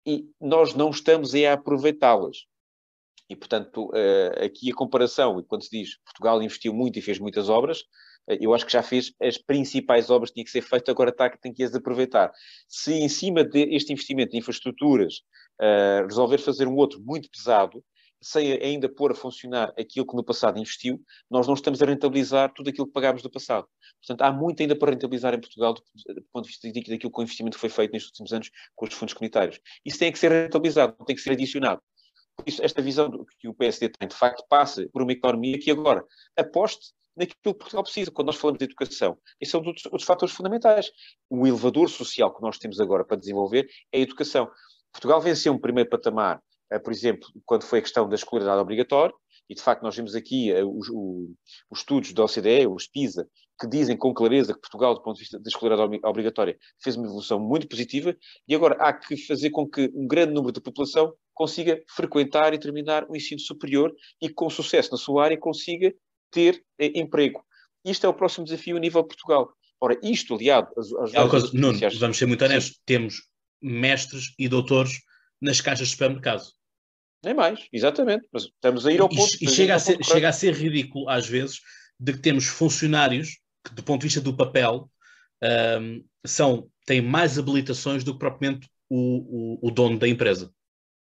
E 0.07 0.25
nós 0.41 0.75
não 0.75 0.91
estamos 0.91 1.35
a 1.35 1.53
aproveitá-las. 1.53 2.39
E, 3.29 3.37
portanto, 3.37 3.91
uh, 3.91 4.45
aqui 4.45 4.73
a 4.73 4.75
comparação, 4.75 5.41
quando 5.45 5.63
se 5.63 5.71
diz 5.71 5.99
Portugal 6.05 6.43
investiu 6.43 6.75
muito 6.75 6.99
e 6.99 7.03
fez 7.03 7.21
muitas 7.21 7.49
obras, 7.49 7.85
eu 8.29 8.55
acho 8.55 8.67
que 8.67 8.73
já 8.73 8.83
fez 8.83 9.13
as 9.21 9.39
principais 9.39 10.11
obras 10.11 10.31
que 10.31 10.35
tinha 10.35 10.45
que 10.45 10.51
ser 10.51 10.63
feito, 10.63 10.91
agora 10.91 11.11
está, 11.11 11.29
tem 11.31 11.53
que 11.53 11.63
as 11.63 11.75
aproveitar. 11.75 12.31
Se 12.69 12.93
em 12.93 13.09
cima 13.09 13.43
deste 13.45 13.93
investimento 13.93 14.33
de 14.33 14.39
infraestruturas 14.39 15.23
uh, 15.61 16.07
resolver 16.07 16.39
fazer 16.39 16.69
um 16.69 16.77
outro 16.77 17.01
muito 17.03 17.29
pesado, 17.31 17.83
sem 18.23 18.53
ainda 18.53 18.89
pôr 18.89 19.13
a 19.13 19.15
funcionar 19.15 19.73
aquilo 19.79 20.07
que 20.07 20.15
no 20.15 20.23
passado 20.23 20.59
investiu, 20.59 21.03
nós 21.31 21.47
não 21.47 21.55
estamos 21.55 21.81
a 21.83 21.87
rentabilizar 21.87 22.53
tudo 22.53 22.69
aquilo 22.69 22.87
que 22.87 22.93
pagámos 22.93 23.23
do 23.23 23.31
passado. 23.31 23.67
Portanto, 24.01 24.23
há 24.23 24.33
muito 24.33 24.61
ainda 24.61 24.77
para 24.77 24.91
rentabilizar 24.91 25.33
em 25.35 25.41
Portugal 25.41 25.73
do, 25.73 25.83
do 26.15 26.23
ponto 26.31 26.45
de 26.45 26.51
vista 26.51 26.69
daquilo 26.69 27.11
que 27.11 27.21
o 27.21 27.23
investimento 27.23 27.59
foi 27.59 27.71
feito 27.71 27.93
nestes 27.93 28.11
últimos 28.11 28.33
anos 28.33 28.51
com 28.75 28.87
os 28.87 28.95
fundos 28.95 29.15
comunitários. 29.15 29.59
Isso 29.85 29.99
tem 29.99 30.13
que 30.13 30.19
ser 30.19 30.31
rentabilizado, 30.31 30.95
tem 31.07 31.17
que 31.17 31.23
ser 31.23 31.33
adicionado. 31.33 31.81
Esta 32.61 32.83
visão 32.83 33.11
que 33.39 33.49
o 33.49 33.55
PSD 33.55 33.89
tem, 33.91 34.09
de 34.09 34.15
facto, 34.15 34.45
passa 34.49 34.89
por 34.93 35.03
uma 35.03 35.13
economia 35.13 35.59
que 35.59 35.71
agora 35.71 36.05
aposte 36.37 36.93
naquilo 37.17 37.55
que 37.55 37.61
Portugal 37.61 37.83
precisa. 37.83 38.11
Quando 38.11 38.27
nós 38.27 38.37
falamos 38.37 38.59
de 38.59 38.65
educação, 38.65 39.19
esses 39.41 39.53
são 39.53 39.61
os, 39.61 39.83
os 39.93 40.05
fatores 40.05 40.35
fundamentais. 40.35 40.91
O 41.29 41.47
elevador 41.47 41.89
social 41.89 42.35
que 42.35 42.43
nós 42.43 42.59
temos 42.59 42.81
agora 42.81 43.05
para 43.05 43.17
desenvolver 43.17 43.69
é 43.93 43.99
a 43.99 44.03
educação. 44.03 44.51
Portugal 44.93 45.21
venceu 45.21 45.53
um 45.53 45.59
primeiro 45.59 45.89
patamar, 45.89 46.43
eh, 46.71 46.79
por 46.79 46.93
exemplo, 46.93 47.29
quando 47.45 47.63
foi 47.63 47.79
a 47.79 47.83
questão 47.83 48.09
da 48.09 48.15
escolaridade 48.15 48.61
obrigatória, 48.61 49.15
e 49.49 49.55
de 49.55 49.63
facto 49.63 49.83
nós 49.83 49.97
vimos 49.97 50.15
aqui 50.15 50.53
uh, 50.53 50.79
os, 50.79 50.89
os, 50.89 51.81
estudos 51.81 52.13
da 52.13 52.25
OCDE, 52.25 52.69
os 52.69 52.87
PISA, 52.87 53.29
que 53.61 53.69
dizem 53.69 53.97
com 53.97 54.15
clareza 54.15 54.55
que 54.55 54.61
Portugal, 54.61 54.95
do 54.95 55.03
ponto 55.03 55.17
de 55.17 55.21
vista 55.21 55.39
da 55.39 55.49
escolaridade 55.49 56.01
obrigatória, 56.03 56.57
fez 56.83 56.97
uma 56.97 57.07
evolução 57.07 57.39
muito 57.39 57.69
positiva, 57.69 58.17
e 58.49 58.55
agora 58.55 58.77
há 58.81 58.93
que 58.93 59.17
fazer 59.19 59.51
com 59.51 59.69
que 59.69 59.91
um 59.95 60.07
grande 60.07 60.33
número 60.33 60.53
da 60.53 60.61
população 60.61 61.13
consiga 61.35 61.81
frequentar 61.95 62.55
e 62.55 62.59
terminar 62.59 63.07
o 63.09 63.15
ensino 63.15 63.41
superior 63.41 63.93
e, 64.21 64.31
com 64.31 64.49
sucesso 64.49 64.91
na 64.93 64.97
sua 64.97 65.25
área, 65.25 65.39
consiga 65.39 65.93
ter 66.31 66.63
eh, 66.79 66.99
emprego. 66.99 67.45
Isto 67.85 68.07
é 68.07 68.09
o 68.09 68.15
próximo 68.15 68.45
desafio 68.45 68.77
a 68.77 68.81
nível 68.81 69.03
de 69.03 69.09
Portugal. 69.09 69.53
Ora, 69.81 69.99
isto 70.03 70.35
aliado 70.35 70.69
às, 70.77 70.93
às 70.93 71.15
é 71.15 71.29
coisa, 71.29 71.51
Nuno, 71.53 71.79
vamos 71.99 72.19
ser 72.19 72.27
muito 72.27 72.45
honestos, 72.45 72.77
Sim. 72.77 72.83
temos 72.87 73.15
mestres 73.61 74.35
e 74.39 74.49
doutores 74.49 75.01
nas 75.41 75.61
caixas 75.61 75.89
de 75.89 75.93
supermercado. 75.93 76.43
Nem 77.23 77.35
mais, 77.35 77.67
exatamente. 77.73 78.27
Mas 78.33 78.45
estamos 78.45 78.87
a 78.87 78.93
ir 78.93 79.01
ao 79.01 79.09
ponto. 79.09 79.37
E, 79.41 79.45
e 79.45 79.49
chega, 79.49 79.75
a 79.75 79.79
ser, 79.79 80.03
chega 80.03 80.29
a 80.29 80.33
ser 80.33 80.55
ridículo, 80.55 81.09
às 81.09 81.27
vezes, 81.27 81.61
de 81.99 82.15
que 82.15 82.19
temos 82.19 82.47
funcionários 82.47 83.39
que, 83.65 83.75
do 83.75 83.83
ponto 83.83 84.01
de 84.01 84.07
vista 84.07 84.21
do 84.21 84.37
papel, 84.37 84.91
um, 85.81 86.05
são, 86.27 86.71
têm 86.87 87.01
mais 87.01 87.39
habilitações 87.39 88.05
do 88.05 88.13
que 88.13 88.19
propriamente 88.19 88.69
o, 88.89 89.59
o, 89.63 89.69
o 89.69 89.71
dono 89.71 89.99
da 89.99 90.09
empresa. 90.09 90.53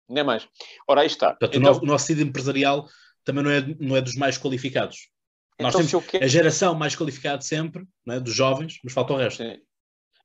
Nem 0.09 0.23
mais. 0.23 0.47
Ora, 0.87 1.01
aí 1.01 1.07
está. 1.07 1.29
Portanto, 1.29 1.57
então, 1.57 1.79
o 1.81 1.85
nosso 1.85 2.05
sentido 2.05 2.27
empresarial 2.27 2.87
também 3.23 3.43
não 3.43 3.51
é, 3.51 3.61
não 3.79 3.95
é 3.95 4.01
dos 4.01 4.15
mais 4.15 4.37
qualificados. 4.37 5.09
Então, 5.55 5.71
Nós 5.71 5.89
temos 5.89 6.05
quero... 6.07 6.23
a 6.23 6.27
geração 6.27 6.75
mais 6.75 6.95
qualificada 6.95 7.41
sempre, 7.41 7.85
é? 8.09 8.19
dos 8.19 8.33
jovens, 8.33 8.79
mas 8.83 8.93
falta 8.93 9.13
o 9.13 9.17
resto. 9.17 9.43
Sim. 9.43 9.59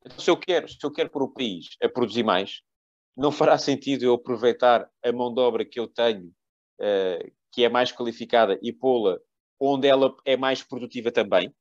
Então, 0.05 0.19
se 0.19 0.31
eu 0.31 0.37
quero, 0.37 0.69
se 0.69 0.79
eu 0.83 0.91
quero 0.91 1.11
pôr 1.11 1.23
o 1.23 1.33
país 1.33 1.77
a 1.83 1.89
produzir 1.89 2.23
mais, 2.23 2.63
não 3.17 3.31
fará 3.31 3.57
sentido 3.59 4.05
eu 4.05 4.15
aproveitar 4.15 4.89
a 5.05 5.13
mão 5.13 5.33
de 5.33 5.41
obra 5.41 5.65
que 5.65 5.79
eu 5.79 5.87
tenho, 5.87 6.27
uh, 6.81 7.33
que 7.53 7.65
é 7.65 7.69
mais 7.69 7.93
qualificada, 7.93 8.59
e 8.63 8.73
pô-la 8.73 9.19
onde 9.59 9.87
ela 9.87 10.15
é 10.25 10.37
mais 10.37 10.63
produtiva 10.63 11.13
também? 11.13 11.55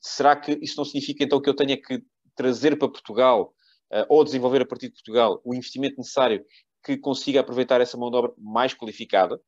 Será 0.00 0.36
que 0.36 0.58
isso 0.62 0.76
não 0.76 0.84
significa 0.84 1.24
então 1.24 1.40
que 1.40 1.48
eu 1.48 1.56
tenha 1.56 1.80
que 1.80 2.02
trazer 2.34 2.78
para 2.78 2.88
Portugal 2.88 3.54
uh, 3.92 4.06
ou 4.08 4.24
desenvolver 4.24 4.62
a 4.62 4.66
partir 4.66 4.88
de 4.88 4.94
Portugal 4.94 5.40
o 5.44 5.54
investimento 5.54 5.96
necessário 5.98 6.44
que 6.84 6.96
consiga 6.96 7.40
aproveitar 7.40 7.80
essa 7.80 7.96
mão 7.96 8.10
de 8.10 8.16
obra 8.16 8.32
mais 8.38 8.72
qualificada, 8.74 9.40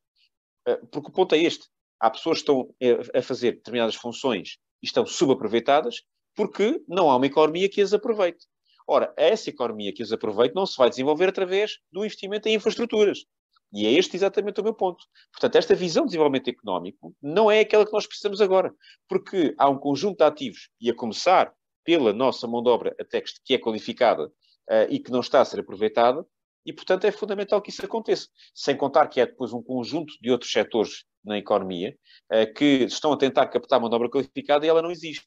eh, 0.66 0.81
porque 0.90 1.09
o 1.09 1.12
ponto 1.12 1.35
é 1.35 1.38
este. 1.38 1.66
Há 1.98 2.11
pessoas 2.11 2.38
que 2.38 2.42
estão 2.42 2.74
eh, 2.81 3.18
a 3.18 3.22
fazer 3.22 3.52
determinadas 3.52 3.94
funções 3.94 4.59
e 4.83 4.87
estão 4.87 5.07
subaproveitadas 5.07 6.02
porque 6.35 6.83
não 6.88 7.11
há 7.11 7.16
uma 7.16 7.26
economia 7.26 7.68
que 7.68 7.81
as 7.81 7.92
aproveite. 7.92 8.46
Ora, 8.87 9.12
essa 9.16 9.48
economia 9.48 9.92
que 9.92 10.02
as 10.02 10.12
aproveite 10.12 10.55
não 10.55 10.66
se 10.66 10.76
vai 10.76 10.90
desenvolver 10.90 11.28
através 11.28 11.78
do 11.90 12.05
investimento 12.05 12.48
em 12.48 12.55
infraestruturas. 12.55 13.24
E 13.72 13.87
é 13.87 13.92
este 13.92 14.16
exatamente 14.16 14.61
o 14.61 14.64
meu 14.64 14.74
ponto. 14.74 15.02
Portanto, 15.32 15.56
esta 15.56 15.74
visão 15.74 16.02
de 16.04 16.08
desenvolvimento 16.08 16.48
económico 16.48 17.14
não 17.22 17.50
é 17.50 17.61
aquela 17.61 17.87
que 17.87 17.92
nós 17.92 18.06
precisamos 18.06 18.40
agora, 18.40 18.74
porque 19.08 19.54
há 19.56 19.68
um 19.68 19.78
conjunto 19.78 20.18
de 20.18 20.24
ativos, 20.24 20.68
e 20.80 20.90
a 20.90 20.94
começar 20.94 21.52
pela 21.85 22.12
nossa 22.12 22.46
mão 22.46 22.62
de 22.62 22.68
obra 22.68 22.94
até 23.00 23.22
que 23.44 23.54
é 23.54 23.58
qualificada 23.58 24.26
uh, 24.26 24.87
e 24.88 24.98
que 24.98 25.11
não 25.11 25.20
está 25.20 25.40
a 25.40 25.44
ser 25.44 25.61
aproveitada, 25.61 26.24
e, 26.64 26.72
portanto, 26.72 27.04
é 27.04 27.11
fundamental 27.11 27.61
que 27.61 27.70
isso 27.70 27.85
aconteça. 27.85 28.28
Sem 28.54 28.76
contar 28.76 29.08
que 29.08 29.20
é 29.20 29.26
depois 29.26 29.52
um 29.52 29.62
conjunto 29.62 30.12
de 30.20 30.30
outros 30.30 30.52
setores 30.52 31.04
na 31.24 31.38
economia 31.38 31.96
uh, 32.32 32.54
que 32.54 32.85
estão 32.85 33.12
a 33.12 33.16
tentar 33.16 33.46
captar 33.48 33.80
mão 33.80 33.88
de 33.88 33.96
obra 33.96 34.11
qualificada 34.11 34.64
e 34.64 34.68
ela 34.68 34.82
não 34.82 34.90
existe. 34.90 35.26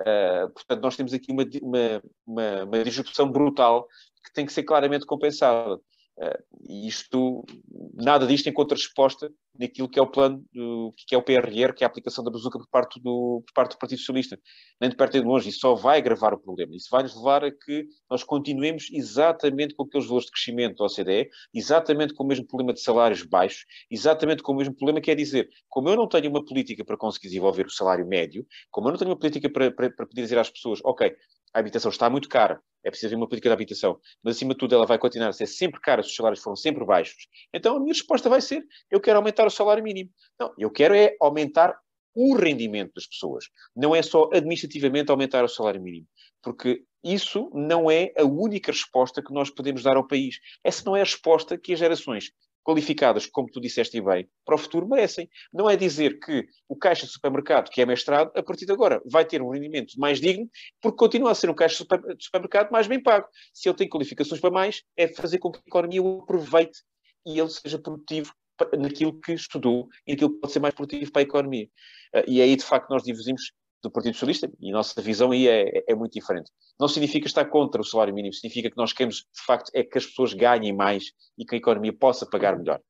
Uh, 0.00 0.52
portanto, 0.52 0.82
nós 0.82 0.96
temos 0.96 1.14
aqui 1.14 1.30
uma, 1.30 1.44
uma, 1.62 2.02
uma, 2.26 2.64
uma 2.64 2.84
disrupção 2.84 3.30
brutal 3.30 3.86
que 4.24 4.32
tem 4.32 4.44
que 4.44 4.52
ser 4.52 4.64
claramente 4.64 5.06
compensada. 5.06 5.78
Uh, 6.16 6.44
e 6.68 6.86
isto, 6.86 7.44
nada 7.92 8.26
disto 8.26 8.48
encontra 8.48 8.76
resposta 8.76 9.32
naquilo 9.58 9.88
que 9.88 9.98
é 9.98 10.02
o 10.02 10.06
plano, 10.06 10.44
do, 10.52 10.92
que 10.96 11.14
é 11.14 11.18
o 11.18 11.22
PRR, 11.22 11.72
que 11.74 11.82
é 11.82 11.86
a 11.86 11.88
aplicação 11.88 12.22
da 12.22 12.30
bazuca 12.30 12.58
por 12.58 12.68
parte 12.68 13.00
do, 13.00 13.42
por 13.46 13.52
parte 13.52 13.72
do 13.72 13.78
Partido 13.78 13.98
Socialista. 13.98 14.38
Nem 14.80 14.90
de 14.90 14.96
perto 14.96 15.14
nem 15.14 15.22
de 15.22 15.28
longe. 15.28 15.48
Isso 15.48 15.60
só 15.60 15.74
vai 15.74 15.98
agravar 15.98 16.32
o 16.32 16.38
problema. 16.38 16.74
Isso 16.76 16.88
vai 16.90 17.02
nos 17.02 17.16
levar 17.16 17.44
a 17.44 17.50
que 17.50 17.86
nós 18.08 18.22
continuemos 18.22 18.88
exatamente 18.92 19.74
com 19.74 19.84
aqueles 19.84 20.06
valores 20.06 20.26
de 20.26 20.32
crescimento 20.32 20.76
da 20.76 20.84
OCDE, 20.84 21.28
exatamente 21.52 22.14
com 22.14 22.24
o 22.24 22.26
mesmo 22.26 22.46
problema 22.46 22.72
de 22.72 22.80
salários 22.80 23.22
baixos, 23.22 23.64
exatamente 23.90 24.42
com 24.42 24.52
o 24.52 24.56
mesmo 24.56 24.74
problema 24.74 25.00
que 25.00 25.10
é 25.10 25.14
dizer, 25.14 25.48
como 25.68 25.88
eu 25.88 25.96
não 25.96 26.08
tenho 26.08 26.30
uma 26.30 26.44
política 26.44 26.84
para 26.84 26.96
conseguir 26.96 27.28
desenvolver 27.28 27.66
o 27.66 27.70
salário 27.70 28.06
médio, 28.06 28.46
como 28.70 28.88
eu 28.88 28.92
não 28.92 28.98
tenho 28.98 29.10
uma 29.10 29.18
política 29.18 29.50
para, 29.50 29.70
para, 29.70 29.90
para 29.90 30.06
poder 30.06 30.22
dizer 30.22 30.38
às 30.38 30.50
pessoas, 30.50 30.80
ok, 30.84 31.14
a 31.52 31.58
habitação 31.58 31.90
está 31.90 32.10
muito 32.10 32.28
cara, 32.28 32.60
é 32.84 32.90
preciso 32.90 33.08
haver 33.08 33.16
uma 33.16 33.28
política 33.28 33.48
de 33.48 33.54
habitação, 33.54 33.98
mas 34.22 34.36
acima 34.36 34.52
de 34.52 34.58
tudo 34.58 34.74
ela 34.74 34.86
vai 34.86 34.98
continuar 34.98 35.28
a 35.28 35.32
ser 35.32 35.46
sempre 35.46 35.80
cara 35.80 36.02
se 36.02 36.10
os 36.10 36.16
salários 36.16 36.42
foram 36.42 36.56
sempre 36.56 36.84
baixos. 36.84 37.26
Então 37.52 37.76
a 37.76 37.80
minha 37.80 37.92
resposta 37.92 38.28
vai 38.28 38.40
ser: 38.40 38.64
eu 38.90 39.00
quero 39.00 39.18
aumentar 39.18 39.46
o 39.46 39.50
salário 39.50 39.82
mínimo. 39.82 40.10
Não, 40.38 40.52
eu 40.58 40.70
quero 40.70 40.94
é 40.94 41.16
aumentar 41.20 41.76
o 42.14 42.36
rendimento 42.36 42.92
das 42.94 43.06
pessoas. 43.06 43.46
Não 43.74 43.94
é 43.94 44.02
só 44.02 44.30
administrativamente 44.32 45.10
aumentar 45.10 45.44
o 45.44 45.48
salário 45.48 45.82
mínimo, 45.82 46.06
porque 46.42 46.84
isso 47.02 47.50
não 47.52 47.90
é 47.90 48.12
a 48.16 48.24
única 48.24 48.70
resposta 48.70 49.22
que 49.22 49.32
nós 49.32 49.50
podemos 49.50 49.82
dar 49.82 49.96
ao 49.96 50.06
país. 50.06 50.38
Essa 50.62 50.84
não 50.86 50.96
é 50.96 51.00
a 51.00 51.04
resposta 51.04 51.58
que 51.58 51.72
as 51.72 51.78
gerações 51.78 52.30
qualificadas, 52.64 53.26
como 53.26 53.48
tu 53.48 53.60
disseste 53.60 54.00
bem, 54.00 54.28
para 54.44 54.54
o 54.54 54.58
futuro 54.58 54.88
merecem. 54.88 55.28
Não 55.52 55.68
é 55.68 55.76
dizer 55.76 56.18
que 56.18 56.46
o 56.68 56.74
caixa 56.74 57.06
de 57.06 57.12
supermercado, 57.12 57.70
que 57.70 57.80
é 57.80 57.86
mestrado, 57.86 58.32
a 58.34 58.42
partir 58.42 58.66
de 58.66 58.72
agora 58.72 59.00
vai 59.04 59.24
ter 59.24 59.42
um 59.42 59.50
rendimento 59.50 59.92
mais 59.98 60.20
digno, 60.20 60.48
porque 60.80 60.96
continua 60.96 61.30
a 61.30 61.34
ser 61.34 61.50
um 61.50 61.54
caixa 61.54 61.84
de 61.84 62.24
supermercado 62.24 62.70
mais 62.72 62.86
bem 62.86 63.00
pago. 63.00 63.28
Se 63.52 63.68
ele 63.68 63.76
tem 63.76 63.88
qualificações 63.88 64.40
para 64.40 64.50
mais, 64.50 64.82
é 64.96 65.06
fazer 65.06 65.38
com 65.38 65.52
que 65.52 65.58
a 65.58 65.62
economia 65.66 66.02
o 66.02 66.22
aproveite 66.22 66.80
e 67.26 67.38
ele 67.38 67.50
seja 67.50 67.78
produtivo 67.78 68.32
naquilo 68.78 69.20
que 69.20 69.32
estudou 69.32 69.88
e 70.06 70.12
naquilo 70.12 70.34
que 70.34 70.40
pode 70.40 70.52
ser 70.52 70.60
mais 70.60 70.74
produtivo 70.74 71.12
para 71.12 71.22
a 71.22 71.24
economia. 71.24 71.68
Ah, 72.14 72.24
e 72.26 72.40
é 72.40 72.44
aí, 72.44 72.56
de 72.56 72.64
facto, 72.64 72.88
nós 72.90 73.02
divergimos 73.02 73.52
do 73.84 73.90
Partido 73.90 74.14
Socialista, 74.14 74.50
e 74.60 74.70
a 74.70 74.72
nossa 74.72 75.00
visão 75.00 75.30
aí 75.30 75.46
é, 75.46 75.78
é, 75.78 75.84
é, 75.88 75.94
muito 75.94 76.12
diferente. 76.12 76.50
Não 76.80 76.88
significa 76.88 77.26
estar 77.26 77.44
contra 77.44 77.80
o 77.80 77.84
salário 77.84 78.14
mínimo, 78.14 78.32
significa 78.32 78.70
que 78.70 78.76
nós 78.76 78.92
queremos, 78.92 79.16
de 79.16 79.44
facto, 79.46 79.70
é 79.74 79.84
que 79.84 79.98
as 79.98 80.06
pessoas 80.06 80.32
ganhem 80.32 80.72
mais 80.72 81.12
e 81.38 81.44
que 81.44 81.54
a 81.54 81.58
economia 81.58 81.92
possa 81.92 82.26
pagar 82.26 82.58
melhor. 82.58 82.80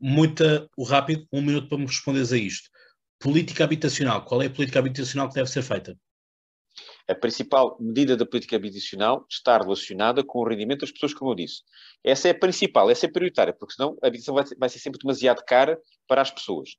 Muita, 0.00 0.68
o 0.76 0.84
rápido, 0.84 1.26
um 1.32 1.42
minuto 1.42 1.68
para 1.68 1.78
me 1.78 1.86
responderes 1.86 2.32
a 2.32 2.38
isto. 2.38 2.70
Política 3.20 3.64
habitacional, 3.64 4.24
qual 4.24 4.40
é 4.42 4.46
a 4.46 4.50
política 4.50 4.78
habitacional 4.78 5.28
que 5.28 5.34
deve 5.34 5.50
ser 5.50 5.62
feita? 5.62 5.96
A 7.08 7.14
principal 7.14 7.76
medida 7.80 8.16
da 8.16 8.24
política 8.24 8.56
habitacional 8.56 9.26
está 9.28 9.58
relacionada 9.58 10.22
com 10.22 10.38
o 10.38 10.48
rendimento 10.48 10.80
das 10.80 10.92
pessoas, 10.92 11.12
como 11.12 11.32
eu 11.32 11.34
disse. 11.34 11.62
Essa 12.04 12.28
é 12.28 12.30
a 12.30 12.38
principal, 12.38 12.90
essa 12.90 13.06
é 13.06 13.08
a 13.08 13.12
prioritária, 13.12 13.52
porque 13.52 13.74
senão 13.74 13.98
a 14.02 14.06
habitação 14.06 14.34
vai, 14.34 14.44
vai 14.56 14.68
ser 14.68 14.78
sempre 14.78 15.00
demasiado 15.00 15.42
cara 15.44 15.78
para 16.06 16.22
as 16.22 16.30
pessoas. 16.30 16.70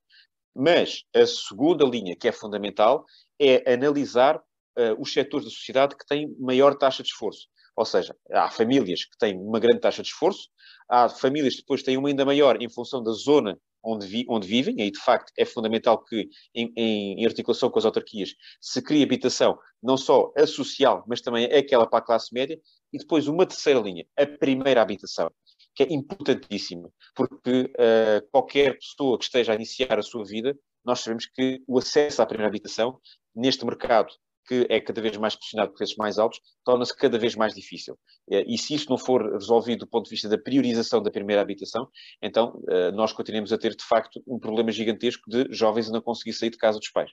Mas 0.56 1.04
a 1.16 1.26
segunda 1.26 1.86
linha, 1.86 2.16
que 2.16 2.28
é 2.28 2.32
fundamental, 2.32 3.06
é 3.40 3.74
analisar 3.74 4.38
uh, 4.38 5.00
os 5.00 5.14
setores 5.14 5.46
da 5.46 5.52
sociedade 5.52 5.96
que 5.96 6.06
têm 6.06 6.36
maior 6.40 6.76
taxa 6.76 7.04
de 7.04 7.10
esforço. 7.10 7.48
Ou 7.76 7.86
seja, 7.86 8.16
há 8.32 8.50
famílias 8.52 9.06
que 9.06 9.18
têm 9.18 9.38
uma 9.38 9.60
grande 9.60 9.80
taxa 9.80 10.02
de 10.02 10.10
esforço, 10.10 10.50
há 10.90 11.08
famílias 11.08 11.56
que 11.56 11.62
depois 11.62 11.82
têm 11.82 11.98
uma 11.98 12.10
ainda 12.10 12.26
maior 12.26 12.62
em 12.62 12.70
função 12.70 13.02
da 13.02 13.12
zona 13.12 13.58
onde, 13.84 14.06
vi, 14.06 14.26
onde 14.28 14.48
vivem, 14.48 14.76
e 14.78 14.82
aí 14.82 14.92
de 14.92 15.00
facto 15.00 15.32
é 15.38 15.46
fundamental 15.46 16.04
que, 16.04 16.28
em, 16.54 16.72
em, 16.76 17.26
articulação 17.26 17.70
com 17.70 17.80
as 17.80 17.86
autarquias, 17.86 18.34
se 18.60 18.82
crie 18.82 19.04
habitação, 19.04 19.58
não 19.82 19.98
só 19.98 20.32
a 20.36 20.46
social, 20.46 21.04
mas 21.08 21.22
também 21.22 21.46
aquela 21.46 21.88
para 21.88 22.00
a 22.00 22.02
classe 22.06 22.34
média, 22.34 22.60
e 22.92 22.98
depois 22.98 23.28
uma 23.28 23.46
terceira 23.46 23.80
linha, 23.80 24.06
a 24.18 24.26
primeira 24.26 24.82
habitação, 24.82 25.32
que 25.80 25.84
é 25.84 25.94
importantíssima, 25.94 26.92
porque 27.16 27.72
uh, 27.72 28.28
qualquer 28.32 28.78
pessoa 28.78 29.18
que 29.18 29.24
esteja 29.24 29.54
a 29.54 29.56
iniciar 29.56 29.98
a 29.98 30.02
sua 30.02 30.26
vida, 30.26 30.54
nós 30.84 31.00
sabemos 31.00 31.26
que 31.26 31.62
o 31.66 31.78
acesso 31.78 32.22
à 32.22 32.26
primeira 32.26 32.50
habitação, 32.50 33.00
neste 33.34 33.66
mercado 33.66 34.10
que 34.46 34.66
é 34.68 34.82
cada 34.82 35.00
vez 35.00 35.16
mais 35.16 35.36
pressionado 35.36 35.70
por 35.70 35.78
preços 35.78 35.96
mais 35.96 36.18
altos, 36.18 36.42
torna-se 36.66 36.96
cada 36.98 37.20
vez 37.20 37.36
mais 37.36 37.54
difícil. 37.54 37.96
E 38.28 38.58
se 38.58 38.74
isso 38.74 38.90
não 38.90 38.98
for 38.98 39.32
resolvido 39.34 39.82
do 39.82 39.88
ponto 39.88 40.06
de 40.06 40.10
vista 40.10 40.28
da 40.28 40.40
priorização 40.40 41.04
da 41.04 41.12
primeira 41.12 41.40
habitação, 41.40 41.88
então 42.20 42.60
eh, 42.68 42.92
nós 42.92 43.14
continuamos 43.14 43.54
a 43.54 43.60
ter, 43.60 43.76
de 43.76 43.84
facto, 43.84 44.20
um 44.26 44.40
problema 44.40 44.72
gigantesco 44.72 45.30
de 45.30 45.46
jovens 45.52 45.88
a 45.88 45.92
não 45.92 46.02
conseguir 46.02 46.34
sair 46.34 46.50
de 46.50 46.58
casa 46.58 46.80
dos 46.80 46.90
pais. 46.90 47.12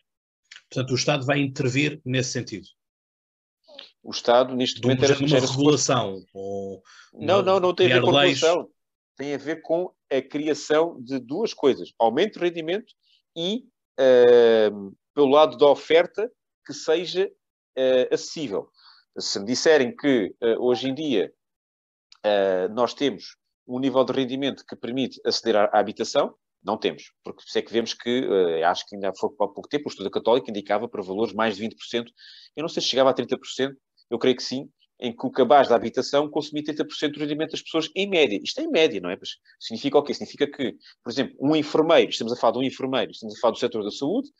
Portanto, 0.70 0.92
o 0.92 0.94
Estado 0.94 1.26
vai 1.26 1.38
intervir 1.38 2.00
nesse 2.06 2.30
sentido? 2.30 2.68
O 4.06 4.12
Estado, 4.12 4.54
neste 4.54 4.80
momento, 4.80 5.04
era, 5.04 5.18
uma 5.18 5.40
regulação? 5.40 6.24
Ou 6.32 6.80
não, 7.12 7.42
não, 7.42 7.58
não 7.58 7.74
tem 7.74 7.90
a 7.90 7.96
ver 7.96 8.00
com 8.02 8.12
regulação. 8.12 8.70
Tem 9.16 9.34
a 9.34 9.38
ver 9.38 9.62
com 9.62 9.92
a 10.08 10.22
criação 10.22 11.02
de 11.02 11.18
duas 11.18 11.52
coisas. 11.52 11.92
Aumento 11.98 12.38
de 12.38 12.44
rendimento 12.44 12.94
e, 13.36 13.64
uh, 13.98 14.96
pelo 15.12 15.28
lado 15.28 15.56
da 15.56 15.66
oferta, 15.66 16.30
que 16.64 16.72
seja 16.72 17.26
uh, 17.26 18.14
acessível. 18.14 18.68
Se 19.18 19.40
me 19.40 19.46
disserem 19.46 19.94
que 19.96 20.32
uh, 20.40 20.62
hoje 20.64 20.88
em 20.88 20.94
dia 20.94 21.32
uh, 22.24 22.72
nós 22.72 22.94
temos 22.94 23.36
um 23.66 23.80
nível 23.80 24.04
de 24.04 24.12
rendimento 24.12 24.64
que 24.64 24.76
permite 24.76 25.20
aceder 25.26 25.56
à, 25.56 25.80
habitação, 25.80 26.32
não 26.62 26.78
temos, 26.78 27.12
porque 27.24 27.42
se 27.44 27.58
é 27.58 27.62
que 27.62 27.72
vemos 27.72 27.92
que, 27.92 28.28
acho 28.64 28.86
que 28.86 28.96
ainda 28.96 29.12
foi 29.14 29.30
há 29.34 29.46
pouco 29.48 29.68
tempo, 29.68 29.88
o 29.88 29.88
estudo 29.88 30.10
católico 30.10 30.50
indicava 30.50 30.88
para 30.88 31.02
valores 31.02 31.32
mais 31.32 31.56
de 31.56 31.64
20%, 31.64 32.06
eu 32.56 32.62
não 32.62 32.68
sei 32.68 32.82
se 32.82 32.88
chegava 32.88 33.10
a 33.10 33.14
30%, 33.14 33.72
eu 34.10 34.18
creio 34.18 34.36
que 34.36 34.42
sim, 34.42 34.68
em 34.98 35.14
que 35.14 35.26
o 35.26 35.30
cabaz 35.30 35.68
da 35.68 35.76
habitação 35.76 36.28
consumia 36.30 36.64
30% 36.64 37.12
do 37.12 37.20
rendimento 37.20 37.50
das 37.50 37.62
pessoas 37.62 37.90
em 37.94 38.08
média. 38.08 38.40
Isto 38.42 38.60
é 38.60 38.64
em 38.64 38.70
média, 38.70 39.00
não 39.00 39.10
é? 39.10 39.16
Mas 39.18 39.30
significa 39.60 39.98
o 39.98 40.02
quê? 40.02 40.14
Significa 40.14 40.46
que, 40.46 40.74
por 41.02 41.10
exemplo, 41.10 41.36
um 41.40 41.54
enfermeiro, 41.54 42.10
estamos 42.10 42.32
a 42.32 42.36
falar 42.36 42.54
de 42.54 42.58
um 42.60 42.62
enfermeiro, 42.62 43.10
estamos 43.10 43.36
a 43.36 43.40
falar 43.40 43.52
do 43.52 43.58
setor 43.58 43.84
da 43.84 43.90
saúde, 43.90 44.30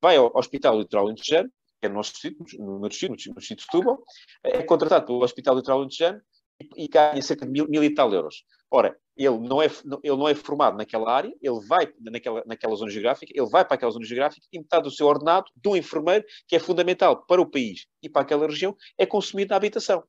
vai 0.00 0.16
ao 0.16 0.30
Hospital 0.36 0.78
Litoral 0.78 1.06
Lentejano, 1.06 1.50
que 1.80 1.86
é 1.86 1.88
no 1.88 1.96
nosso 1.96 2.16
sítio, 2.16 2.44
no 2.58 2.78
meu 2.78 2.88
destino, 2.88 3.10
no 3.10 3.16
distrito 3.16 3.58
de 3.58 3.64
Setúbal, 3.64 3.98
é 4.44 4.62
contratado 4.62 5.06
pelo 5.06 5.22
Hospital 5.22 5.56
Litoral 5.56 5.80
Lentejano 5.80 6.20
e, 6.60 6.84
e 6.84 6.88
ganha 6.88 7.20
cerca 7.20 7.44
de 7.44 7.50
mil, 7.50 7.68
mil 7.68 7.82
e 7.82 7.92
tal 7.92 8.12
euros. 8.12 8.44
Ora, 8.70 8.96
ele 9.16 9.38
não, 9.38 9.62
é, 9.62 9.66
ele 10.02 10.16
não 10.16 10.28
é 10.28 10.34
formado 10.34 10.76
naquela 10.76 11.10
área, 11.10 11.32
ele 11.40 11.60
vai 11.66 11.88
naquela, 12.00 12.42
naquela 12.46 12.74
zona 12.74 12.90
geográfica, 12.90 13.32
ele 13.34 13.48
vai 13.48 13.64
para 13.64 13.74
aquela 13.74 13.92
zona 13.92 14.04
geográfica 14.04 14.46
e 14.52 14.58
metade 14.58 14.84
do 14.84 14.90
seu 14.90 15.06
ordenado, 15.06 15.46
do 15.56 15.76
enfermeiro, 15.76 16.24
que 16.48 16.56
é 16.56 16.58
fundamental 16.58 17.24
para 17.26 17.40
o 17.40 17.50
país 17.50 17.86
e 18.02 18.08
para 18.08 18.22
aquela 18.22 18.46
região, 18.46 18.76
é 18.98 19.06
consumido 19.06 19.50
na 19.50 19.56
habitação. 19.56 20.02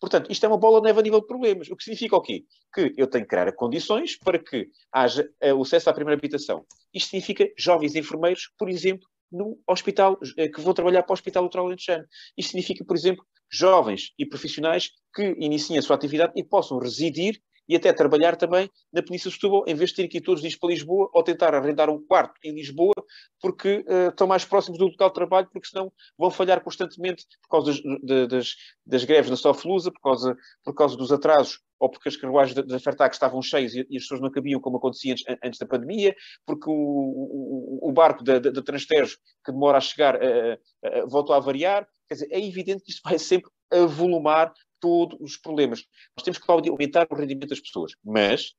Portanto, 0.00 0.30
isto 0.30 0.44
é 0.44 0.48
uma 0.48 0.58
bola 0.58 0.80
de 0.80 0.86
neve 0.86 1.00
a 1.00 1.02
nível 1.02 1.20
de 1.20 1.26
problemas. 1.26 1.70
O 1.70 1.76
que 1.76 1.84
significa 1.84 2.16
o 2.16 2.20
quê? 2.20 2.44
Que 2.74 2.92
eu 2.96 3.06
tenho 3.06 3.24
que 3.24 3.30
criar 3.30 3.50
condições 3.52 4.18
para 4.18 4.38
que 4.38 4.68
haja 4.92 5.28
uh, 5.42 5.54
o 5.54 5.62
acesso 5.62 5.90
à 5.90 5.92
primeira 5.92 6.18
habitação. 6.18 6.64
Isto 6.92 7.10
significa 7.10 7.48
jovens 7.56 7.94
enfermeiros, 7.94 8.50
por 8.58 8.68
exemplo, 8.68 9.08
no 9.30 9.58
hospital, 9.66 10.18
eh, 10.36 10.48
que 10.48 10.60
vão 10.60 10.74
trabalhar 10.74 11.02
para 11.04 11.12
o 11.12 11.14
Hospital 11.14 11.44
Litoral 11.44 11.66
Alentejano. 11.66 12.04
Isto 12.36 12.50
significa, 12.50 12.84
por 12.84 12.94
exemplo, 12.94 13.24
jovens 13.50 14.12
e 14.18 14.26
profissionais 14.26 14.90
que 15.14 15.34
iniciem 15.38 15.78
a 15.78 15.82
sua 15.82 15.96
atividade 15.96 16.32
e 16.36 16.44
possam 16.44 16.78
residir 16.78 17.40
e 17.68 17.76
até 17.76 17.92
trabalhar 17.92 18.36
também 18.36 18.70
na 18.92 19.02
Península 19.02 19.30
de 19.30 19.36
Setúbal, 19.36 19.64
em 19.66 19.74
vez 19.74 19.90
de 19.90 19.96
ter 19.96 20.08
que 20.08 20.18
ir 20.18 20.20
todos 20.20 20.40
os 20.40 20.48
dias 20.48 20.58
para 20.58 20.70
Lisboa 20.70 21.10
ou 21.12 21.22
tentar 21.22 21.54
arrendar 21.54 21.88
um 21.88 22.04
quarto 22.04 22.34
em 22.44 22.54
Lisboa, 22.54 22.94
porque 23.40 23.84
uh, 23.88 24.08
estão 24.08 24.26
mais 24.26 24.44
próximos 24.44 24.78
do 24.78 24.86
local 24.86 25.08
de 25.08 25.14
trabalho, 25.14 25.48
porque 25.52 25.68
senão 25.68 25.92
vão 26.18 26.30
falhar 26.30 26.62
constantemente 26.62 27.24
por 27.42 27.48
causa 27.48 27.72
das, 28.02 28.28
das, 28.28 28.54
das 28.86 29.04
greves 29.04 29.30
na 29.30 29.36
Soflusa, 29.36 29.90
por 29.90 30.00
causa, 30.00 30.36
por 30.64 30.74
causa 30.74 30.96
dos 30.96 31.12
atrasos 31.12 31.60
ou 31.82 31.90
porque 31.90 32.08
as 32.08 32.16
carruagens 32.16 32.54
da, 32.54 32.62
da 32.62 32.78
Fertag 32.78 33.12
estavam 33.12 33.42
cheias 33.42 33.74
e, 33.74 33.84
e, 33.90 33.96
as 33.96 34.04
pessoas 34.04 34.20
não 34.20 34.30
cabiam 34.30 34.60
como 34.60 34.76
acontecia 34.76 35.14
antes, 35.14 35.24
antes 35.42 35.58
da 35.58 35.66
pandemia, 35.66 36.14
porque 36.46 36.70
o, 36.70 36.72
o, 36.72 37.88
o 37.88 37.92
barco 37.92 38.22
da, 38.22 38.38
da, 38.38 38.50
da 38.50 38.62
Transtejo, 38.62 39.16
que 39.44 39.50
demora 39.50 39.78
a 39.78 39.80
chegar, 39.80 40.14
uh, 40.14 40.54
uh, 40.54 41.08
voltou 41.08 41.34
a 41.34 41.40
variar. 41.40 41.84
Quer 42.06 42.14
dizer, 42.14 42.28
é 42.30 42.38
evidente 42.38 42.84
que 42.84 42.92
isto 42.92 43.02
vai 43.04 43.18
sempre 43.18 43.50
avolumar 43.72 44.52
todos 44.82 45.16
os 45.20 45.36
problemas. 45.36 45.84
Nós 46.16 46.24
temos 46.24 46.38
que 46.38 46.50
aumentar 46.50 47.06
o 47.08 47.14
rendimento 47.14 47.50
das 47.50 47.60
pessoas, 47.60 47.92
mas 48.04 48.52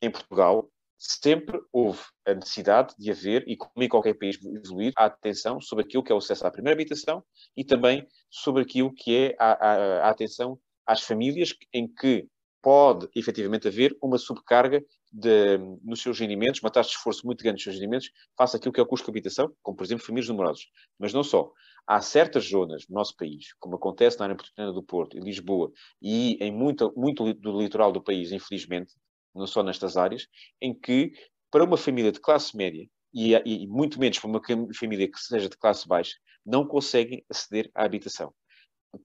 em 0.00 0.10
Portugal 0.10 0.70
sempre 0.96 1.60
houve 1.72 2.00
a 2.26 2.34
necessidade 2.34 2.94
de 2.98 3.10
haver, 3.10 3.44
e 3.46 3.56
como 3.56 3.82
em 3.82 3.88
qualquer 3.88 4.14
país 4.14 4.38
evoluído, 4.42 4.94
a 4.96 5.06
atenção 5.06 5.60
sobre 5.60 5.84
aquilo 5.84 6.02
que 6.02 6.10
é 6.10 6.14
o 6.14 6.18
acesso 6.18 6.46
à 6.46 6.50
primeira 6.50 6.76
habitação 6.76 7.22
e 7.56 7.64
também 7.64 8.06
sobre 8.30 8.62
aquilo 8.62 8.92
que 8.92 9.16
é 9.16 9.36
a, 9.38 9.52
a, 9.52 9.74
a 10.06 10.10
atenção 10.10 10.58
às 10.86 11.02
famílias 11.02 11.54
em 11.72 11.86
que 11.86 12.26
pode 12.60 13.08
efetivamente 13.14 13.68
haver 13.68 13.96
uma 14.02 14.18
subcarga 14.18 14.82
de, 15.12 15.58
nos 15.82 16.02
seus 16.02 16.18
rendimentos, 16.18 16.60
uma 16.60 16.70
taxa 16.70 16.90
de 16.90 16.96
esforço 16.96 17.24
muito 17.24 17.42
grande 17.42 17.54
nos 17.54 17.62
seus 17.62 17.76
rendimentos, 17.76 18.10
face 18.36 18.56
àquilo 18.56 18.72
que 18.72 18.80
é 18.80 18.82
o 18.82 18.86
custo 18.86 19.06
de 19.06 19.10
habitação, 19.10 19.52
como 19.62 19.76
por 19.76 19.84
exemplo 19.84 20.04
famílias 20.04 20.28
numerosas. 20.28 20.64
Mas 20.98 21.12
não 21.12 21.22
só. 21.22 21.50
Há 21.88 22.02
certas 22.02 22.44
zonas 22.44 22.84
no 22.86 22.96
nosso 22.96 23.16
país, 23.16 23.54
como 23.58 23.76
acontece 23.76 24.18
na 24.18 24.26
área 24.26 24.34
metropolitana 24.34 24.72
do 24.74 24.82
Porto, 24.82 25.16
em 25.16 25.22
Lisboa 25.22 25.72
e 26.02 26.36
em 26.38 26.52
muito, 26.52 26.92
muito 26.94 27.32
do 27.32 27.58
litoral 27.58 27.90
do 27.90 28.02
país, 28.02 28.30
infelizmente, 28.30 28.92
não 29.34 29.46
só 29.46 29.62
nestas 29.62 29.96
áreas, 29.96 30.26
em 30.60 30.78
que 30.78 31.12
para 31.50 31.64
uma 31.64 31.78
família 31.78 32.12
de 32.12 32.20
classe 32.20 32.54
média, 32.54 32.86
e, 33.14 33.32
e 33.34 33.66
muito 33.66 33.98
menos 33.98 34.18
para 34.18 34.28
uma 34.28 34.40
família 34.74 35.10
que 35.10 35.18
seja 35.18 35.48
de 35.48 35.56
classe 35.56 35.88
baixa, 35.88 36.14
não 36.44 36.66
conseguem 36.66 37.24
aceder 37.30 37.70
à 37.74 37.86
habitação, 37.86 38.34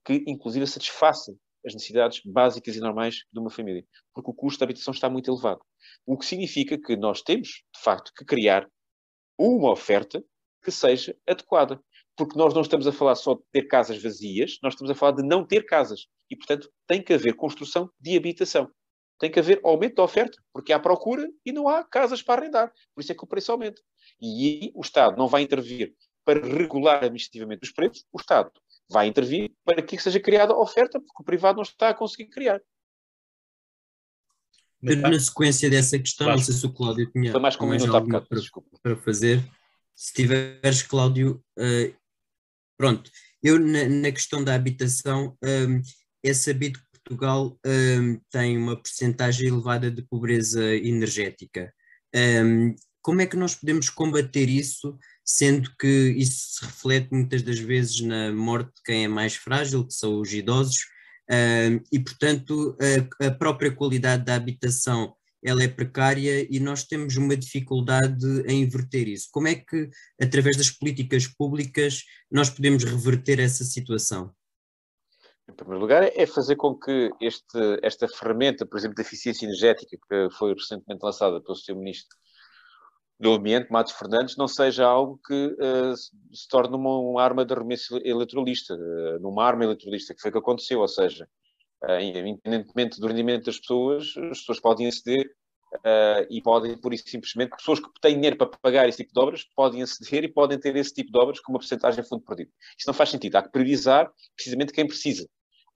que 0.04 0.22
inclusive 0.26 0.66
satisfaça 0.66 1.34
as 1.66 1.72
necessidades 1.72 2.20
básicas 2.22 2.76
e 2.76 2.80
normais 2.80 3.24
de 3.32 3.40
uma 3.40 3.48
família, 3.48 3.82
porque 4.12 4.30
o 4.30 4.34
custo 4.34 4.60
da 4.60 4.64
habitação 4.64 4.92
está 4.92 5.08
muito 5.08 5.30
elevado. 5.30 5.62
O 6.04 6.18
que 6.18 6.26
significa 6.26 6.78
que 6.78 6.96
nós 6.96 7.22
temos, 7.22 7.48
de 7.74 7.80
facto, 7.82 8.12
que 8.14 8.26
criar 8.26 8.68
uma 9.38 9.70
oferta 9.70 10.22
que 10.62 10.70
seja 10.70 11.16
adequada. 11.26 11.80
Porque 12.16 12.38
nós 12.38 12.54
não 12.54 12.62
estamos 12.62 12.86
a 12.86 12.92
falar 12.92 13.14
só 13.16 13.34
de 13.34 13.42
ter 13.50 13.62
casas 13.62 14.00
vazias, 14.00 14.58
nós 14.62 14.74
estamos 14.74 14.90
a 14.90 14.94
falar 14.94 15.12
de 15.12 15.22
não 15.22 15.44
ter 15.44 15.64
casas. 15.66 16.06
E, 16.30 16.36
portanto, 16.36 16.70
tem 16.86 17.02
que 17.02 17.12
haver 17.12 17.34
construção 17.34 17.90
de 18.00 18.16
habitação. 18.16 18.70
Tem 19.18 19.30
que 19.30 19.38
haver 19.38 19.60
aumento 19.64 19.96
da 19.96 20.02
oferta, 20.02 20.36
porque 20.52 20.72
há 20.72 20.78
procura 20.78 21.28
e 21.44 21.52
não 21.52 21.68
há 21.68 21.84
casas 21.84 22.22
para 22.22 22.42
arrendar. 22.42 22.72
Por 22.94 23.00
isso 23.00 23.12
é 23.12 23.14
que 23.14 23.24
o 23.24 23.26
preço 23.26 23.52
aumenta. 23.52 23.80
E 24.20 24.60
aí 24.62 24.72
o 24.74 24.80
Estado 24.80 25.16
não 25.16 25.28
vai 25.28 25.42
intervir 25.42 25.94
para 26.24 26.40
regular 26.40 26.98
administrativamente 26.98 27.64
os 27.64 27.72
preços, 27.72 28.04
o 28.12 28.18
Estado 28.18 28.50
vai 28.88 29.06
intervir 29.06 29.52
para 29.64 29.82
que 29.82 29.98
seja 29.98 30.20
criada 30.20 30.56
oferta, 30.56 30.98
porque 30.98 31.22
o 31.22 31.24
privado 31.24 31.56
não 31.56 31.62
está 31.62 31.90
a 31.90 31.94
conseguir 31.94 32.30
criar. 32.30 32.60
Mas, 34.80 35.00
na 35.00 35.18
sequência 35.18 35.70
dessa 35.70 35.98
questão, 35.98 36.28
não 36.28 36.38
sei 36.38 36.54
se 36.54 36.66
o 36.66 36.72
Cláudio 36.72 37.10
tinha 37.10 37.32
Foi 37.32 37.40
mais, 37.40 37.56
mais 37.56 37.88
alguma 37.88 38.20
para, 38.20 38.40
para, 38.82 38.96
fazer. 38.96 39.42
Se 39.94 40.12
tiveres, 40.12 40.82
Cláudio, 40.82 41.42
uh, 41.58 41.94
pronto. 42.76 43.10
Eu, 43.42 43.58
na, 43.58 43.88
na, 43.88 44.12
questão 44.12 44.42
da 44.42 44.54
habitação, 44.54 45.36
um, 45.42 45.80
é 46.22 46.32
sabido 46.32 46.78
que 46.78 47.00
Portugal 47.04 47.58
um, 47.66 48.18
tem 48.30 48.56
uma 48.56 48.80
percentagem 48.80 49.48
elevada 49.48 49.90
de 49.90 50.02
pobreza 50.02 50.74
energética. 50.76 51.72
Um, 52.14 52.74
como 53.02 53.20
é 53.20 53.26
que 53.26 53.36
nós 53.36 53.54
podemos 53.54 53.90
combater 53.90 54.48
isso 54.48 54.98
sendo 55.24 55.70
que 55.78 56.14
isso 56.16 56.58
se 56.58 56.64
reflete 56.64 57.08
muitas 57.12 57.42
das 57.42 57.58
vezes 57.58 58.00
na 58.00 58.32
morte 58.32 58.68
de 58.76 58.82
quem 58.84 59.04
é 59.04 59.08
mais 59.08 59.34
frágil, 59.34 59.86
que 59.86 59.94
são 59.94 60.20
os 60.20 60.32
idosos, 60.32 60.80
uh, 61.30 61.82
e 61.90 61.98
portanto 61.98 62.76
a, 63.20 63.26
a, 63.26 63.30
própria 63.30 63.74
qualidade 63.74 64.24
da 64.24 64.34
habitação 64.34 65.14
ela 65.44 65.62
é 65.62 65.68
precária 65.68 66.46
e 66.50 66.58
nós 66.58 66.84
temos 66.84 67.16
uma 67.16 67.36
dificuldade 67.36 68.26
em 68.46 68.62
inverter 68.62 69.06
isso. 69.06 69.28
Como 69.30 69.46
é 69.46 69.54
que, 69.54 69.90
através 70.20 70.56
das 70.56 70.70
políticas 70.70 71.26
públicas, 71.26 72.02
nós 72.30 72.48
podemos 72.48 72.82
reverter 72.82 73.38
essa 73.38 73.62
situação? 73.62 74.32
Em 75.46 75.52
primeiro 75.52 75.80
lugar, 75.80 76.02
é 76.02 76.26
fazer 76.26 76.56
com 76.56 76.74
que 76.74 77.10
este, 77.20 77.78
esta 77.82 78.08
ferramenta, 78.08 78.64
por 78.64 78.78
exemplo, 78.78 78.94
de 78.94 79.02
eficiência 79.02 79.44
energética, 79.44 79.98
que 80.08 80.30
foi 80.30 80.54
recentemente 80.54 81.04
lançada 81.04 81.38
pelo 81.42 81.54
Sr. 81.54 81.76
Ministro 81.76 82.16
do 83.20 83.34
ambiente, 83.34 83.70
Matos 83.70 83.92
Fernandes, 83.92 84.36
não 84.36 84.48
seja 84.48 84.86
algo 84.86 85.20
que 85.26 85.34
uh, 85.34 85.94
se 85.96 86.48
torne 86.48 86.74
uma, 86.74 86.98
uma, 86.98 87.22
arma 87.22 87.44
de 87.44 87.52
arremesso 87.52 87.98
eleitoralista, 88.02 88.74
uh, 88.74 89.20
numa 89.20 89.44
arma 89.44 89.64
eleitoralista, 89.64 90.14
que 90.14 90.20
foi 90.20 90.30
o 90.30 90.32
que 90.32 90.38
aconteceu, 90.38 90.80
ou 90.80 90.88
seja, 90.88 91.28
independentemente 92.00 93.00
do 93.00 93.06
rendimento 93.06 93.44
das 93.44 93.58
pessoas, 93.58 94.14
as 94.30 94.38
pessoas 94.38 94.60
podem 94.60 94.86
aceder 94.86 95.30
e 96.30 96.40
podem, 96.42 96.76
por 96.78 96.94
isso 96.94 97.04
simplesmente, 97.06 97.56
pessoas 97.56 97.80
que 97.80 97.88
têm 98.00 98.14
dinheiro 98.14 98.36
para 98.36 98.46
pagar 98.46 98.88
esse 98.88 98.98
tipo 98.98 99.12
de 99.12 99.20
obras, 99.20 99.44
podem 99.56 99.82
aceder 99.82 100.24
e 100.24 100.28
podem 100.28 100.58
ter 100.58 100.76
esse 100.76 100.94
tipo 100.94 101.10
de 101.10 101.18
obras 101.18 101.40
com 101.40 101.52
uma 101.52 101.58
porcentagem 101.58 102.02
de 102.02 102.08
fundo 102.08 102.22
perdido. 102.22 102.50
Isso 102.78 102.86
não 102.86 102.94
faz 102.94 103.10
sentido, 103.10 103.36
há 103.36 103.42
que 103.42 103.50
priorizar 103.50 104.10
precisamente 104.36 104.72
quem 104.72 104.86
precisa. 104.86 105.28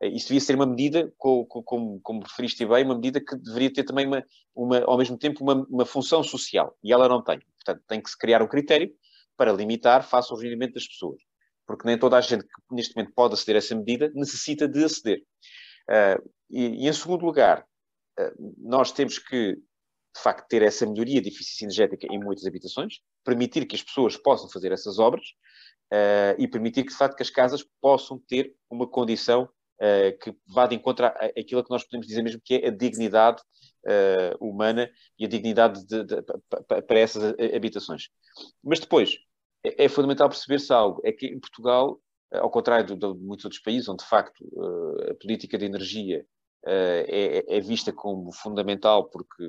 isso 0.03 0.29
devia 0.29 0.41
ser 0.41 0.55
uma 0.55 0.67
medida, 0.67 1.13
como, 1.17 1.47
como, 1.47 2.01
como 2.01 2.23
referiste 2.23 2.65
bem, 2.65 2.85
uma 2.85 2.95
medida 2.95 3.21
que 3.21 3.37
deveria 3.37 3.73
ter 3.73 3.85
também, 3.85 4.07
uma, 4.07 4.25
uma 4.55 4.85
ao 4.85 4.97
mesmo 4.99 5.19
tempo, 5.19 5.43
uma, 5.43 5.67
uma, 5.69 5.85
função 5.85 6.23
social. 6.23 6.77
E 6.83 6.93
ela 6.93 7.09
não 7.09 7.23
tem. 7.23 7.41
Portanto, 7.65 7.85
tem 7.89 8.01
que 8.01 8.11
se 8.11 8.17
criar 8.17 8.43
um 8.43 8.49
critério 8.49 8.91
para 9.37 9.53
limitar 9.53 10.07
face 10.07 10.33
ao 10.33 10.39
rendimento 10.39 10.75
das 10.75 10.87
pessoas. 10.87 11.21
Porque 11.67 11.87
nem 11.87 11.99
toda 11.99 12.17
a 12.17 12.21
gente 12.21 12.45
que 12.45 12.51
neste 12.71 12.95
momento 12.97 13.13
pode 13.15 13.35
aceder 13.35 13.57
a 13.57 13.59
essa 13.59 13.75
medida 13.75 14.11
necessita 14.15 14.69
de 14.69 14.85
aceder. 14.85 15.21
Uh, 15.89 16.31
e, 16.51 16.85
e, 16.85 16.89
em 16.89 16.93
segundo 16.93 17.25
lugar, 17.25 17.67
uh, 18.19 18.55
nós 18.59 18.93
temos 18.93 19.19
que, 19.19 19.55
de 19.55 20.23
facto, 20.23 20.47
ter 20.49 20.63
essa 20.63 20.87
melhoria 20.87 21.21
de 21.21 21.29
eficiência 21.29 21.65
energética 21.65 22.07
em 22.11 22.19
muitas 22.19 22.47
habitações, 22.47 23.01
permitir 23.25 23.67
que 23.67 23.77
as 23.77 23.83
pessoas 23.83 24.17
possam 24.17 24.49
fazer 24.49 24.73
essas 24.73 24.99
obras 24.99 25.25
uh, 25.93 26.35
e 26.39 26.47
permitir 26.49 26.85
que, 26.85 26.91
de 26.91 26.99
facto, 26.99 27.17
que 27.17 27.23
as 27.23 27.31
casas 27.31 27.65
possam 27.81 28.19
ter 28.29 28.55
uma 28.71 28.87
condição 28.87 29.49
que 30.21 30.35
vá 30.53 30.67
de 30.67 30.75
encontro 30.75 31.07
àquilo 31.07 31.63
que 31.63 31.71
nós 31.71 31.85
podemos 31.85 32.05
dizer 32.05 32.21
mesmo 32.21 32.41
que 32.45 32.57
é 32.57 32.67
a 32.67 32.71
dignidade 32.73 33.41
uh, 33.87 34.45
humana 34.45 34.91
e 35.19 35.25
a 35.25 35.29
dignidade 35.29 35.87
de, 35.87 36.05
de, 36.05 36.17
de, 36.17 36.83
para 36.83 36.99
essas 36.99 37.35
habitações. 37.55 38.09
Mas 38.63 38.81
depois, 38.81 39.19
é, 39.65 39.85
é 39.85 39.89
fundamental 39.89 40.29
perceber-se 40.29 40.73
algo, 40.73 41.01
é 41.05 41.13
que 41.13 41.27
em 41.27 41.39
Portugal, 41.39 42.01
ao 42.33 42.51
contrário 42.51 42.97
de, 42.97 43.07
muitos 43.15 43.45
outros 43.45 43.63
países, 43.63 43.89
onde 43.89 44.03
de 44.03 44.09
facto 44.09 44.45
a 45.11 45.15
política 45.15 45.57
de 45.57 45.65
energia 45.65 46.27
é, 46.67 47.45
é, 47.49 47.61
vista 47.61 47.93
como 47.93 48.33
fundamental, 48.33 49.09
porque, 49.09 49.45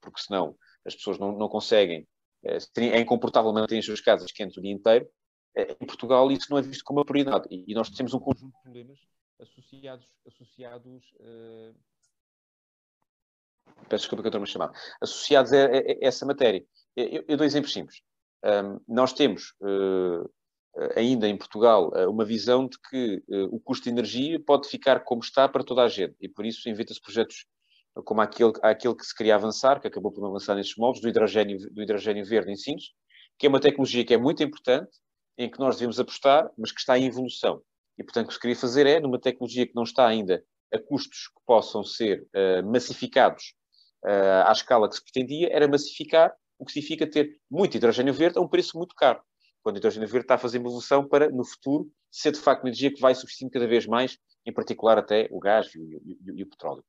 porque 0.00 0.20
senão 0.20 0.56
as 0.84 0.94
pessoas 0.94 1.18
não, 1.18 1.32
não 1.36 1.48
conseguem 1.48 2.06
é 2.42 3.00
incomportável 3.00 3.52
manter 3.52 3.78
as 3.78 3.84
suas 3.84 4.00
casas 4.00 4.30
quentes 4.30 4.56
o 4.56 4.62
dia 4.62 4.72
inteiro. 4.72 5.08
Em 5.56 5.86
Portugal, 5.86 6.30
isso 6.30 6.46
não 6.50 6.58
é 6.58 6.62
visto 6.62 6.84
como 6.84 7.00
uma 7.00 7.04
prioridade. 7.04 7.48
E 7.50 7.74
nós 7.74 7.90
temos 7.90 8.12
um 8.14 8.20
conjunto 8.20 8.54
de 8.54 8.62
problemas 8.62 8.98
associados. 9.40 10.06
associados 10.26 11.04
uh... 11.20 11.74
Peço 13.88 14.02
desculpa 14.02 14.22
que 14.22 14.26
eu 14.26 14.30
estou-me 14.30 14.46
a 14.46 14.50
chamar. 14.50 14.72
Associados 15.00 15.52
a, 15.52 15.66
a, 15.66 15.78
a 15.78 15.98
essa 16.02 16.24
matéria. 16.26 16.64
Eu, 16.94 17.24
eu, 17.26 17.36
dou 17.36 17.46
exemplos 17.46 17.72
simples. 17.72 18.02
Um, 18.44 18.80
nós 18.86 19.12
temos 19.12 19.54
uh, 19.60 20.30
ainda 20.94 21.28
em 21.28 21.36
Portugal 21.36 21.90
uma 22.08 22.24
visão 22.24 22.66
de 22.68 22.78
que 22.90 23.22
uh, 23.28 23.54
o 23.54 23.58
custo 23.58 23.84
de 23.84 23.90
energia 23.90 24.38
pode 24.38 24.68
ficar 24.68 25.00
como 25.00 25.22
está 25.22 25.48
para 25.48 25.64
toda 25.64 25.82
a 25.82 25.88
gente 25.88 26.14
e 26.20 26.28
por 26.28 26.44
isso 26.44 26.68
inventa-se 26.68 27.00
projetos 27.00 27.46
como 28.04 28.20
aquele, 28.20 28.52
aquele 28.62 28.94
que 28.94 29.04
se 29.04 29.14
queria 29.14 29.34
avançar, 29.34 29.80
que 29.80 29.88
acabou 29.88 30.12
por 30.12 30.20
não 30.20 30.28
avançar 30.28 30.54
nesses 30.54 30.76
moldes, 30.76 31.00
do 31.00 31.08
hidrogênio, 31.08 31.58
do 31.72 31.82
hidrogênio 31.82 32.24
verde 32.24 32.52
em 32.52 32.56
Sines, 32.56 32.90
que 33.38 33.46
é 33.46 33.48
uma 33.48 33.60
tecnologia 33.60 34.04
que 34.04 34.14
é 34.14 34.18
muito 34.18 34.42
importante, 34.42 34.90
em 35.38 35.50
que 35.50 35.58
nós 35.58 35.76
devemos 35.76 36.00
apostar, 36.00 36.50
mas 36.56 36.72
que 36.72 36.80
está 36.80 36.98
em 36.98 37.06
evolução. 37.06 37.62
E, 37.98 38.04
portanto, 38.04 38.26
o 38.26 38.28
que 38.28 38.34
se 38.34 38.40
queria 38.40 38.56
fazer 38.56 38.86
é, 38.86 39.00
numa 39.00 39.18
tecnologia 39.18 39.66
que 39.66 39.74
não 39.74 39.82
está 39.82 40.06
ainda 40.06 40.44
a 40.72 40.78
custos 40.78 41.28
que 41.28 41.40
possam 41.46 41.82
ser 41.82 42.26
uh, 42.34 42.66
massificados 42.70 43.54
uh, 44.04 44.46
à 44.46 44.52
escala 44.52 44.88
que 44.88 44.96
se 44.96 45.02
pretendia, 45.02 45.48
era 45.52 45.68
massificar, 45.68 46.34
o 46.58 46.64
que 46.64 46.72
significa 46.72 47.06
ter 47.06 47.38
muito 47.50 47.76
hidrogênio 47.76 48.14
verde 48.14 48.38
a 48.38 48.40
um 48.40 48.48
preço 48.48 48.76
muito 48.76 48.94
caro. 48.94 49.20
Quando 49.66 49.76
o 49.76 49.78
hidrogênio 49.78 50.08
verde 50.08 50.24
está 50.24 50.36
a 50.36 50.38
fazer 50.38 50.58
uma 50.58 50.68
evolução 50.68 51.08
para, 51.08 51.28
no 51.28 51.44
futuro, 51.44 51.90
ser 52.08 52.30
de 52.30 52.38
facto 52.38 52.62
uma 52.62 52.68
energia 52.68 52.94
que 52.94 53.00
vai 53.00 53.16
substituindo 53.16 53.52
cada 53.52 53.66
vez 53.66 53.84
mais, 53.84 54.16
em 54.46 54.52
particular 54.52 54.96
até 54.96 55.28
o 55.32 55.40
gás 55.40 55.74
e 55.74 55.78
o, 55.80 56.02
e, 56.04 56.18
e 56.36 56.42
o 56.44 56.48
petróleo 56.48 56.84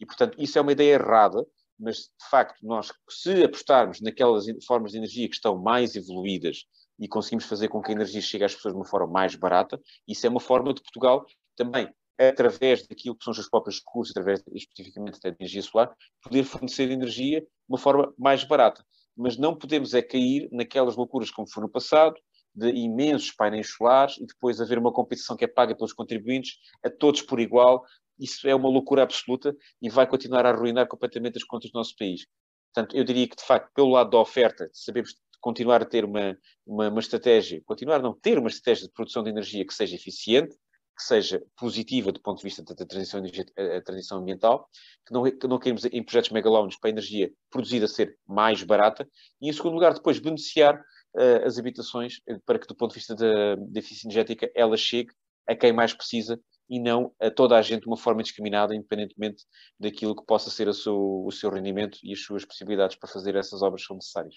e, 0.00 0.06
portanto, 0.06 0.36
isso 0.38 0.58
é 0.58 0.62
uma 0.62 0.72
ideia 0.72 0.94
errada, 0.94 1.44
mas, 1.78 1.96
de 1.96 2.30
facto, 2.30 2.58
nós, 2.62 2.90
se 3.08 3.44
apostarmos 3.44 4.00
naquelas 4.00 4.46
formas 4.66 4.92
de 4.92 4.98
energia 4.98 5.28
que 5.28 5.34
estão 5.34 5.60
mais 5.60 5.94
evoluídas 5.94 6.64
e 6.98 7.06
conseguimos 7.06 7.44
fazer 7.44 7.68
com 7.68 7.82
que 7.82 7.90
a 7.90 7.94
energia 7.94 8.20
chegue 8.20 8.44
às 8.44 8.54
pessoas 8.54 8.72
de 8.72 8.80
uma 8.80 8.86
forma 8.86 9.06
mais 9.06 9.34
barata, 9.34 9.78
isso 10.08 10.26
é 10.26 10.30
uma 10.30 10.40
forma 10.40 10.72
de 10.72 10.80
Portugal 10.80 11.24
também, 11.54 11.88
através 12.18 12.86
daquilo 12.86 13.14
que 13.14 13.24
são 13.24 13.30
os 13.30 13.36
seus 13.36 13.48
próprios 13.48 13.78
recursos, 13.78 14.16
através 14.16 14.42
especificamente 14.54 15.20
da 15.20 15.28
energia 15.38 15.62
solar, 15.62 15.94
poder 16.22 16.44
fornecer 16.44 16.90
energia 16.90 17.42
de 17.42 17.46
uma 17.68 17.78
forma 17.78 18.12
mais 18.18 18.42
barata. 18.42 18.82
Mas 19.16 19.36
não 19.36 19.56
podemos 19.56 19.94
é 19.94 20.02
cair 20.02 20.48
naquelas 20.52 20.96
loucuras 20.96 21.30
como 21.30 21.48
foi 21.48 21.62
no 21.62 21.68
passado, 21.68 22.16
de 22.54 22.70
imensos 22.70 23.30
painéis 23.32 23.70
solares 23.70 24.16
e 24.18 24.26
depois 24.26 24.60
haver 24.60 24.78
uma 24.78 24.92
competição 24.92 25.36
que 25.36 25.44
é 25.44 25.48
paga 25.48 25.74
pelos 25.74 25.92
contribuintes 25.92 26.58
a 26.82 26.90
todos 26.90 27.20
por 27.22 27.38
igual, 27.38 27.84
isso 28.18 28.48
é 28.48 28.54
uma 28.54 28.68
loucura 28.68 29.02
absoluta 29.02 29.54
e 29.80 29.90
vai 29.90 30.06
continuar 30.06 30.46
a 30.46 30.50
arruinar 30.50 30.88
completamente 30.88 31.36
as 31.36 31.44
contas 31.44 31.70
do 31.70 31.78
nosso 31.78 31.94
país. 31.98 32.26
Portanto, 32.72 32.96
eu 32.96 33.04
diria 33.04 33.28
que, 33.28 33.36
de 33.36 33.44
facto, 33.44 33.70
pelo 33.74 33.90
lado 33.90 34.10
da 34.10 34.18
oferta, 34.18 34.68
sabemos 34.72 35.14
continuar 35.40 35.82
a 35.82 35.86
ter 35.86 36.04
uma, 36.04 36.36
uma, 36.66 36.88
uma 36.88 37.00
estratégia, 37.00 37.62
continuar 37.64 37.96
a 37.96 38.02
não 38.02 38.14
ter 38.14 38.38
uma 38.38 38.48
estratégia 38.48 38.86
de 38.86 38.92
produção 38.92 39.22
de 39.22 39.30
energia 39.30 39.66
que 39.66 39.74
seja 39.74 39.94
eficiente, 39.94 40.56
que 40.96 41.02
seja 41.02 41.42
positiva 41.56 42.10
do 42.10 42.20
ponto 42.20 42.38
de 42.38 42.44
vista 42.44 42.62
da 42.62 42.86
transição, 42.86 43.22
a 43.22 43.80
transição 43.82 44.18
ambiental, 44.18 44.68
que 45.06 45.12
não, 45.12 45.24
que 45.24 45.46
não 45.46 45.58
queremos 45.58 45.84
em 45.84 46.02
projetos 46.02 46.30
megalónicos 46.30 46.78
para 46.78 46.88
a 46.88 46.92
energia 46.92 47.30
produzida 47.50 47.86
ser 47.86 48.18
mais 48.26 48.62
barata, 48.62 49.06
e 49.40 49.48
em 49.48 49.52
segundo 49.52 49.74
lugar, 49.74 49.92
depois 49.92 50.18
beneficiar 50.18 50.76
uh, 50.76 51.44
as 51.44 51.58
habitações 51.58 52.20
eh, 52.26 52.38
para 52.46 52.58
que, 52.58 52.66
do 52.66 52.74
ponto 52.74 52.92
de 52.92 52.98
vista 52.98 53.14
da, 53.14 53.56
da 53.56 53.78
eficiência 53.78 54.06
energética, 54.06 54.50
ela 54.54 54.76
chegue 54.76 55.10
a 55.46 55.54
quem 55.54 55.72
mais 55.72 55.92
precisa 55.92 56.40
e 56.68 56.80
não 56.80 57.12
a 57.20 57.30
toda 57.30 57.56
a 57.56 57.62
gente 57.62 57.82
de 57.82 57.88
uma 57.88 57.96
forma 57.96 58.22
discriminada, 58.22 58.74
independentemente 58.74 59.44
daquilo 59.78 60.16
que 60.16 60.24
possa 60.24 60.50
ser 60.50 60.72
seu, 60.74 61.24
o 61.24 61.30
seu 61.30 61.50
rendimento 61.50 61.98
e 62.02 62.12
as 62.12 62.20
suas 62.20 62.44
possibilidades 62.44 62.96
para 62.96 63.08
fazer 63.08 63.36
essas 63.36 63.62
obras 63.62 63.84
são 63.84 63.96
necessárias. 63.96 64.34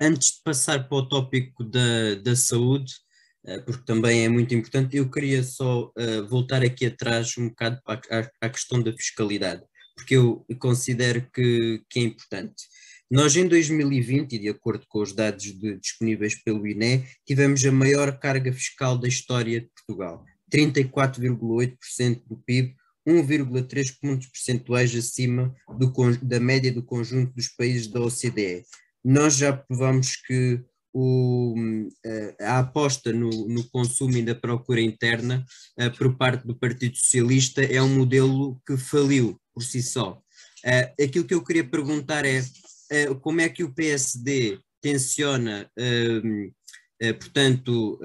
Antes 0.00 0.32
de 0.32 0.42
passar 0.44 0.88
para 0.88 0.98
o 0.98 1.08
tópico 1.08 1.64
da, 1.64 2.14
da 2.16 2.36
saúde, 2.36 2.92
uh, 3.44 3.62
porque 3.64 3.84
também 3.84 4.24
é 4.24 4.28
muito 4.28 4.54
importante, 4.54 4.96
eu 4.96 5.10
queria 5.10 5.42
só 5.42 5.92
uh, 5.96 6.26
voltar 6.28 6.62
aqui 6.62 6.86
atrás 6.86 7.36
um 7.38 7.48
bocado 7.48 7.80
a, 8.40 8.48
questão 8.48 8.82
da 8.82 8.92
fiscalidade, 8.92 9.62
porque 9.96 10.16
eu 10.16 10.44
considero 10.58 11.26
que, 11.32 11.82
que 11.88 12.00
é 12.00 12.02
importante. 12.02 12.64
Nós, 13.10 13.36
em 13.36 13.46
2020, 13.46 14.32
e 14.32 14.38
de 14.38 14.48
acordo 14.48 14.86
com 14.88 15.02
os 15.02 15.12
dados 15.12 15.44
de, 15.44 15.78
disponíveis 15.78 16.42
pelo 16.42 16.66
INE, 16.66 17.04
tivemos 17.26 17.62
a 17.64 17.70
maior 17.70 18.18
carga 18.18 18.50
fiscal 18.52 18.96
da 18.96 19.06
história 19.06 19.60
de 19.60 19.68
Portugal, 19.68 20.24
34,8% 20.50 22.22
do 22.26 22.38
PIB, 22.38 22.74
1,3 23.06 23.98
pontos 24.00 24.28
percentuais 24.28 24.94
acima 24.94 25.54
do, 25.78 25.92
da 26.22 26.40
média 26.40 26.72
do 26.72 26.82
conjunto 26.82 27.34
dos 27.34 27.48
países 27.48 27.86
da 27.88 28.00
OCDE. 28.00 28.64
Nós 29.04 29.36
já 29.36 29.52
provamos 29.52 30.16
que 30.16 30.62
o, 30.92 31.54
a 32.40 32.58
aposta 32.58 33.12
no, 33.12 33.30
no, 33.48 33.64
consumo 33.70 34.16
e 34.16 34.22
na 34.22 34.34
procura 34.34 34.80
interna 34.80 35.44
uh, 35.80 35.90
por 35.96 36.16
parte 36.16 36.46
do 36.46 36.54
Partido 36.54 36.96
Socialista 36.96 37.62
é 37.62 37.80
um 37.80 37.88
modelo 37.88 38.60
que 38.66 38.76
faliu 38.76 39.40
por 39.54 39.62
si 39.62 39.82
só. 39.82 40.22
Uh, 40.64 41.02
aquilo 41.02 41.24
que 41.24 41.34
eu 41.34 41.42
queria 41.42 41.64
perguntar 41.64 42.24
é 42.24 42.42
como 43.22 43.40
é 43.40 43.48
que 43.48 43.64
o 43.64 43.72
PSD 43.72 44.58
tenciona, 44.82 45.70
uh, 45.78 47.08
uh, 47.08 47.14
portanto, 47.14 47.98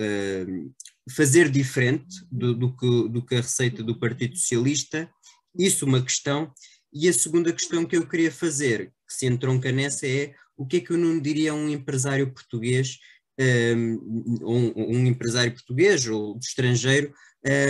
fazer 1.11 1.49
diferente 1.49 2.25
do, 2.31 2.53
do, 2.53 2.75
que, 2.75 3.09
do 3.09 3.25
que 3.25 3.35
a 3.35 3.41
receita 3.41 3.83
do 3.83 3.99
Partido 3.99 4.37
Socialista? 4.37 5.09
Isso 5.57 5.85
uma 5.85 6.01
questão. 6.01 6.53
E 6.93 7.07
a 7.09 7.13
segunda 7.13 7.51
questão 7.51 7.85
que 7.85 7.97
eu 7.97 8.07
queria 8.07 8.31
fazer, 8.31 8.87
que 9.07 9.13
se 9.13 9.25
entronca 9.25 9.71
nessa, 9.71 10.07
é 10.07 10.33
o 10.57 10.65
que 10.65 10.77
é 10.77 10.81
que 10.81 10.91
eu 10.91 10.97
não 10.97 11.19
diria 11.19 11.51
a 11.51 11.55
um 11.55 11.69
empresário 11.69 12.33
português, 12.33 12.97
um, 13.39 14.73
um 14.75 15.05
empresário 15.05 15.53
português 15.53 16.07
ou 16.07 16.37
estrangeiro, 16.39 17.13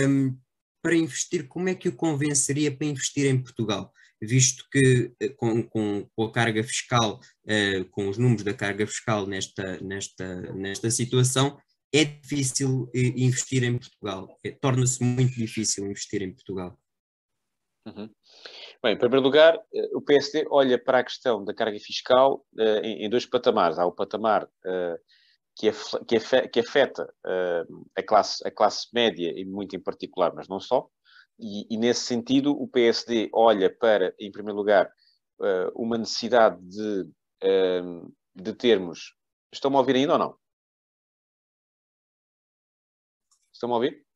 um, 0.08 0.36
para 0.82 0.96
investir, 0.96 1.46
como 1.46 1.68
é 1.68 1.74
que 1.74 1.88
o 1.88 1.94
convenceria 1.94 2.74
para 2.74 2.86
investir 2.86 3.26
em 3.26 3.40
Portugal? 3.40 3.92
visto 4.20 4.64
que 4.70 5.12
eh, 5.20 5.28
com, 5.30 5.62
com, 5.62 6.08
com 6.14 6.24
a 6.24 6.32
carga 6.32 6.62
fiscal, 6.64 7.20
uh, 7.44 7.84
com 7.90 8.08
os 8.08 8.18
números 8.18 8.42
da 8.42 8.54
carga 8.54 8.86
fiscal 8.86 9.26
nesta, 9.26 9.78
nesta, 9.80 10.52
nesta 10.54 10.90
situação, 10.90 11.58
é 11.92 12.04
difícil 12.04 12.90
eh, 12.94 13.12
investir 13.16 13.62
em 13.64 13.78
Portugal. 13.78 14.36
É, 14.44 14.50
Torna-se 14.50 15.02
muito 15.02 15.34
difícil 15.34 15.86
investir 15.86 16.22
em 16.22 16.32
Portugal. 16.32 16.78
Uhum. 17.86 18.10
Bem, 18.82 18.94
em 18.94 18.98
primeiro 18.98 19.24
lugar, 19.24 19.60
o 19.92 20.00
PSD 20.00 20.46
olha 20.50 20.78
para 20.78 21.00
a 21.00 21.04
questão 21.04 21.44
da 21.44 21.52
carga 21.52 21.78
fiscal 21.80 22.46
uh, 22.54 22.84
em, 22.84 23.10
dois 23.10 23.26
patamares. 23.26 23.78
Há 23.78 23.84
o 23.84 23.92
patamar 23.92 24.44
uh, 24.44 24.98
que, 25.56 25.68
que, 26.06 26.48
que, 26.48 26.60
afeta 26.60 27.12
a, 27.96 28.02
classe, 28.02 28.46
a 28.46 28.50
classe 28.52 28.86
média, 28.92 29.32
e 29.36 29.44
muito 29.44 29.74
em 29.74 29.80
particular, 29.80 30.32
mas 30.32 30.46
não 30.46 30.60
só, 30.60 30.88
e, 31.38 31.66
e, 31.72 31.76
nesse 31.76 32.02
sentido, 32.02 32.52
o 32.52 32.66
PSD 32.68 33.30
olha 33.32 33.70
para, 33.70 34.14
em 34.18 34.30
primeiro 34.30 34.56
lugar, 34.56 34.92
uh, 35.40 35.70
uma 35.74 35.96
necessidade 35.96 36.60
de, 36.62 37.02
uh, 37.44 38.14
de 38.34 38.52
termos. 38.54 39.14
Estão-me 39.52 39.76
a 39.76 39.80
ouvir 39.80 39.96
ainda 39.96 40.14
ou 40.14 40.18
não? 40.18 40.38
Estão-me 43.52 43.72
a 43.72 43.76
ouvir? 43.76 44.07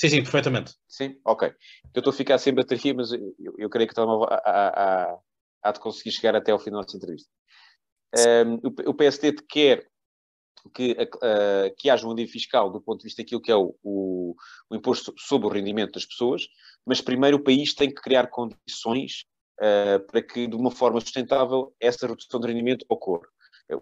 Sim, 0.00 0.08
sim, 0.08 0.22
perfeitamente. 0.22 0.72
Sim, 0.88 1.20
ok. 1.26 1.52
Eu 1.94 2.00
estou 2.00 2.10
a 2.10 2.16
ficar 2.16 2.38
sem 2.38 2.54
bateria, 2.54 2.94
mas 2.94 3.12
eu, 3.12 3.34
eu 3.58 3.68
creio 3.68 3.86
que 3.86 3.92
estão 3.92 4.24
a, 4.24 4.34
a, 4.34 5.18
a, 5.62 5.72
de 5.72 5.78
conseguir 5.78 6.10
chegar 6.10 6.34
até 6.34 6.52
ao 6.52 6.58
final 6.58 6.80
dessa 6.80 6.96
entrevista. 6.96 7.28
Um, 8.46 8.54
o, 8.66 8.90
o 8.92 8.94
PSD 8.94 9.34
quer, 9.46 9.86
que, 10.74 10.92
uh, 10.92 11.74
que 11.76 11.90
haja 11.90 12.06
um 12.06 12.12
alívio 12.12 12.32
fiscal 12.32 12.70
do 12.70 12.80
ponto 12.80 13.00
de 13.00 13.08
vista 13.08 13.22
daquilo 13.22 13.42
que 13.42 13.52
é 13.52 13.54
o, 13.54 13.76
o, 13.82 14.34
o, 14.70 14.74
imposto 14.74 15.12
sobre 15.18 15.46
o 15.46 15.50
rendimento 15.50 15.92
das 15.92 16.06
pessoas, 16.06 16.48
mas 16.86 17.02
primeiro 17.02 17.36
o 17.36 17.44
país 17.44 17.74
tem 17.74 17.90
que 17.90 18.00
criar 18.00 18.28
condições 18.28 19.26
uh, 19.60 20.00
para 20.06 20.22
que, 20.22 20.46
de 20.46 20.56
uma 20.56 20.70
forma 20.70 20.98
sustentável, 21.02 21.74
essa 21.78 22.06
redução 22.06 22.40
de 22.40 22.46
rendimento 22.46 22.86
ocorra. 22.88 23.28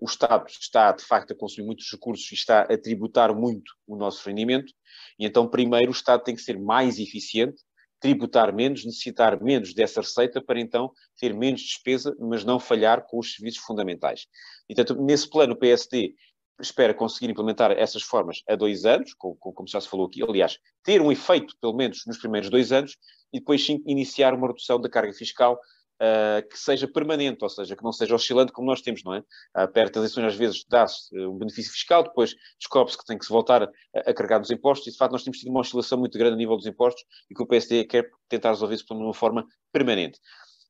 O 0.00 0.04
Estado 0.04 0.46
está, 0.48 0.92
de 0.92 1.04
facto, 1.04 1.32
a 1.32 1.36
consumir 1.36 1.66
muitos 1.66 1.90
recursos 1.90 2.30
e 2.30 2.34
está 2.34 2.62
a 2.62 2.78
tributar 2.78 3.34
muito 3.34 3.72
o 3.86 3.96
nosso 3.96 4.26
rendimento, 4.28 4.72
e 5.18 5.26
então, 5.26 5.48
primeiro, 5.48 5.90
o 5.90 5.94
Estado 5.94 6.22
tem 6.22 6.34
que 6.34 6.42
ser 6.42 6.58
mais 6.58 6.98
eficiente, 6.98 7.62
tributar 8.00 8.54
menos, 8.54 8.84
necessitar 8.84 9.42
menos 9.42 9.74
dessa 9.74 10.00
receita 10.00 10.40
para 10.40 10.60
então 10.60 10.92
ter 11.18 11.34
menos 11.34 11.62
despesa, 11.62 12.14
mas 12.18 12.44
não 12.44 12.60
falhar 12.60 13.04
com 13.06 13.18
os 13.18 13.34
serviços 13.34 13.60
fundamentais. 13.60 14.26
Portanto, 14.66 15.02
nesse 15.02 15.28
plano, 15.28 15.54
o 15.54 15.56
PSD 15.56 16.14
espera 16.60 16.92
conseguir 16.92 17.30
implementar 17.30 17.72
essas 17.72 18.02
formas 18.02 18.42
a 18.48 18.56
dois 18.56 18.84
anos, 18.84 19.14
como, 19.14 19.36
como, 19.36 19.68
já 19.68 19.80
se 19.80 19.88
falou 19.88 20.06
aqui, 20.06 20.22
aliás, 20.22 20.58
ter 20.82 21.00
um 21.00 21.10
efeito, 21.10 21.54
pelo 21.60 21.74
menos, 21.74 22.02
nos 22.06 22.18
primeiros 22.18 22.50
dois 22.50 22.72
anos, 22.72 22.96
e 23.32 23.38
depois 23.38 23.64
sim 23.64 23.82
iniciar 23.86 24.34
uma 24.34 24.48
redução 24.48 24.80
da 24.80 24.88
carga 24.88 25.12
fiscal 25.12 25.58
uh, 26.00 26.48
que 26.48 26.58
seja 26.58 26.88
permanente, 26.88 27.42
ou 27.42 27.48
seja, 27.48 27.76
que 27.76 27.82
não 27.82 27.92
seja 27.92 28.14
oscilante 28.14 28.52
como 28.52 28.66
nós 28.66 28.80
temos, 28.80 29.02
não 29.04 29.14
é? 29.14 29.18
Uh, 29.56 29.68
perto 29.72 29.98
eleições, 29.98 30.24
às 30.24 30.34
vezes, 30.34 30.64
dá-se 30.68 31.16
uh, 31.18 31.30
um 31.30 31.38
benefício 31.38 31.72
fiscal, 31.72 32.02
depois 32.02 32.34
descobre-se 32.58 32.98
que 32.98 33.04
tem 33.04 33.18
que 33.18 33.24
se 33.24 33.32
voltar 33.32 33.62
a, 33.62 33.68
a, 33.94 34.14
carregar 34.14 34.38
nos 34.38 34.50
impostos, 34.50 34.88
e 34.88 34.90
de 34.92 34.96
facto 34.96 35.12
nós 35.12 35.22
temos 35.22 35.38
tido 35.38 35.50
uma 35.50 35.60
oscilação 35.60 35.98
muito 35.98 36.18
grande 36.18 36.34
a 36.34 36.36
nível 36.36 36.56
dos 36.56 36.66
impostos 36.66 37.04
e 37.30 37.34
que 37.34 37.42
o 37.42 37.46
PSD 37.46 37.84
quer 37.84 38.08
tentar 38.28 38.50
resolver 38.50 38.74
isso 38.74 38.84
de 38.84 38.94
uma 38.94 39.14
forma 39.14 39.44
permanente. 39.72 40.18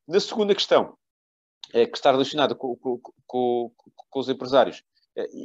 Na 0.06 0.20
segunda 0.20 0.54
questão, 0.54 0.96
que 1.70 1.78
está 1.94 2.10
relacionada 2.10 2.54
com, 2.54 2.74
com, 2.76 2.98
com, 3.26 3.72
com 4.08 4.20
os 4.20 4.28
empresários, 4.28 4.82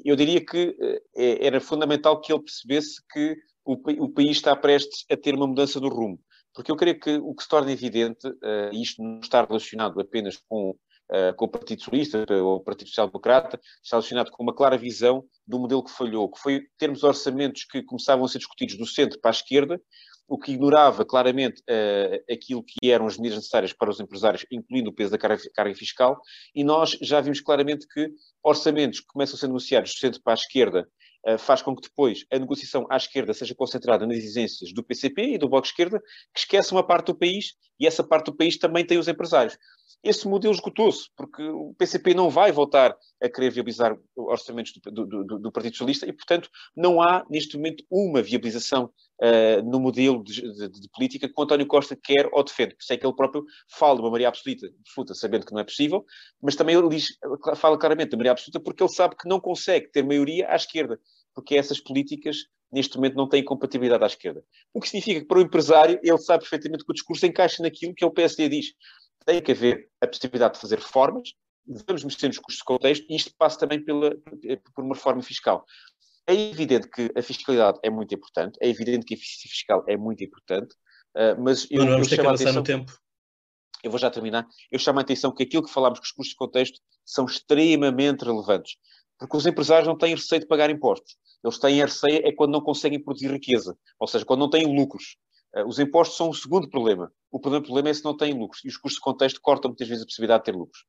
eu 0.05 0.15
diria 0.15 0.43
que 0.43 0.75
eh, 1.15 1.47
era 1.47 1.59
fundamental 1.59 2.19
que 2.21 2.31
ele 2.31 2.43
percebesse 2.43 3.01
que 3.11 3.36
o, 3.65 4.09
país 4.09 4.31
está 4.31 4.55
prestes 4.55 5.05
a 5.09 5.17
ter 5.17 5.34
uma 5.34 5.47
mudança 5.47 5.79
do 5.79 5.88
rumo. 5.88 6.19
Porque 6.54 6.72
eu 6.72 6.76
creio 6.76 6.99
que 6.99 7.18
o 7.18 7.34
que 7.34 7.43
se 7.43 7.49
torna 7.49 7.72
evidente, 7.72 8.28
uh, 8.28 8.74
isto 8.74 9.01
não 9.01 9.20
está 9.20 9.43
relacionado 9.43 9.99
apenas 9.99 10.38
com, 10.47 10.72
uh, 10.72 11.36
com 11.36 11.45
o 11.45 11.49
Partido 11.49 11.82
Socialista 11.82 12.26
ou 12.32 12.58
o 12.58 12.64
Partido 12.64 12.88
Social 12.89 13.08
Democrata, 13.08 13.60
está 13.84 13.97
relacionado 13.97 14.32
com 14.32 14.43
uma 14.43 14.54
clara 14.54 14.78
visão 14.78 15.24
do 15.47 15.60
modelo 15.60 15.84
que 15.84 15.91
falhou, 15.91 16.30
que 16.30 16.39
foi 16.39 16.62
termos 16.78 17.04
orçamentos 17.04 17.66
que 17.66 17.82
começavam 17.84 18.26
a 18.26 18.28
ser 18.28 18.38
discutidos 18.38 18.78
do 18.78 18.86
centro 18.86 19.20
para 19.20 19.32
a 19.32 19.34
esquerda, 19.34 19.82
o 20.28 20.38
que 20.38 20.54
ignorava 20.54 21.04
claramente 21.04 21.62
uh, 21.62 22.34
aquilo 22.34 22.64
que 22.64 22.89
eram 22.89 23.06
as 23.06 23.18
medidas 23.18 23.38
necessárias 23.38 23.74
para 23.74 23.89
os 23.89 23.99
empresários, 23.99 24.45
incluindo 24.51 24.89
o 24.89 24.93
peso 24.93 25.12
da 25.12 25.18
carga, 25.18 25.41
carga, 25.54 25.76
fiscal, 25.76 26.20
e 26.56 26.64
nós 26.64 26.97
já 27.01 27.20
vimos 27.20 27.41
claramente 27.41 27.88
que 27.88 28.10
orçamentos 28.41 28.99
que 29.01 29.08
começam 29.08 29.36
a 29.36 29.39
ser 29.39 29.47
negociados 29.47 29.91
do 29.91 29.99
centro 29.99 30.22
para 30.24 30.34
a 30.34 30.36
esquerda 30.36 30.88
faz 31.38 31.61
com 31.61 31.76
que 31.76 31.82
depois 31.88 32.26
a 32.32 32.38
negociação 32.38 32.86
à 32.89 32.97
esquerda 32.97 33.34
seja 33.34 33.55
concentrada 33.55 34.05
nas 34.05 34.17
exigências 34.17 34.74
do 34.74 34.84
PCP 34.84 35.34
e 35.34 35.38
do 35.38 35.47
Bloco 35.47 35.67
Esquerda, 35.67 35.99
que 36.34 36.39
esquece 36.39 36.71
uma 36.71 36.86
parte 36.86 37.07
do 37.07 37.15
país, 37.15 37.53
e 37.80 37.88
essa 37.88 38.03
parte 38.03 38.26
do 38.26 38.36
país 38.36 38.57
também 38.57 38.86
tem 38.86 38.97
os 38.97 39.07
empresários. 39.07 39.57
Esse 40.03 40.28
modelo 40.28 40.53
esgotou-se, 40.53 41.09
porque 41.15 41.41
o 41.41 41.74
PCP 41.78 42.13
não 42.13 42.30
vai 42.30 42.51
voltar 42.51 42.95
a 43.21 43.30
querer 43.30 43.51
viabilizar 43.51 43.97
orçamentos 44.15 44.74
do, 44.84 45.05
do, 45.05 45.24
do, 45.24 45.39
do 45.39 45.51
Partido 45.51 45.74
Socialista 45.74 46.05
e, 46.05 46.11
portanto, 46.11 46.49
não 46.76 47.01
há 47.01 47.26
neste 47.30 47.55
momento 47.55 47.86
uma 47.89 48.21
viabilização 48.21 48.91
uh, 49.24 49.63
no 49.63 49.80
modelo 49.80 50.24
de, 50.24 50.41
de, 50.41 50.69
de, 50.69 50.89
política 50.89 51.28
que 51.28 51.34
o 51.38 51.43
António 51.43 51.65
Costa 51.65 51.95
quer 51.95 52.30
ou 52.32 52.43
defende. 52.43 52.76
Por 52.76 52.84
isso 52.84 52.93
é 52.93 52.97
que 52.97 53.05
ele 53.05 53.15
próprio 53.15 53.45
fala 53.71 53.95
de 53.95 54.01
uma 54.01 54.09
maioria 54.09 54.28
absoluta, 54.28 54.67
absoluta, 54.80 55.15
sabendo 55.15 55.45
que 55.45 55.53
não 55.53 55.61
é 55.61 55.63
possível, 55.63 56.03
mas 56.41 56.55
também 56.55 56.76
ele 56.76 56.89
diz, 56.89 57.17
fala 57.55 57.78
claramente 57.78 58.09
da 58.09 58.17
maioria 58.17 58.34
absoluta 58.34 58.59
porque 58.59 58.84
ele 58.84 58.91
sabe 58.91 59.15
que 59.15 59.28
não 59.28 59.39
consegue 59.39 59.89
ter 59.91 60.03
maioria 60.03 60.49
à 60.49 60.55
esquerda, 60.55 60.99
porque 61.34 61.55
essas 61.55 61.80
políticas 61.80 62.38
neste 62.71 62.97
momento 62.97 63.15
não 63.15 63.30
têm 63.30 63.43
compatibilidade 63.43 64.03
à 64.03 64.07
esquerda. 64.07 64.43
O 64.74 64.82
que 64.82 64.89
significa 64.89 65.21
que 65.21 65.28
para 65.28 65.38
o 65.38 65.41
empresário 65.41 65.99
ele 66.03 66.17
sabe 66.17 66.41
perfeitamente 66.41 66.84
que 66.84 66.91
o 66.91 66.93
discurso 66.93 67.26
encaixa 67.26 67.61
naquilo 67.61 67.93
que 67.93 68.03
o 68.03 68.11
PSD 68.11 68.49
diz 68.49 68.74
tem 69.26 69.41
que 69.41 69.51
haver 69.51 69.88
a 70.01 70.07
possibilidade 70.07 70.55
de 70.55 70.59
fazer 70.59 70.80
reformas, 70.80 71.30
vamos 71.88 72.03
mexer 72.03 72.28
nos 72.28 72.39
custos 72.39 72.57
de 72.57 72.65
contexto 72.65 73.05
e 73.09 73.15
isto 73.15 73.32
passa 73.38 73.59
também 73.59 73.84
pela, 73.84 74.11
por 74.76 74.84
uma 74.84 74.95
reforma 74.95 75.21
fiscal. 75.21 75.63
É 76.28 76.34
evidente 76.34 76.89
que 76.89 77.11
a 77.17 77.21
fiscalidade 77.21 77.80
é 77.84 77.89
muito 77.89 78.13
importante, 78.15 78.57
é 78.61 78.69
evidente 78.69 79.05
que 79.05 79.13
a 79.13 79.17
eficiência 79.17 79.49
fiscal 79.49 79.84
é 79.88 79.97
muito 79.97 80.24
importante, 80.24 80.74
uh, 81.17 81.41
mas 81.41 81.67
eu, 81.69 81.86
vamos 81.86 82.07
ter 82.07 82.15
que 82.15 82.21
avançar 82.21 82.43
atenção, 82.43 82.61
no 82.61 82.63
tempo. 82.63 82.97
Eu 83.84 83.91
vou 83.91 83.99
já 83.99 84.09
terminar. 84.09 84.47
Eu 84.71 84.80
chamo 84.80 84.99
a 84.99 85.01
atenção 85.01 85.34
que 85.34 85.43
aquilo 85.43 85.63
que 85.63 85.71
falámos 85.71 85.99
com 85.99 86.05
os 86.05 86.11
custos 86.11 86.30
de 86.32 86.38
contexto 86.38 86.80
são 87.05 87.26
extremamente 87.26 88.24
relevantes, 88.24 88.78
porque 89.19 89.36
os 89.36 89.45
empresários 89.45 89.88
não 89.88 89.97
têm 89.97 90.15
receio 90.15 90.39
de 90.39 90.47
pagar 90.47 90.69
impostos. 90.69 91.17
Eles 91.43 91.59
têm 91.59 91.82
receio 91.82 92.26
é 92.26 92.32
quando 92.32 92.53
não 92.53 92.61
conseguem 92.61 93.03
produzir 93.03 93.30
riqueza, 93.30 93.78
ou 93.99 94.07
seja, 94.07 94.24
quando 94.24 94.39
não 94.39 94.49
têm 94.49 94.65
lucros. 94.65 95.17
Uh, 95.53 95.67
os 95.67 95.78
impostos 95.78 96.15
são 96.15 96.30
o 96.30 96.34
segundo 96.34 96.69
problema. 96.69 97.11
O 97.30 97.39
primeiro 97.39 97.65
problema 97.65 97.89
é 97.89 97.93
se 97.93 98.03
não 98.05 98.15
têm 98.15 98.34
lucros. 98.34 98.63
E 98.63 98.69
os 98.69 98.78
custos 98.78 98.95
de 98.95 99.01
contexto 99.01 99.41
cortam 99.41 99.69
muitas 99.69 99.88
vezes 99.89 100.03
a 100.03 100.05
possibilidade 100.05 100.45
de 100.45 100.51
ter 100.51 100.57
lucros. 100.57 100.86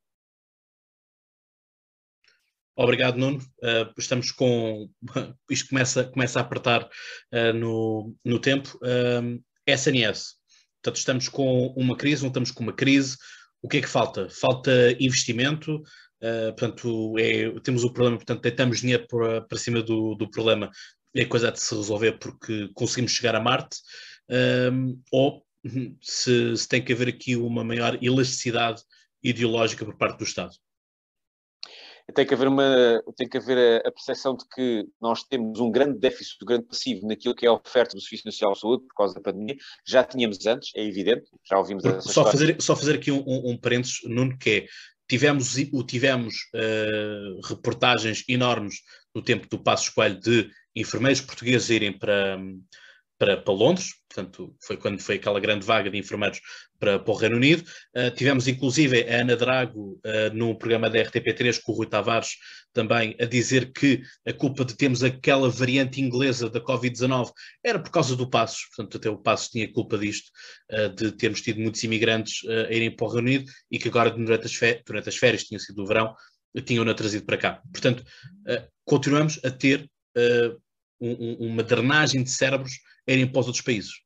Obrigado, 2.77 3.16
Nuno. 3.16 3.39
Uh, 3.39 3.93
estamos 3.97 4.33
com. 4.33 4.91
Isto 5.51 5.68
começa, 5.68 6.05
começa 6.05 6.41
a 6.41 6.43
apertar 6.43 6.83
uh, 6.83 7.53
no, 7.55 8.14
no 8.25 8.41
tempo. 8.41 8.77
Uh, 8.79 9.43
SNS. 9.66 10.35
Portanto, 10.83 10.99
estamos 10.99 11.29
com 11.29 11.68
uma 11.77 11.97
crise, 11.97 12.22
não 12.22 12.29
estamos 12.29 12.51
com 12.51 12.62
uma 12.62 12.72
crise. 12.72 13.16
O 13.62 13.68
que 13.68 13.79
é 13.79 13.81
que 13.81 13.89
falta? 13.89 14.29
Falta 14.29 14.70
investimento. 15.01 15.83
portanto, 16.59 17.18
é, 17.18 17.51
temos 17.61 17.83
o 17.83 17.91
problema, 17.91 18.18
portanto, 18.18 18.43
deitamos 18.43 18.81
dinheiro 18.81 19.07
para, 19.09 19.41
para 19.41 19.59
cima 19.59 19.83
do, 19.83 20.14
do 20.14 20.31
problema 20.31 20.70
a 21.16 21.25
coisa 21.25 21.51
de 21.51 21.59
se 21.61 21.75
resolver 21.75 22.18
porque 22.18 22.68
conseguimos 22.75 23.12
chegar 23.12 23.35
a 23.35 23.41
Marte. 23.41 23.79
ou 25.11 25.43
se, 26.03 26.55
se 26.59 26.68
tem 26.68 26.85
que 26.85 26.93
haver 26.93 27.09
aqui 27.09 27.37
uma 27.37 27.64
maior 27.64 27.99
elasticidade 28.03 28.83
ideológica 29.22 29.87
por 29.87 29.97
parte 29.97 30.18
do 30.18 30.25
Estado 30.25 30.55
tem 32.13 32.27
que 32.27 32.35
haver 32.35 32.49
uma 32.49 33.03
tem 33.17 33.29
que 33.29 33.39
haver 33.39 33.83
a, 33.85 33.89
a, 33.89 33.93
percepção 33.93 34.37
de 34.37 34.45
que 34.49 34.87
nós 35.01 35.23
temos 35.23 35.59
um 35.59 35.71
grande 35.71 35.99
déficit, 35.99 36.37
um 36.43 36.47
grande 36.47 36.67
passivo 36.67 37.07
naquilo 37.07 37.35
que 37.35 37.47
é 37.47 37.49
a 37.49 37.55
oferta 37.55 37.95
do 37.95 38.01
Serviço 38.01 38.27
Nacional 38.27 38.55
de 38.55 38.61
Saúde 38.61 38.87
por 38.87 38.95
causa 38.95 39.15
da 39.15 39.21
pandemia. 39.21 39.57
Já 39.87 40.05
tínhamos 40.05 40.45
antes, 40.47 40.71
é 40.77 40.85
evidente, 40.85 41.25
já 41.49 41.59
ouvimos 41.59 41.85
essa 41.85 42.13
só 42.13 42.31
fazer 42.31 42.61
Só 42.61 42.77
fazer 42.77 42.97
aqui 42.97 43.11
um, 43.11 43.25
um, 43.27 43.53
um 43.53 43.57
parênteses, 43.57 44.01
Nuno, 44.05 44.37
que 44.37 44.51
é 44.51 44.67
tivemos, 45.09 45.55
tivemos 45.87 46.35
uh, 46.55 47.47
reportagens 47.47 48.25
enormes 48.29 48.77
no 49.15 49.23
tempo 49.23 49.49
do 49.49 49.59
Passo 49.59 49.89
Escolho 49.89 50.19
de 50.19 50.51
enfermeiros 50.75 51.21
portugueses 51.21 51.71
irem 51.71 51.93
para, 51.97 52.39
para, 53.25 53.39
para, 53.39 53.55
Londres, 53.55 53.95
portanto, 54.07 54.55
foi 54.61 54.77
quando 54.77 55.01
foi 55.01 55.14
aquela 55.14 55.41
grande 55.41 55.64
vaga 55.64 55.91
de 55.91 55.97
enfermeiros 55.97 56.39
para, 56.79 56.99
para 56.99 57.11
o 57.11 57.16
Reino 57.16 57.37
Unido. 57.37 57.64
Uh, 57.97 58.11
tivemos, 58.14 58.47
inclusive, 58.47 59.03
a 59.03 59.22
Ana 59.22 59.35
Drago, 59.35 59.99
uh, 60.05 60.35
no 60.35 60.55
programa 60.59 60.91
da 60.91 60.99
RTP3, 60.99 61.59
com 61.62 61.72
o 61.72 61.75
Rui 61.75 61.87
Tavares, 61.87 62.37
também 62.75 63.16
a 63.18 63.25
dizer 63.25 63.72
que 63.72 64.03
a 64.27 64.33
culpa 64.33 64.62
de 64.62 64.77
termos 64.77 65.03
aquela 65.03 65.49
variante 65.49 66.03
inglesa 66.03 66.51
da 66.51 66.61
Covid-19 66.61 67.33
era 67.64 67.79
por 67.79 67.91
causa 67.91 68.14
do 68.14 68.29
Passos, 68.29 68.66
portanto, 68.66 68.99
até 68.99 69.09
o 69.09 69.16
Passos 69.16 69.49
tinha 69.49 69.72
culpa 69.72 69.97
disto, 69.97 70.31
uh, 70.70 70.91
de 70.91 71.11
termos 71.12 71.41
tido 71.41 71.61
muitos 71.61 71.83
imigrantes 71.83 72.47
a 72.47 72.75
irem 72.75 72.95
para 72.95 73.07
o 73.07 73.09
Reino 73.09 73.29
Unido 73.29 73.51
e 73.70 73.79
que 73.79 73.89
agora, 73.89 74.11
durante 74.11 74.45
as, 74.45 74.55
férias, 74.55 74.83
durante 74.87 75.09
as 75.09 75.16
férias, 75.16 75.45
tinha 75.45 75.59
sido 75.59 75.83
o 75.83 75.87
verão, 75.87 76.14
tinham-na 76.66 76.93
trazido 76.93 77.25
para 77.25 77.39
cá. 77.39 77.62
Portanto, 77.72 78.05
continuamos 78.85 79.41
a 79.43 79.51
ter 79.51 79.91
um, 81.01 81.49
uma 81.49 81.62
drenagem 81.62 82.22
de 82.22 82.31
cérebros 82.31 82.72
irem 83.07 83.31
para 83.31 83.41
os 83.41 83.47
outros 83.47 83.65
países? 83.65 84.05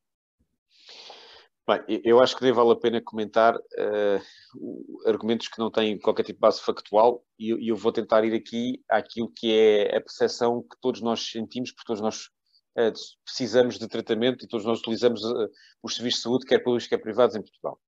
Bem, 1.69 2.01
eu 2.03 2.19
acho 2.19 2.35
que 2.35 2.43
nem 2.43 2.53
vale 2.53 2.71
a 2.73 2.77
pena 2.77 2.99
comentar 2.99 3.55
uh, 3.55 5.07
argumentos 5.07 5.49
que 5.49 5.59
não 5.59 5.71
têm 5.71 5.99
qualquer 5.99 6.23
tipo 6.23 6.39
de 6.39 6.41
base 6.41 6.63
factual 6.63 7.23
e 7.39 7.51
eu, 7.51 7.59
eu, 7.61 7.77
vou 7.77 7.93
tentar 7.93 8.25
ir 8.25 8.33
aqui 8.33 8.83
àquilo 8.89 9.31
que 9.31 9.53
é 9.53 9.95
a 9.95 10.01
percepção 10.01 10.63
que 10.63 10.81
todos 10.81 11.03
nós 11.03 11.31
sentimos, 11.31 11.71
porque 11.71 11.87
todos 11.87 12.01
nós 12.01 12.31
uh, 12.79 12.93
precisamos 13.23 13.79
de 13.79 13.87
tratamento 13.87 14.47
e 14.47 14.49
todos 14.49 14.65
nós 14.65 14.79
utilizamos 14.79 15.23
uh, 15.23 15.51
os 15.83 15.95
serviços 15.95 16.21
de 16.21 16.23
saúde, 16.23 16.47
quer 16.47 16.61
públicos, 16.61 16.89
quer 16.89 16.97
privados, 16.97 17.37
em 17.37 17.43
Portugal. 17.43 17.79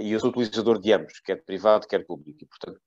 E 0.00 0.12
eu 0.12 0.20
sou 0.20 0.30
utilizador 0.30 0.80
de 0.80 0.92
ambos, 0.92 1.20
quer 1.20 1.44
privado, 1.44 1.86
quer 1.86 2.06
público. 2.06 2.38
E, 2.42 2.46
portanto, 2.46 2.80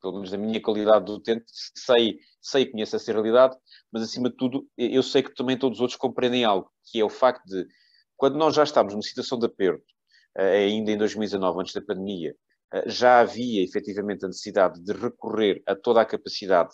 pelo 0.00 0.14
menos 0.14 0.30
na 0.30 0.38
minha 0.38 0.62
qualidade 0.62 1.04
de 1.04 1.10
utente, 1.10 1.44
sei, 1.74 2.18
sei 2.40 2.66
conheço 2.66 2.94
essa 2.94 3.12
realidade, 3.12 3.56
mas 3.92 4.04
acima 4.04 4.30
de 4.30 4.36
tudo, 4.36 4.68
eu 4.78 5.02
sei 5.02 5.22
que 5.22 5.34
também 5.34 5.58
todos 5.58 5.78
os 5.78 5.82
outros 5.82 5.98
compreendem 5.98 6.44
algo, 6.44 6.70
que 6.84 7.00
é 7.00 7.04
o 7.04 7.08
facto 7.08 7.44
de, 7.46 7.66
quando 8.16 8.36
nós 8.36 8.54
já 8.54 8.62
estávamos 8.62 8.94
numa 8.94 9.02
situação 9.02 9.38
de 9.38 9.46
aperto, 9.46 9.84
eh, 10.38 10.64
ainda 10.64 10.92
em 10.92 10.96
2019, 10.96 11.60
antes 11.60 11.74
da 11.74 11.82
pandemia, 11.82 12.34
eh, 12.72 12.88
já 12.88 13.20
havia 13.20 13.64
efetivamente 13.64 14.24
a 14.24 14.28
necessidade 14.28 14.80
de 14.80 14.92
recorrer 14.92 15.62
a 15.66 15.74
toda 15.74 16.00
a 16.00 16.04
capacidade 16.04 16.70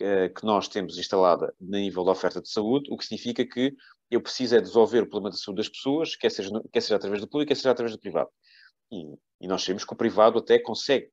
eh, 0.00 0.28
que 0.28 0.44
nós 0.44 0.68
temos 0.68 0.96
instalada 0.98 1.52
no 1.60 1.78
nível 1.78 2.04
da 2.04 2.12
oferta 2.12 2.40
de 2.40 2.48
saúde, 2.48 2.88
o 2.90 2.96
que 2.96 3.04
significa 3.04 3.44
que 3.44 3.74
eu 4.10 4.20
preciso 4.20 4.54
é 4.56 4.58
resolver 4.58 5.00
o 5.00 5.08
problema 5.08 5.30
da 5.30 5.36
saúde 5.36 5.58
das 5.58 5.68
pessoas, 5.68 6.16
quer 6.16 6.30
seja, 6.30 6.50
quer 6.72 6.80
seja 6.80 6.96
através 6.96 7.20
do 7.20 7.28
público, 7.28 7.48
quer 7.48 7.56
seja 7.56 7.70
através 7.72 7.96
do 7.96 8.00
privado. 8.00 8.30
E, 8.92 9.16
e 9.40 9.48
nós 9.48 9.62
sabemos 9.62 9.84
que 9.84 9.92
o 9.92 9.96
privado 9.96 10.38
até 10.38 10.58
consegue 10.58 11.10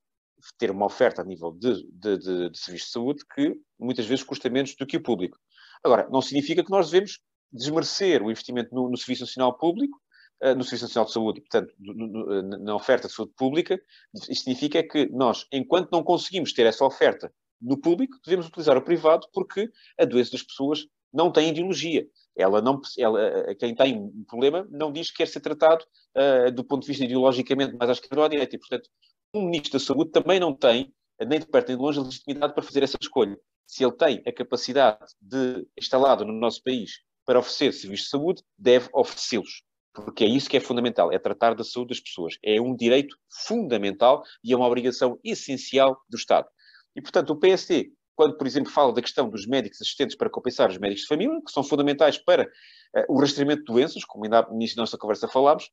ter 0.58 0.70
uma 0.72 0.86
oferta 0.86 1.22
a 1.22 1.26
nível 1.26 1.52
de, 1.52 1.84
de, 1.92 2.18
de, 2.18 2.50
de 2.50 2.60
serviços 2.60 2.88
de 2.88 2.94
saúde 2.94 3.24
que 3.34 3.56
muitas 3.80 4.06
vezes 4.06 4.24
custa 4.24 4.50
menos 4.50 4.76
do 4.76 4.86
que 4.86 4.98
o 4.98 5.04
público. 5.04 5.38
Agora, 5.84 6.08
não 6.10 6.22
significa 6.22 6.64
que 6.64 6.72
nós 6.72 6.90
devemos 6.90 7.20
desmerecer 7.52 8.22
o 8.22 8.30
investimento 8.30 8.74
no, 8.74 8.90
no 8.90 8.98
Serviço 8.98 9.24
Nacional 9.24 9.58
Público, 9.58 9.98
uh, 10.44 10.56
no 10.56 10.64
Serviço 10.64 10.86
Nacional 10.86 11.06
de 11.08 11.14
Saúde, 11.14 11.42
portanto, 11.42 11.74
no, 11.80 12.42
na 12.60 12.76
oferta 12.76 13.08
de 13.08 13.14
saúde 13.14 13.34
pública. 13.36 13.80
Isto 14.14 14.44
significa 14.44 14.84
que 14.84 15.08
nós, 15.10 15.46
enquanto 15.52 15.92
não 15.92 16.04
conseguimos 16.04 16.54
ter 16.54 16.66
essa 16.66 16.86
oferta 16.86 17.32
no 17.62 17.80
público, 17.80 18.18
devemos 18.24 18.48
utilizar 18.48 18.78
o 18.78 18.82
privado 18.82 19.28
porque 19.34 19.70
a 20.00 20.06
doença 20.06 20.32
das 20.32 20.44
pessoas 20.44 20.86
não 21.14 21.32
tem 21.32 21.50
ideologia. 21.50 22.08
Ela 22.38 22.62
não, 22.62 22.82
ela, 22.98 23.22
eh, 23.22 23.56
quem 23.56 23.76
tem 23.76 23.98
um 23.98 24.24
problema 24.26 24.68
não 24.70 24.92
diz 24.92 25.12
que 25.12 25.18
quer 25.18 25.28
ser 25.28 25.42
tratado 25.42 25.84
uh, 26.16 26.52
do 26.52 26.64
ponto 26.64 26.84
de 26.84 26.88
vista 26.88 27.04
ideologicamente 27.04 27.76
mais 27.76 27.90
à 27.90 27.94
esquerda 27.94 28.20
ou 28.20 28.26
à 28.26 28.30
direita. 28.30 28.56
E, 28.56 28.60
portanto, 28.60 28.90
um 29.34 29.46
ministro 29.46 29.74
da 29.74 29.80
Saúde 29.80 30.12
também 30.12 30.40
não 30.40 30.56
tem, 30.56 30.94
nem 31.28 31.40
de 31.40 31.46
perto 31.46 31.68
nem 31.68 31.78
de 31.78 31.84
longe, 31.84 32.00
a 32.00 32.04
legitimidade 32.04 32.54
para 32.54 32.64
fazer 32.64 32.84
essa 32.84 32.98
escolha. 33.02 33.38
Se 33.68 33.84
ele 33.84 33.94
tem 33.94 34.24
a 34.26 34.32
capacidade 34.32 35.14
de, 35.22 35.68
instalada 35.78 36.24
no 36.24 36.34
nosso 36.34 36.64
país, 36.64 37.02
para 37.26 37.40
oferecer 37.40 37.74
serviços 37.74 38.06
de 38.06 38.12
saúde, 38.12 38.44
deve 38.58 38.90
oferecê-los. 38.94 39.64
Porque 39.94 40.24
é 40.24 40.28
isso 40.28 40.50
que 40.50 40.58
é 40.58 40.60
fundamental, 40.60 41.12
é 41.12 41.20
tratar 41.20 41.54
da 41.54 41.64
saúde 41.64 41.90
das 41.90 42.00
pessoas. 42.00 42.38
É 42.44 42.60
um 42.62 42.76
direito 42.76 43.16
fundamental 43.46 44.24
e 44.44 44.54
é 44.54 44.56
uma 44.56 44.66
obrigação 44.66 45.20
essencial 45.24 46.00
do 46.10 46.18
Estado. 46.18 46.48
E, 46.96 47.02
portanto, 47.02 47.32
o 47.32 47.36
PSD, 47.36 47.92
quando, 48.20 48.36
por 48.36 48.46
exemplo, 48.46 48.70
fala 48.70 48.92
da 48.92 49.02
questão 49.02 49.30
dos 49.30 49.48
médicos 49.48 49.82
assistentes 49.82 50.18
para 50.18 50.30
compensar 50.30 50.70
os 50.70 50.78
médicos 50.78 51.04
de 51.04 51.08
família, 51.08 51.42
que 51.42 51.54
são 51.54 51.64
fundamentais 51.64 52.18
para 52.18 52.44
uh, 52.44 53.06
o 53.08 53.18
rastreamento 53.18 53.62
de 53.62 53.72
doenças, 53.72 54.04
como 54.04 54.26
ainda 54.26 54.42
no 54.42 54.56
início 54.56 54.76
da 54.76 54.82
nossa 54.82 54.98
conversa 54.98 55.26
falámos, 55.26 55.72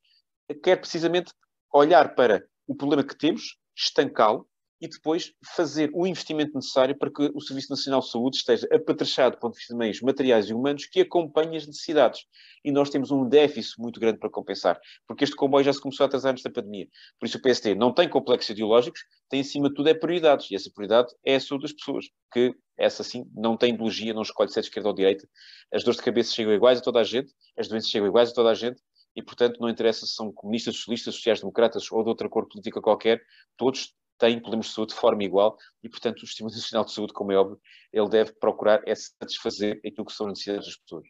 quer 0.63 0.77
precisamente 0.77 1.33
olhar 1.75 2.15
para 2.15 2.47
o 2.65 2.77
problema 2.77 3.03
que 3.03 3.19
temos, 3.19 3.59
estancá-lo 3.77 4.49
e 4.81 4.89
depois 4.89 5.33
fazer 5.55 5.91
o 5.95 6.07
investimento 6.07 6.55
necessário 6.55 6.97
para 6.97 7.11
que 7.11 7.31
o 7.35 7.41
Serviço 7.41 7.71
Nacional 7.71 8.01
de 8.01 8.11
Saúde 8.11 8.37
esteja 8.37 8.67
apetrechado 8.71 9.37
do 9.37 9.41
ponto 9.41 9.55
de 9.55 9.59
vista 9.59 9.73
de 9.73 9.79
meios 9.79 10.01
materiais 10.03 10.49
e 10.49 10.55
humanos 10.55 10.87
que 10.87 11.01
acompanhem 11.01 11.57
as 11.57 11.67
necessidades. 11.67 12.27
E 12.65 12.71
nós 12.71 12.91
temos 12.91 13.11
um 13.11 13.27
déficit 13.27 13.81
muito 13.81 13.99
grande 13.99 14.19
para 14.19 14.29
compensar, 14.29 14.79
porque 15.07 15.25
este 15.25 15.35
comboio 15.35 15.65
já 15.65 15.73
se 15.73 15.81
começou 15.81 16.05
a 16.05 16.07
atrasar 16.07 16.33
antes 16.33 16.45
da 16.45 16.51
pandemia. 16.51 16.89
Por 17.19 17.27
isso 17.27 17.39
o 17.39 17.41
PST 17.41 17.75
não 17.75 17.93
tem 17.93 18.09
complexos 18.09 18.51
ideológicos, 18.51 19.01
tem 19.31 19.41
acima 19.41 19.69
de 19.69 19.75
tudo 19.75 19.89
é 19.89 19.95
prioridades, 19.95 20.51
e 20.51 20.55
essa 20.55 20.71
prioridade 20.71 21.15
é 21.25 21.37
a 21.37 21.41
saúde 21.41 21.63
das 21.63 21.73
pessoas, 21.73 22.07
que 22.33 22.55
essa 22.77 23.03
sim 23.03 23.25
não 23.35 23.57
tem 23.57 23.73
ideologia, 23.73 24.13
não 24.13 24.23
escolhe 24.23 24.51
se 24.51 24.59
é 24.59 24.63
de 24.63 24.69
esquerda 24.69 24.89
ou 24.89 24.95
de 24.95 25.03
direita. 25.03 25.27
As 25.73 25.83
dores 25.83 25.99
de 25.99 26.05
cabeça 26.05 26.35
chegam 26.35 26.53
iguais 26.53 26.81
a 26.81 26.83
toda 26.83 27.01
a 27.01 27.05
gente, 27.05 27.33
as 27.59 27.69
doenças 27.69 27.89
chegam 27.89 28.09
iguais 28.09 28.31
a 28.31 28.35
toda 28.35 28.51
a 28.51 28.55
gente, 28.55 28.81
e, 29.17 29.23
portanto, 29.23 29.59
não 29.59 29.71
interessa 29.71 30.05
se 30.05 30.13
são 30.13 30.31
comunistas, 30.31 30.77
socialistas, 30.77 31.15
sociais-democratas 31.15 31.91
ou 31.91 32.03
de 32.03 32.11
outra 32.11 32.29
cor 32.29 32.47
política 32.47 32.83
qualquer, 32.83 33.23
todos 33.57 33.95
têm 34.19 34.41
problemas 34.41 34.67
de 34.67 34.73
saúde 34.73 34.95
de 34.95 35.01
forma 35.01 35.25
igual 35.25 35.57
e, 35.83 35.89
portanto, 35.89 36.23
o 36.23 36.27
Sistema 36.27 36.51
Nacional 36.55 36.85
de 36.85 36.93
Saúde, 36.93 37.13
como 37.13 37.33
é 37.33 37.37
óbvio, 37.37 37.61
ele 37.93 38.09
deve 38.09 38.33
procurar 38.33 38.83
é 38.87 38.95
satisfazer 38.95 39.81
aquilo 39.87 40.07
que 40.07 40.13
são 40.13 40.29
necessidades 40.29 40.67
das 40.67 40.77
pessoas. 40.77 41.09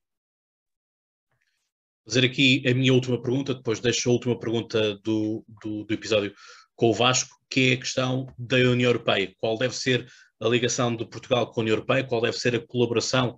Fazer 2.05 2.25
aqui 2.25 2.63
a 2.69 2.75
minha 2.75 2.93
última 2.93 3.21
pergunta, 3.21 3.55
depois 3.55 3.81
deixo 3.81 4.09
a 4.09 4.13
última 4.13 4.39
pergunta 4.39 4.95
do, 4.99 5.45
do, 5.63 5.85
do 5.85 5.95
episódio 5.95 6.33
com 6.77 6.91
o 6.91 6.95
Vasco, 6.95 7.35
que 7.51 7.73
é 7.73 7.75
a 7.75 7.79
questão 7.79 8.33
da 8.39 8.57
União 8.57 8.91
Europeia. 8.91 9.35
Qual 9.39 9.59
deve 9.59 9.75
ser 9.75 10.07
a 10.41 10.47
ligação 10.47 10.95
de 10.95 11.05
Portugal 11.05 11.51
com 11.51 11.61
a 11.61 11.63
União 11.63 11.75
Europeia? 11.75 12.07
Qual 12.07 12.21
deve 12.21 12.37
ser 12.39 12.55
a 12.55 12.65
colaboração 12.65 13.37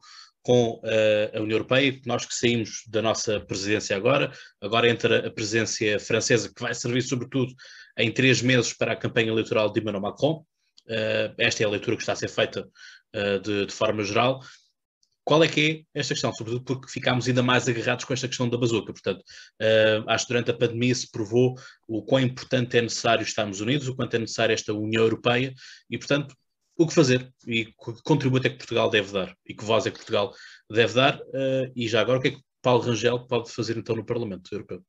com 0.49 0.81
uh, 0.83 1.37
a 1.37 1.41
União 1.41 1.57
Europeia, 1.57 2.01
nós 2.07 2.25
que 2.25 2.35
saímos 2.35 2.83
da 2.89 3.03
nossa 3.03 3.39
presidência 3.39 3.95
agora, 3.95 4.33
agora 4.63 4.89
entra 4.89 5.27
a 5.27 5.31
presidência 5.31 6.01
francesa, 6.01 6.51
que 6.55 6.63
vai 6.63 6.75
servir 6.75 7.03
sobretudo 7.03 7.53
em 7.99 8.13
três 8.13 8.41
meses 8.41 8.73
para 8.73 8.93
a 8.93 8.97
campanha 8.97 9.29
eleitoral 9.29 9.73
de 9.73 9.81
Emmanuel 9.81 10.03
Macron. 10.03 10.45
Uh, 10.87 11.35
esta 11.37 11.63
é 11.63 11.67
a 11.67 11.69
leitura 11.69 11.97
que 11.97 12.03
está 12.03 12.13
a 12.13 12.17
ser 12.17 12.29
feita 12.29 12.67
uh, 13.15 13.41
de, 13.41 13.67
de, 13.67 13.73
forma 13.73 14.03
geral. 14.03 14.41
Qual 15.25 15.45
é 15.45 15.49
que 15.49 15.85
é 15.95 16.01
esta 16.01 16.15
questão? 16.15 16.33
Sobretudo 16.33 16.65
porque 16.65 16.91
ficámos 16.91 17.29
ainda 17.29 17.43
mais 17.43 17.69
agarrados 17.69 18.07
com 18.07 18.15
esta 18.15 18.27
questão 18.27 18.49
da 18.49 18.57
bazuca. 18.57 18.95
Portanto, 18.95 19.23
acho 20.07 20.27
que 20.27 20.33
durante 20.33 20.51
a 20.51 20.55
pandemia 20.57 20.95
se 20.95 21.11
provou 21.11 21.55
o 21.87 22.03
quão 22.03 22.23
importante 22.23 22.79
é 22.79 22.81
necessário 22.81 23.23
estarmos 23.23 23.61
unidos, 23.61 23.89
o 23.89 23.95
quanto 23.95 24.15
é 24.15 24.19
necessário 24.19 24.55
esta 24.55 24.73
União 24.73 25.03
Europeia 25.03 25.53
e, 25.91 25.99
portanto, 25.99 26.35
o 26.79 26.87
que 26.87 26.95
fazer 26.95 27.31
e 27.47 27.67
que 27.67 28.03
contributo 28.05 28.47
é 28.47 28.51
que 28.51 28.57
Portugal 28.57 28.89
deve 28.89 29.13
dar 29.13 29.37
e 29.45 29.53
que 29.53 29.65
voz 29.65 29.85
é 29.85 29.91
que 29.91 29.97
Portugal 29.97 30.33
deve 30.71 30.95
dar 30.95 31.19
uh, 31.19 31.73
e 31.75 31.89
já 31.89 32.01
agora 32.01 32.21
o 32.21 32.23
que 32.23 32.29
é 32.29 32.31
que 32.31 32.43
Paulo 32.63 32.83
Rangel 32.83 33.27
pode 33.27 33.51
fazer 33.51 33.77
então 33.77 33.97
no 33.97 34.07
Parlamento 34.07 34.53
Europeu? 34.55 34.83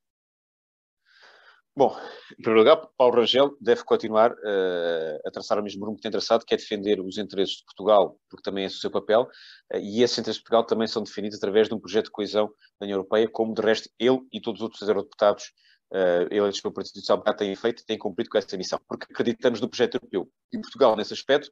Bom, 1.80 1.96
em 2.38 2.44
primeiro 2.44 2.60
lugar, 2.60 2.90
Paulo 2.98 3.16
Rangel 3.16 3.56
deve 3.62 3.86
continuar 3.86 4.34
uh, 4.34 5.20
a 5.26 5.32
traçar 5.32 5.58
o 5.58 5.64
mesmo 5.64 5.86
rumo 5.86 5.96
que 5.96 6.02
tem 6.02 6.12
traçado, 6.12 6.44
que 6.46 6.54
é 6.54 6.58
defender 6.58 7.00
os 7.00 7.18
interesses 7.18 7.56
de 7.56 7.64
Portugal, 7.64 8.20
porque 8.30 8.44
também 8.44 8.66
é 8.66 8.68
o 8.68 8.70
seu 8.70 8.92
papel, 8.92 9.22
uh, 9.22 9.78
e 9.78 10.04
esses 10.04 10.18
interesses 10.18 10.40
de 10.40 10.44
Portugal 10.44 10.66
também 10.66 10.88
são 10.88 11.02
definidos 11.02 11.38
através 11.38 11.70
de 11.70 11.74
um 11.74 11.80
projeto 11.80 12.08
de 12.08 12.12
coesão 12.12 12.48
da 12.82 12.86
União 12.86 12.98
Europeia, 12.98 13.30
como 13.32 13.54
de 13.54 13.62
resto 13.62 13.90
ele 13.98 14.20
e 14.30 14.42
todos 14.42 14.60
os 14.60 14.64
outros 14.64 14.82
eurodeputados 14.90 15.54
uh, 15.94 16.28
eleitos 16.30 16.60
pelo 16.60 16.74
Partido 16.74 17.00
Social 17.00 17.16
Democrata 17.16 17.46
têm 17.46 17.56
feito 17.56 17.82
e 17.82 17.86
têm 17.86 17.98
cumprido 17.98 18.30
com 18.30 18.38
essa 18.38 18.58
missão, 18.58 18.78
porque 18.86 19.08
acreditamos 19.10 19.62
no 19.62 19.70
projeto 19.70 19.96
europeu. 19.96 20.30
E 20.52 20.60
Portugal, 20.60 20.98
nesse 20.98 21.14
aspecto, 21.14 21.50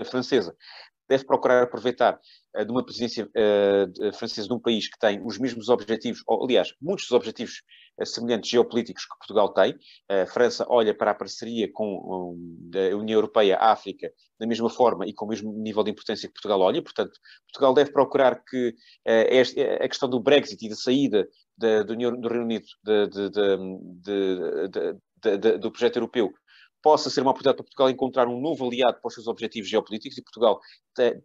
a 0.00 0.04
francesa 0.04 0.54
deve 1.08 1.24
procurar 1.24 1.64
aproveitar 1.64 2.20
uh, 2.56 2.64
de 2.64 2.70
uma 2.70 2.84
presidência 2.84 3.26
uh, 3.26 4.12
francesa 4.16 4.46
de 4.46 4.54
um 4.54 4.60
país 4.60 4.88
que 4.88 4.96
tem 4.96 5.20
os 5.26 5.38
mesmos 5.38 5.68
objetivos, 5.68 6.22
ou 6.24 6.44
aliás, 6.44 6.72
muitos 6.80 7.06
dos 7.06 7.12
objetivos 7.12 7.62
semelhantes 8.04 8.50
geopolíticos 8.50 9.04
que 9.04 9.18
Portugal 9.18 9.52
tem. 9.52 9.76
A 10.08 10.26
França 10.26 10.66
olha 10.68 10.94
para 10.94 11.10
a 11.10 11.14
parceria 11.14 11.70
com 11.72 12.36
a 12.74 12.96
União 12.96 13.16
Europeia, 13.16 13.56
a 13.56 13.72
África, 13.72 14.10
da 14.38 14.46
mesma 14.46 14.70
forma 14.70 15.06
e 15.06 15.12
com 15.12 15.26
o 15.26 15.28
mesmo 15.28 15.52
nível 15.52 15.84
de 15.84 15.90
importância 15.90 16.28
que 16.28 16.34
Portugal 16.34 16.60
olha. 16.60 16.82
Portanto, 16.82 17.12
Portugal 17.52 17.74
deve 17.74 17.92
procurar 17.92 18.42
que 18.44 18.74
este, 19.04 19.60
a 19.60 19.88
questão 19.88 20.08
do 20.08 20.20
Brexit 20.20 20.64
e 20.64 20.68
da 20.68 20.74
saída 20.76 21.28
da, 21.56 21.82
do 21.82 21.94
Reino 21.96 22.44
Unido 22.44 22.66
de, 22.82 23.08
de, 23.08 23.30
de, 25.38 25.58
do 25.58 25.70
projeto 25.70 25.96
europeu 25.96 26.32
possa 26.84 27.08
ser 27.08 27.22
uma 27.22 27.30
oportunidade 27.30 27.56
para 27.56 27.64
Portugal 27.64 27.88
encontrar 27.88 28.28
um 28.28 28.38
novo 28.38 28.68
aliado 28.68 29.00
para 29.00 29.08
os 29.08 29.14
seus 29.14 29.26
objetivos 29.26 29.70
geopolíticos 29.70 30.18
e 30.18 30.22
Portugal 30.22 30.60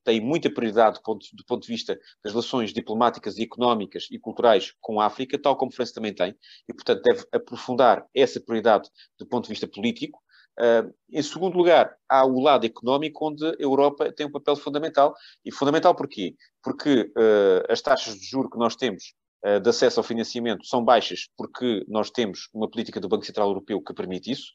tem 0.05 0.21
muita 0.21 0.49
prioridade 0.49 0.95
do 0.99 1.03
ponto, 1.03 1.25
do 1.33 1.43
ponto, 1.45 1.63
de 1.63 1.67
vista 1.67 1.99
das 2.23 2.31
relações 2.31 2.71
diplomáticas 2.71 3.37
e 3.37 3.43
económicas 3.43 4.07
e 4.09 4.17
culturais 4.17 4.73
com 4.79 5.01
a 5.01 5.05
África, 5.05 5.37
tal 5.37 5.57
como 5.57 5.69
a 5.69 5.75
França 5.75 5.93
também 5.93 6.15
tem, 6.15 6.33
e 6.67 6.73
portanto 6.73 7.01
deve 7.01 7.25
aprofundar 7.33 8.05
essa 8.15 8.39
prioridade 8.39 8.89
do 9.19 9.27
ponto 9.27 9.43
de 9.43 9.49
vista 9.49 9.67
político. 9.67 10.17
Uh, 10.57 10.93
em 11.11 11.21
segundo 11.21 11.57
lugar, 11.57 11.93
há 12.07 12.25
o 12.25 12.39
lado 12.39 12.65
económico, 12.65 13.27
onde 13.27 13.45
a 13.45 13.53
Europa 13.59 14.13
tem 14.13 14.25
um 14.25 14.31
papel 14.31 14.55
fundamental. 14.55 15.13
E 15.43 15.51
fundamental 15.51 15.93
porquê? 15.93 16.35
Porque 16.63 17.11
uh, 17.17 17.69
as 17.71 17.81
taxas 17.81 18.15
de 18.15 18.25
juros 18.25 18.51
que 18.51 18.57
nós 18.57 18.75
temos 18.75 19.13
uh, 19.45 19.59
de 19.59 19.69
acesso 19.69 19.99
ao 19.99 20.03
financiamento 20.03 20.65
são 20.65 20.83
baixas, 20.83 21.27
porque 21.37 21.85
nós 21.87 22.09
temos 22.09 22.49
uma 22.53 22.69
política 22.69 22.99
do 22.99 23.09
Banco 23.09 23.25
Central 23.25 23.49
Europeu 23.49 23.81
que 23.81 23.93
permite 23.93 24.31
isso. 24.31 24.51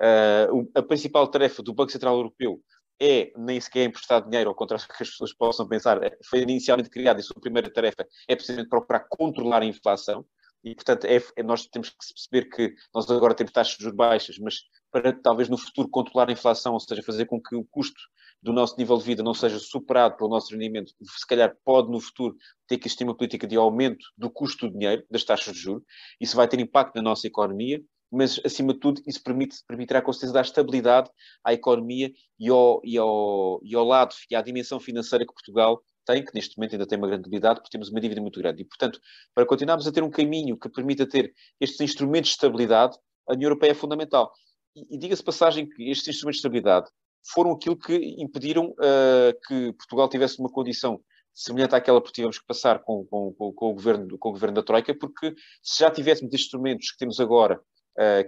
Uh, 0.00 0.70
a 0.74 0.82
principal 0.82 1.26
tarefa 1.26 1.62
do 1.62 1.74
Banco 1.74 1.90
Central 1.90 2.16
Europeu 2.16 2.62
é 3.00 3.32
nem 3.36 3.60
sequer 3.60 3.84
emprestar 3.84 4.22
dinheiro, 4.22 4.50
ao 4.50 4.54
contrário 4.54 4.84
do 4.84 4.88
que 4.88 5.02
as 5.02 5.10
pessoas 5.10 5.32
possam 5.32 5.68
pensar, 5.68 6.02
é, 6.02 6.16
foi 6.28 6.40
inicialmente 6.40 6.90
criada 6.90 7.20
e 7.20 7.22
sua 7.22 7.40
primeira 7.40 7.70
tarefa 7.72 8.06
é 8.26 8.34
precisamente 8.34 8.68
procurar 8.68 9.06
controlar 9.08 9.62
a 9.62 9.66
inflação. 9.66 10.24
E, 10.64 10.74
portanto, 10.74 11.04
é, 11.04 11.22
é, 11.36 11.42
nós 11.42 11.66
temos 11.66 11.90
que 11.90 11.96
perceber 11.96 12.48
que 12.50 12.74
nós 12.92 13.08
agora 13.08 13.34
temos 13.34 13.52
taxas 13.52 13.76
de 13.76 13.84
juros 13.84 13.96
baixas, 13.96 14.38
mas 14.38 14.56
para 14.90 15.12
talvez 15.12 15.48
no 15.48 15.56
futuro 15.56 15.88
controlar 15.88 16.28
a 16.28 16.32
inflação, 16.32 16.72
ou 16.72 16.80
seja, 16.80 17.02
fazer 17.02 17.26
com 17.26 17.40
que 17.40 17.54
o 17.54 17.64
custo 17.70 18.00
do 18.42 18.52
nosso 18.52 18.76
nível 18.76 18.96
de 18.98 19.04
vida 19.04 19.22
não 19.22 19.34
seja 19.34 19.58
superado 19.58 20.16
pelo 20.16 20.30
nosso 20.30 20.52
rendimento, 20.52 20.92
se 21.00 21.26
calhar 21.26 21.56
pode 21.64 21.90
no 21.90 22.00
futuro 22.00 22.36
ter 22.66 22.78
que 22.78 22.88
existir 22.88 23.04
uma 23.04 23.16
política 23.16 23.46
de 23.46 23.56
aumento 23.56 24.04
do 24.16 24.30
custo 24.30 24.66
do 24.68 24.72
dinheiro, 24.76 25.04
das 25.10 25.24
taxas 25.24 25.54
de 25.54 25.60
juros. 25.60 25.82
Isso 26.20 26.36
vai 26.36 26.48
ter 26.48 26.58
impacto 26.58 26.96
na 26.96 27.02
nossa 27.02 27.26
economia 27.26 27.80
mas 28.10 28.40
acima 28.44 28.72
de 28.72 28.80
tudo 28.80 29.02
isso 29.06 29.22
permite, 29.22 29.58
permitirá 29.66 30.00
com 30.00 30.12
certeza 30.12 30.32
dar 30.32 30.42
estabilidade 30.42 31.10
à 31.44 31.52
economia 31.52 32.12
e 32.38 32.48
ao, 32.48 32.80
e, 32.84 32.96
ao, 32.96 33.60
e 33.62 33.74
ao 33.74 33.84
lado 33.84 34.14
e 34.30 34.34
à 34.34 34.42
dimensão 34.42 34.80
financeira 34.80 35.26
que 35.26 35.32
Portugal 35.32 35.82
tem, 36.06 36.24
que 36.24 36.34
neste 36.34 36.56
momento 36.56 36.72
ainda 36.72 36.86
tem 36.86 36.96
uma 36.96 37.06
grande 37.06 37.24
debilidade, 37.24 37.60
porque 37.60 37.70
temos 37.70 37.90
uma 37.90 38.00
dívida 38.00 38.20
muito 38.20 38.40
grande. 38.40 38.62
E, 38.62 38.64
portanto, 38.64 38.98
para 39.34 39.44
continuarmos 39.44 39.86
a 39.86 39.92
ter 39.92 40.02
um 40.02 40.10
caminho 40.10 40.58
que 40.58 40.68
permita 40.68 41.06
ter 41.06 41.34
estes 41.60 41.80
instrumentos 41.80 42.30
de 42.30 42.36
estabilidade, 42.36 42.96
a 43.28 43.34
União 43.34 43.48
Europeia 43.48 43.72
é 43.72 43.74
fundamental. 43.74 44.32
E, 44.74 44.94
e 44.94 44.98
diga-se 44.98 45.22
passagem 45.22 45.68
que 45.68 45.90
estes 45.90 46.08
instrumentos 46.08 46.40
de 46.40 46.46
estabilidade 46.46 46.90
foram 47.34 47.52
aquilo 47.52 47.76
que 47.76 47.94
impediram 48.18 48.70
uh, 48.70 49.38
que 49.46 49.72
Portugal 49.74 50.08
tivesse 50.08 50.38
uma 50.38 50.48
condição 50.48 50.98
semelhante 51.34 51.74
àquela 51.74 52.02
que 52.02 52.10
tivemos 52.10 52.38
que 52.38 52.46
passar 52.46 52.80
com, 52.80 53.04
com, 53.04 53.32
com, 53.34 53.70
o 53.70 53.74
governo, 53.74 54.18
com 54.18 54.30
o 54.30 54.32
governo 54.32 54.56
da 54.56 54.62
Troika, 54.62 54.94
porque 54.94 55.34
se 55.62 55.84
já 55.84 55.90
tivéssemos 55.90 56.32
instrumentos 56.32 56.90
que 56.90 56.98
temos 56.98 57.20
agora 57.20 57.60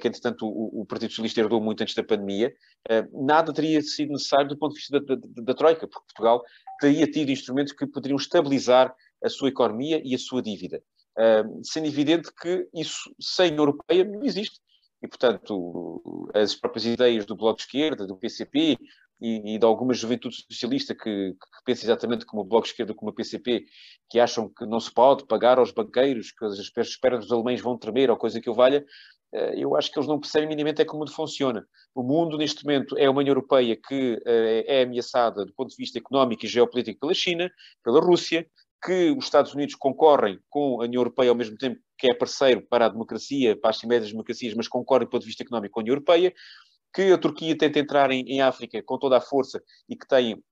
que 0.00 0.08
entretanto 0.08 0.46
o, 0.46 0.80
o, 0.80 0.84
Partido 0.84 1.10
Socialista 1.10 1.40
herdou 1.40 1.60
muito 1.60 1.80
antes 1.82 1.94
da 1.94 2.02
pandemia, 2.02 2.52
uh, 2.90 3.24
nada 3.24 3.52
teria 3.52 3.80
sido 3.80 4.12
necessário 4.12 4.48
do 4.48 4.58
ponto 4.58 4.74
de 4.74 4.80
vista 4.80 5.00
da, 5.00 5.14
da, 5.14 5.42
da, 5.42 5.54
Troika, 5.54 5.86
porque 5.86 6.06
Portugal 6.06 6.42
teria 6.80 7.06
tido 7.06 7.30
instrumentos 7.30 7.72
que 7.72 7.86
poderiam 7.86 8.16
estabilizar 8.16 8.92
a 9.22 9.28
sua 9.28 9.48
economia 9.48 10.00
e 10.04 10.14
a 10.14 10.18
sua 10.18 10.42
dívida. 10.42 10.82
Uh, 11.16 11.60
sendo 11.62 11.86
evidente 11.86 12.30
que 12.34 12.68
isso 12.74 13.14
sem 13.20 13.54
Europeia 13.54 14.04
não 14.04 14.24
existe. 14.24 14.58
e, 15.02 15.08
portanto, 15.08 16.30
as 16.34 16.54
próprias 16.54 16.86
ideias 16.86 17.24
do 17.24 17.36
Bloco 17.36 17.58
de 17.58 17.62
Esquerda, 17.62 18.06
do 18.06 18.16
PCP 18.16 18.76
e, 19.20 19.54
e 19.54 19.58
de 19.58 19.64
alguma 19.64 19.92
juventude 19.92 20.36
socialista 20.50 20.94
que, 20.94 21.32
que 21.32 21.64
pensa 21.64 21.84
exatamente 21.84 22.24
como 22.24 22.42
o 22.42 22.44
Bloco 22.44 22.64
de 22.64 22.72
Esquerda, 22.72 22.94
como 22.94 23.10
o 23.10 23.14
PCP, 23.14 23.66
que 24.08 24.18
acham 24.18 24.48
que 24.48 24.64
não 24.66 24.80
se 24.80 24.92
pode 24.92 25.26
pagar 25.26 25.58
aos 25.58 25.70
banqueiros, 25.70 26.32
que 26.32 26.44
as 26.44 26.58
esperas 26.58 27.20
dos 27.20 27.32
alemães 27.32 27.60
vão 27.60 27.78
tremer 27.78 28.10
ou 28.10 28.16
coisa 28.16 28.40
que 28.40 28.48
o 28.48 28.54
valha, 28.54 28.78
eh, 28.78 28.84
eu 29.32 29.76
acho 29.76 29.92
que 29.92 29.98
eles 29.98 30.08
não 30.08 30.18
percebem 30.18 30.48
minimamente 30.48 30.82
é 30.82 30.84
como 30.84 31.02
o 31.02 31.06
mundo 31.06 31.14
funciona. 31.14 31.66
O 31.94 32.02
mundo, 32.02 32.36
neste 32.36 32.64
momento, 32.64 32.96
é 32.98 33.08
uma 33.08 33.20
União 33.20 33.32
Europeia 33.32 33.76
que 33.76 34.20
eh, 34.26 34.64
é 34.66 34.82
ameaçada 34.82 35.44
do 35.44 35.52
ponto 35.54 35.70
de 35.70 35.76
vista 35.76 35.98
económico 35.98 36.44
e 36.44 36.48
geopolítico 36.48 37.00
pela 37.00 37.14
China, 37.14 37.50
pela 37.84 38.00
Rússia, 38.00 38.46
que 38.84 39.10
os 39.10 39.24
Estados 39.24 39.54
Unidos 39.54 39.74
concorrem 39.74 40.38
com 40.48 40.80
a 40.80 40.84
União 40.84 41.00
Europeia 41.00 41.30
ao 41.30 41.36
mesmo 41.36 41.56
tempo 41.56 41.78
que 41.98 42.10
é 42.10 42.14
parceiro 42.14 42.66
para 42.68 42.86
a 42.86 42.88
democracia, 42.88 43.56
para 43.56 43.70
as 43.70 43.78
cimeiras 43.78 44.10
democracias, 44.10 44.54
mas 44.54 44.66
concorrem 44.66 45.06
do 45.06 45.10
ponto 45.10 45.22
de 45.22 45.28
vista 45.28 45.42
económico 45.42 45.74
com 45.74 45.80
a 45.80 45.82
União 45.82 45.92
Europeia, 45.92 46.32
que 46.92 47.12
a 47.12 47.18
Turquia 47.18 47.56
tenta 47.56 47.78
entrar 47.78 48.10
em, 48.10 48.22
em 48.22 48.40
África 48.40 48.82
com 48.82 48.98
toda 48.98 49.18
a 49.18 49.20
força 49.20 49.62
e 49.88 49.94
que 49.94 50.08
tem 50.08 50.42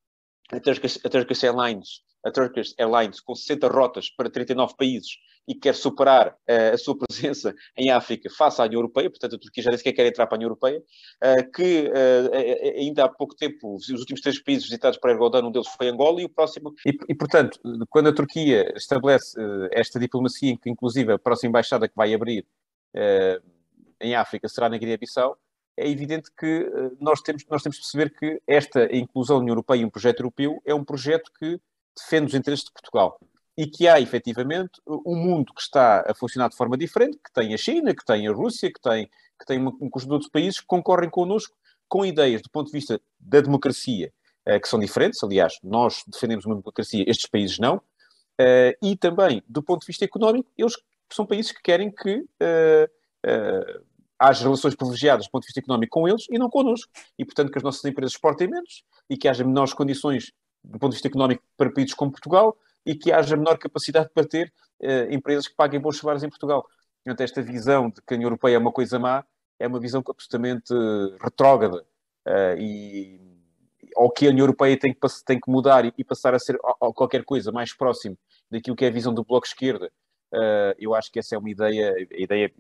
a 0.53 0.61
Turkish, 0.61 1.01
a 1.05 1.09
Turkish 1.09 1.43
Airlines 1.43 2.09
a 2.24 2.31
Turkish 2.31 2.74
Airlines 2.79 3.20
com 3.20 3.35
60 3.35 3.68
rotas 3.68 4.11
para 4.11 4.31
39 4.31 4.74
países 4.76 5.18
e 5.49 5.55
quer 5.55 5.74
superar 5.74 6.28
uh, 6.28 6.74
a 6.74 6.76
sua 6.76 6.94
presença 6.96 7.55
em 7.74 7.90
África 7.90 8.28
face 8.28 8.61
à 8.61 8.66
União 8.66 8.80
Europeia, 8.80 9.09
portanto 9.09 9.36
a 9.36 9.38
Turquia 9.38 9.62
já 9.64 9.70
disse 9.70 9.82
que 9.82 9.92
quer 9.92 10.07
entrar 10.07 10.26
para 10.26 10.36
a 10.36 10.38
União 10.38 10.49
Europeia, 10.49 10.78
uh, 10.78 11.51
que 11.53 11.88
uh, 11.88 12.78
ainda 12.78 13.05
há 13.05 13.09
pouco 13.09 13.34
tempo, 13.34 13.74
os 13.74 13.88
últimos 13.88 14.20
três 14.20 14.38
países 14.42 14.64
visitados 14.64 14.99
por 14.99 15.11
Erdogan, 15.11 15.42
um 15.42 15.51
deles 15.51 15.68
foi 15.68 15.88
Angola 15.88 16.20
e 16.20 16.26
o 16.26 16.28
próximo... 16.28 16.74
E, 16.84 16.90
e 17.09 17.14
portanto, 17.14 17.59
quando 17.88 18.11
a 18.11 18.14
Turquia 18.14 18.74
estabelece 18.76 19.40
esta 19.72 19.99
diplomacia, 19.99 20.55
que 20.59 20.68
inclusive 20.68 21.14
a 21.14 21.18
próxima 21.18 21.49
embaixada 21.49 21.88
que 21.88 21.96
vai 21.96 22.12
abrir 22.12 22.46
em 24.01 24.14
África 24.14 24.49
será 24.49 24.68
na 24.68 24.76
Guiné-Bissau, 24.76 25.38
é 25.76 25.88
evidente 25.88 26.30
que 26.36 26.70
nós 27.01 27.20
temos, 27.20 27.44
nós 27.49 27.62
temos 27.62 27.76
de 27.76 27.82
perceber 27.82 28.11
que 28.11 28.42
esta 28.46 28.94
inclusão 28.94 29.36
da 29.36 29.42
União 29.42 29.53
Europeia 29.53 29.80
em 29.80 29.84
um 29.84 29.90
projeto 29.90 30.20
europeu 30.20 30.61
é 30.66 30.74
um 30.74 30.84
projeto 30.84 31.30
que 31.38 31.61
defende 31.96 32.26
os 32.26 32.34
interesses 32.34 32.64
de 32.64 32.72
Portugal. 32.72 33.18
E 33.59 33.66
que 33.66 33.88
há, 33.88 34.00
efetivamente, 34.00 34.80
um 34.86 35.16
mundo 35.16 35.52
que 35.52 35.61
está 35.61 36.04
a 36.09 36.14
funcionar 36.14 36.48
de 36.48 36.56
forma 36.56 36.78
diferente, 36.78 37.18
que 37.18 37.32
tem 37.32 37.52
a 37.52 37.56
China, 37.56 37.92
que 37.92 38.04
tem 38.04 38.28
a 38.28 38.32
Rússia, 38.32 38.72
que 38.72 38.80
tem, 38.80 39.11
que 39.36 39.44
tem 39.44 39.59
um 39.66 39.90
conjunto 39.90 40.20
de 40.20 40.30
países 40.30 40.61
que 40.61 40.66
concorrem 40.66 41.11
connosco 41.11 41.56
com 41.88 42.06
ideias 42.06 42.40
do 42.40 42.50
ponto 42.50 42.66
de 42.66 42.72
vista 42.72 43.00
da 43.18 43.40
democracia, 43.40 44.12
eh, 44.46 44.61
que 44.61 44.68
são 44.68 44.78
diferentes. 44.78 45.24
Aliás, 45.24 45.59
nós 45.62 46.04
defendemos 46.06 46.46
uma 46.46 46.54
democracia, 46.54 47.04
estes 47.09 47.28
países 47.28 47.59
não. 47.59 47.82
Eh, 48.40 48.78
e 48.80 48.96
também, 48.96 49.42
do 49.48 49.61
ponto 49.61 49.80
de 49.80 49.88
vista 49.88 50.04
económico, 50.04 50.48
eles 50.56 50.74
são 51.12 51.26
países 51.26 51.50
que 51.50 51.62
querem 51.62 51.90
que 51.90 52.18
uh, 52.18 53.84
haja 54.18 54.44
relações 54.44 54.74
privilegiadas 54.74 55.26
do 55.26 55.30
ponto 55.30 55.42
de 55.42 55.48
vista 55.48 55.61
económico 55.61 55.98
com 55.98 56.09
eles 56.09 56.26
e 56.30 56.38
não 56.38 56.50
connosco. 56.50 56.90
E, 57.18 57.24
portanto, 57.24 57.50
que 57.50 57.59
as 57.59 57.64
nossas 57.64 57.84
empresas 57.84 58.12
exportem 58.12 58.48
menos 58.48 58.84
e 59.09 59.16
que 59.16 59.28
haja 59.28 59.44
menores 59.44 59.72
condições 59.72 60.32
do 60.62 60.78
ponto 60.78 60.90
de 60.90 60.96
vista 60.96 61.09
económico 61.09 61.42
para 61.56 61.72
países 61.72 61.94
como 61.94 62.11
Portugal 62.11 62.56
e 62.89 62.95
que 62.95 63.12
haja 63.12 63.36
menor 63.36 63.59
capacidade 63.59 64.09
para 64.14 64.26
ter 64.26 64.53
uh, 64.80 65.12
empresas 65.12 65.47
que 65.47 65.55
paguem 65.55 65.80
bons 65.80 65.99
salários 65.99 66.24
em 66.24 66.28
Portugal. 66.28 66.66
Portanto, 67.05 67.20
esta 67.20 67.43
visão 67.43 67.91
de 67.91 68.01
que 68.03 68.14
a 68.14 68.16
União 68.16 68.28
Europeia 68.28 68.57
é 68.57 68.59
uma 68.59 68.72
coisa 68.72 68.99
má 68.99 69.24
é 69.59 69.66
uma 69.66 69.80
visão 69.80 70.03
absolutamente 70.09 70.72
retrógrada 71.20 71.84
uh, 72.26 72.59
e 72.59 73.20
ou 73.97 74.11
que 74.11 74.26
a 74.26 74.30
União 74.30 74.45
Europeia 74.45 74.78
tem 74.78 74.93
que, 74.93 75.01
tem 75.24 75.41
que 75.41 75.51
mudar 75.51 75.84
e, 75.84 75.93
e 75.99 76.05
passar 76.05 76.34
a 76.34 76.39
ser 76.39 76.57
qualquer 76.95 77.24
coisa 77.24 77.51
mais 77.51 77.72
próximo 77.72 78.16
daquilo 78.51 78.76
que 78.76 78.84
é 78.84 78.89
a 78.89 78.93
visão 78.93 79.12
do 79.12 79.24
Bloco 79.24 79.47
Esquerda. 79.47 79.91
Uh, 80.32 80.74
eu 80.78 80.95
acho 80.95 81.11
que 81.11 81.18
essa 81.18 81.34
é 81.34 81.39
uma 81.39 81.51
ideia, 81.51 81.95
a 81.95 82.22
ideia 82.22 82.53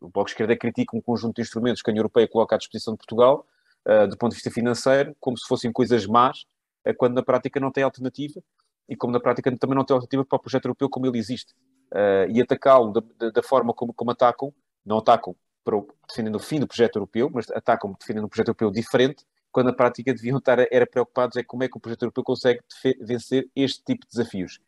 o 0.00 0.08
Bloco 0.08 0.30
Esquerda 0.30 0.56
critica 0.56 0.96
um 0.96 1.00
conjunto 1.00 1.36
de 1.36 1.42
instrumentos 1.42 1.82
que 1.82 1.90
a 1.90 1.92
União 1.92 2.00
Europeia 2.00 2.26
coloca 2.26 2.54
à 2.54 2.58
disposição 2.58 2.94
de 2.94 2.98
Portugal, 2.98 3.46
uh, 3.86 4.08
do 4.08 4.16
ponto 4.16 4.30
de 4.30 4.36
vista 4.36 4.50
financeiro, 4.50 5.14
como 5.20 5.36
se 5.36 5.46
fossem 5.46 5.70
coisas 5.72 6.06
más, 6.06 6.46
uh, 6.86 6.94
quando 6.96 7.14
na 7.14 7.22
prática 7.22 7.60
não 7.60 7.70
tem 7.70 7.84
alternativa, 7.84 8.42
e 8.90 8.96
como 8.96 9.12
na 9.12 9.20
prática 9.20 9.56
também 9.56 9.76
não 9.76 9.84
tem 9.84 9.94
alternativa 9.94 10.24
para 10.24 10.36
o 10.36 10.40
projeto 10.40 10.64
europeu 10.64 10.90
como 10.90 11.06
ele 11.06 11.16
existe. 11.16 11.54
Uh, 11.92 12.28
e 12.28 12.42
atacá-lo 12.42 12.92
da, 12.92 13.30
da, 13.30 13.42
forma 13.42 13.72
como, 13.72 13.94
como 13.94 14.10
atacam, 14.10 14.52
não 14.84 14.98
atacam 14.98 15.36
para 15.64 15.76
o, 15.76 15.88
defendendo 16.08 16.34
o 16.34 16.40
fim 16.40 16.58
do 16.58 16.66
projeto 16.66 16.96
europeu, 16.96 17.30
mas 17.32 17.48
atacam 17.52 17.94
defendendo 17.98 18.24
um 18.24 18.28
projeto 18.28 18.48
europeu 18.48 18.70
diferente, 18.72 19.24
quando 19.52 19.66
na 19.66 19.72
prática 19.72 20.12
deviam 20.12 20.38
estar 20.38 20.58
era 20.70 20.86
preocupados 20.86 21.36
é 21.36 21.44
como 21.44 21.62
é 21.62 21.68
que 21.68 21.76
o 21.76 21.80
projeto 21.80 22.02
europeu 22.02 22.24
consegue 22.24 22.60
vencer 23.00 23.48
este 23.54 23.82
tipo 23.84 24.04
de 24.06 24.10
desafios. 24.10 24.60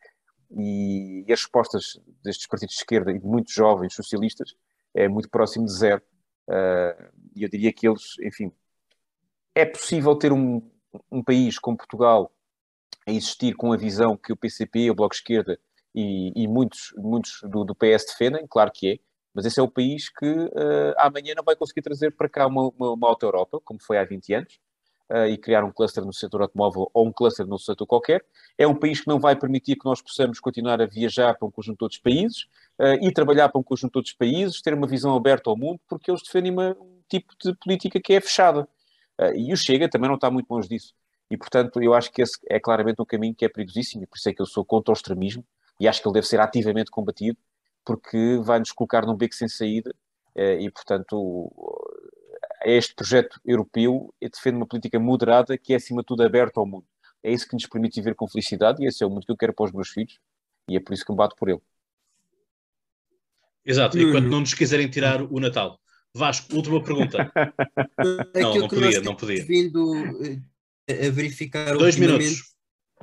E, 0.51 1.25
e, 1.27 1.33
as 1.33 1.41
respostas 1.41 1.99
destes 2.23 2.47
partidos 2.47 2.75
de 2.75 2.81
esquerda 2.81 3.11
e 3.11 3.19
de 3.19 3.25
muitos 3.25 3.53
jovens 3.53 3.93
socialistas 3.93 4.55
é 4.93 5.07
muito 5.09 5.29
próximo 5.29 5.65
de 5.65 5.73
zero. 5.73 6.01
Uh, 6.47 7.11
e 7.35 7.43
eu 7.43 7.49
diria 7.49 7.73
que 7.73 7.87
eles, 7.87 8.17
enfim, 8.21 8.51
é 9.55 9.65
possível 9.65 10.15
ter 10.15 10.31
um, 10.31 10.61
um 11.11 11.23
país 11.23 11.59
como 11.59 11.77
Portugal 11.77 12.31
a 13.07 13.11
existir 13.11 13.55
com 13.55 13.71
a 13.73 13.77
visão 13.77 14.17
que 14.17 14.31
o 14.31 14.37
PCP, 14.37 14.89
o 14.89 14.95
Bloco 14.95 15.15
Esquerda 15.15 15.59
e, 15.93 16.31
e 16.35 16.47
muitos, 16.47 16.93
muitos 16.97 17.39
do, 17.43 17.63
do, 17.63 17.75
PS 17.75 18.05
defendem, 18.05 18.45
claro 18.47 18.71
que 18.73 18.93
é, 18.93 18.99
mas 19.33 19.45
esse 19.45 19.59
é 19.59 19.63
o 19.63 19.67
país 19.67 20.09
que 20.09 20.25
uh, 20.25 20.93
amanhã 20.97 21.33
não 21.35 21.43
vai 21.43 21.55
conseguir 21.55 21.81
trazer 21.81 22.11
para 22.11 22.29
cá 22.29 22.47
uma, 22.47 22.69
uma, 22.69 22.91
uma 22.91 23.07
Auto 23.07 23.25
Europa, 23.25 23.59
como 23.63 23.81
foi 23.81 23.97
há 23.97 24.05
20 24.05 24.33
anos, 24.33 24.59
uh, 25.09 25.25
e 25.25 25.37
criar 25.37 25.63
um 25.63 25.71
cluster 25.71 26.05
no 26.05 26.13
setor 26.13 26.43
automóvel 26.43 26.89
ou 26.93 27.07
um 27.07 27.11
cluster 27.11 27.45
no 27.45 27.57
setor 27.57 27.85
qualquer. 27.87 28.23
É 28.57 28.67
um 28.67 28.75
país 28.75 29.01
que 29.01 29.07
não 29.07 29.19
vai 29.19 29.35
permitir 29.35 29.75
que 29.75 29.85
nós 29.85 30.01
possamos 30.01 30.39
continuar 30.39 30.81
a 30.81 30.85
viajar 30.85 31.35
para 31.35 31.47
um 31.47 31.51
conjunto 31.51 31.79
de 31.79 31.83
outros 31.83 32.01
países 32.01 32.43
uh, 32.79 32.93
e 33.01 33.11
trabalhar 33.11 33.49
para 33.49 33.59
um 33.59 33.63
conjunto 33.63 33.93
de 33.93 33.97
outros 33.99 34.15
países, 34.15 34.61
ter 34.61 34.73
uma 34.73 34.87
visão 34.87 35.15
aberta 35.15 35.49
ao 35.49 35.57
mundo, 35.57 35.79
porque 35.87 36.11
eles 36.11 36.21
defendem 36.23 36.51
uma, 36.51 36.71
um 36.79 37.01
tipo 37.09 37.33
de 37.43 37.55
política 37.55 37.99
que 37.99 38.13
é 38.13 38.21
fechada. 38.21 38.67
e 39.35 39.53
o 39.53 39.57
Chega 39.57 39.89
também 39.89 40.07
não 40.07 40.15
está 40.15 40.29
muito 40.29 40.49
longe 40.49 40.67
disso. 40.67 40.93
E, 41.33 41.37
portanto, 41.37 41.81
eu 41.81 41.95
acho 41.95 42.11
que 42.11 42.21
esse 42.21 42.37
é 42.47 42.59
claramente 42.59 43.01
um 43.01 43.05
caminho 43.05 43.33
que 43.33 43.43
é 43.43 43.49
perigosíssimo, 43.49 44.03
e 44.03 44.05
por 44.05 44.17
isso 44.17 44.29
é 44.29 44.33
que 44.33 44.39
eu 44.39 44.45
sou 44.45 44.63
contra 44.63 44.91
o 44.91 44.93
extremismo, 44.93 45.43
e 45.79 45.87
acho 45.87 45.99
que 45.99 46.07
ele 46.07 46.13
deve 46.13 46.27
ser 46.27 46.39
ativamente 46.39 46.91
combatido, 46.91 47.39
porque 47.83 48.39
vai 48.43 48.59
nos 48.59 48.71
colocar 48.71 49.03
num 49.03 49.15
beco 49.15 49.33
sem 49.33 49.47
saída, 49.47 49.95
eh, 50.35 50.61
e, 50.61 50.69
portanto, 50.69 51.51
este 52.63 52.93
projeto 52.93 53.41
europeu 53.43 54.13
defende 54.21 54.57
uma 54.57 54.67
política 54.67 54.99
moderada 54.99 55.57
que 55.57 55.73
é, 55.73 55.77
acima 55.77 56.03
de 56.03 56.05
tudo, 56.05 56.21
aberta 56.21 56.59
ao 56.59 56.67
mundo. 56.67 56.85
É 57.23 57.31
isso 57.31 57.47
que 57.47 57.55
nos 57.55 57.65
permite 57.65 57.99
viver 57.99 58.13
com 58.13 58.27
felicidade, 58.27 58.83
e 58.83 58.87
esse 58.87 59.03
é 59.03 59.07
o 59.07 59.09
mundo 59.09 59.25
que 59.25 59.31
eu 59.31 59.37
quero 59.37 59.55
para 59.55 59.65
os 59.65 59.71
meus 59.71 59.89
filhos, 59.89 60.19
e 60.69 60.77
é 60.77 60.79
por 60.79 60.93
isso 60.93 61.03
que 61.03 61.11
me 61.11 61.17
bato 61.17 61.35
por 61.35 61.49
ele. 61.49 61.61
Exato, 63.65 63.97
enquanto 63.97 64.27
não 64.27 64.41
nos 64.41 64.53
quiserem 64.53 64.87
tirar 64.87 65.19
o 65.19 65.39
Natal. 65.39 65.79
Vasco, 66.15 66.55
última 66.55 66.83
pergunta. 66.83 67.31
não, 68.35 68.55
não 68.55 68.67
podia, 68.67 69.01
não 69.01 69.15
podia. 69.15 69.43
Vindo 69.43 69.95
eh, 70.23 70.39
a 70.89 71.09
verificar 71.09 71.77
Dois 71.77 71.95
minutos. 71.95 72.43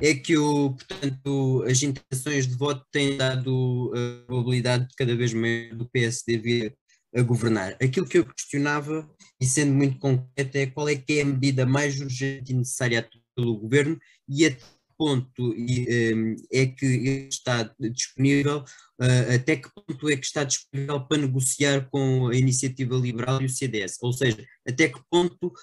é 0.00 0.14
que 0.14 0.36
o, 0.36 0.72
portanto, 0.72 1.64
as 1.66 1.82
intenções 1.82 2.46
de 2.46 2.54
voto 2.54 2.84
têm 2.90 3.16
dado 3.16 3.92
a 3.94 4.26
probabilidade 4.26 4.88
de 4.88 4.94
cada 4.94 5.14
vez 5.16 5.32
mais 5.32 5.76
do 5.76 5.88
PSD 5.88 6.38
vir 6.38 6.76
a 7.14 7.22
governar. 7.22 7.76
Aquilo 7.82 8.06
que 8.06 8.18
eu 8.18 8.26
questionava, 8.26 9.08
e 9.40 9.46
sendo 9.46 9.72
muito 9.72 9.98
concreto, 9.98 10.56
é 10.56 10.66
qual 10.66 10.88
é 10.88 10.96
que 10.96 11.18
é 11.18 11.22
a 11.22 11.26
medida 11.26 11.66
mais 11.66 12.00
urgente 12.00 12.52
e 12.52 12.54
necessária 12.54 13.08
pelo 13.34 13.58
governo 13.58 13.98
e 14.28 14.46
até 14.46 14.64
ponto 15.00 15.54
um, 15.54 16.36
é 16.52 16.66
que 16.66 17.26
está 17.30 17.74
disponível, 17.78 18.58
uh, 19.00 19.34
até 19.34 19.56
que 19.56 19.70
ponto 19.74 20.10
é 20.10 20.16
que 20.16 20.26
está 20.26 20.44
disponível 20.44 21.00
para 21.00 21.22
negociar 21.22 21.88
com 21.88 22.28
a 22.28 22.36
iniciativa 22.36 22.94
liberal 22.96 23.40
e 23.40 23.46
o 23.46 23.48
CDS, 23.48 23.96
ou 24.02 24.12
seja, 24.12 24.44
até 24.68 24.90
que 24.90 25.00
ponto, 25.10 25.54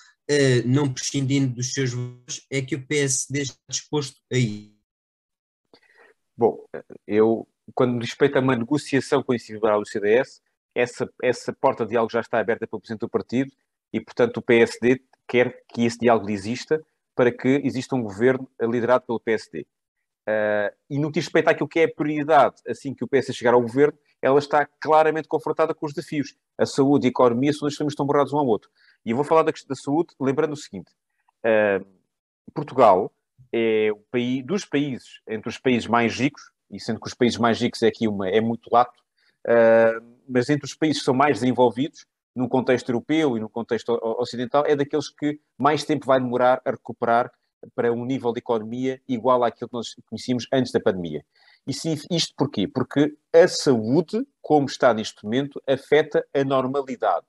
não 0.65 0.91
prescindindo 0.91 1.55
dos 1.55 1.73
seus 1.73 1.93
votos, 1.93 2.45
é 2.51 2.61
que 2.61 2.75
o 2.75 2.85
PSD 2.85 3.41
está 3.41 3.55
disposto 3.69 4.19
a 4.31 4.37
ir? 4.37 4.75
Bom, 6.35 6.63
eu, 7.07 7.47
quando 7.73 7.99
respeito 7.99 8.37
a 8.37 8.41
uma 8.41 8.55
negociação 8.55 9.23
com 9.23 9.31
a 9.31 9.35
iniciativa 9.35 9.57
liberal 9.57 9.79
e 9.79 9.83
o 9.83 9.85
CDS, 9.85 10.41
essa, 10.75 11.09
essa 11.23 11.51
porta 11.51 11.83
de 11.83 11.91
diálogo 11.91 12.11
já 12.11 12.19
está 12.19 12.39
aberta 12.39 12.67
pelo 12.67 12.79
Presidente 12.79 13.01
do 13.01 13.09
Partido 13.09 13.51
e, 13.91 13.99
portanto, 13.99 14.37
o 14.37 14.41
PSD 14.41 15.01
quer 15.27 15.63
que 15.67 15.83
esse 15.83 15.97
diálogo 15.97 16.29
exista, 16.29 16.83
para 17.15 17.31
que 17.31 17.61
exista 17.63 17.95
um 17.95 18.03
governo 18.03 18.47
liderado 18.61 19.05
pelo 19.05 19.19
PSD. 19.19 19.61
Uh, 19.61 19.65
ah, 20.27 20.73
e 20.89 20.99
no 20.99 21.07
que 21.07 21.19
diz 21.19 21.25
respeito 21.25 21.47
àquilo 21.47 21.67
que 21.67 21.79
é 21.79 21.85
a 21.85 21.93
prioridade, 21.93 22.57
assim 22.67 22.93
que 22.93 23.03
o 23.03 23.07
PSD 23.07 23.33
chegar 23.33 23.55
ao 23.55 23.61
governo, 23.61 23.97
ela 24.21 24.37
está 24.37 24.67
claramente 24.79 25.27
confrontada 25.27 25.73
com 25.73 25.85
os 25.85 25.93
desafios. 25.93 26.35
A 26.57 26.65
saúde 26.65 27.05
e 27.05 27.07
a 27.07 27.09
economia 27.09 27.51
são 27.53 27.61
dois 27.61 27.75
temas 27.75 27.91
que 27.91 27.95
estão 27.95 28.05
borrados 28.05 28.33
um 28.33 28.37
ao 28.37 28.45
outro. 28.45 28.69
E 29.05 29.11
eu 29.11 29.15
vou 29.15 29.25
falar 29.25 29.43
da, 29.43 29.51
da 29.51 29.75
saúde, 29.75 30.13
lembrando 30.19 30.53
o 30.53 30.57
seguinte: 30.57 30.91
uh, 31.45 31.85
Portugal 32.53 33.11
é 33.51 33.91
o 33.91 33.99
país, 34.11 34.45
dos 34.45 34.65
países, 34.65 35.21
entre 35.27 35.49
os 35.49 35.57
países 35.57 35.87
mais 35.87 36.17
ricos, 36.19 36.51
e 36.69 36.79
sendo 36.79 36.99
que 36.99 37.07
os 37.07 37.13
países 37.13 37.37
mais 37.37 37.59
ricos 37.59 37.81
é 37.81 37.87
aqui 37.87 38.07
uma, 38.07 38.27
é 38.27 38.41
muito 38.41 38.69
lato, 38.71 38.99
uh, 39.45 40.17
mas 40.27 40.49
entre 40.49 40.65
os 40.65 40.73
países 40.73 40.99
que 40.99 41.05
são 41.05 41.13
mais 41.13 41.39
desenvolvidos, 41.39 42.05
num 42.35 42.47
contexto 42.47 42.89
europeu 42.89 43.35
e 43.35 43.39
no 43.39 43.49
contexto 43.49 43.99
ocidental, 44.19 44.63
é 44.67 44.75
daqueles 44.75 45.09
que 45.09 45.39
mais 45.57 45.83
tempo 45.83 46.05
vai 46.05 46.19
demorar 46.19 46.61
a 46.63 46.71
recuperar 46.71 47.31
para 47.73 47.91
um 47.91 48.05
nível 48.05 48.31
de 48.31 48.39
economia 48.39 49.01
igual 49.07 49.43
àquilo 49.43 49.69
que 49.69 49.75
nós 49.75 49.95
conhecíamos 50.07 50.47
antes 50.53 50.71
da 50.71 50.79
pandemia. 50.79 51.25
E 51.65 51.71
isto 52.15 52.33
porquê? 52.37 52.67
Porque 52.67 53.17
a 53.33 53.47
saúde, 53.47 54.25
como 54.41 54.67
está 54.67 54.93
neste 54.93 55.23
momento, 55.23 55.61
afeta 55.67 56.25
a 56.33 56.43
normalidade. 56.43 57.25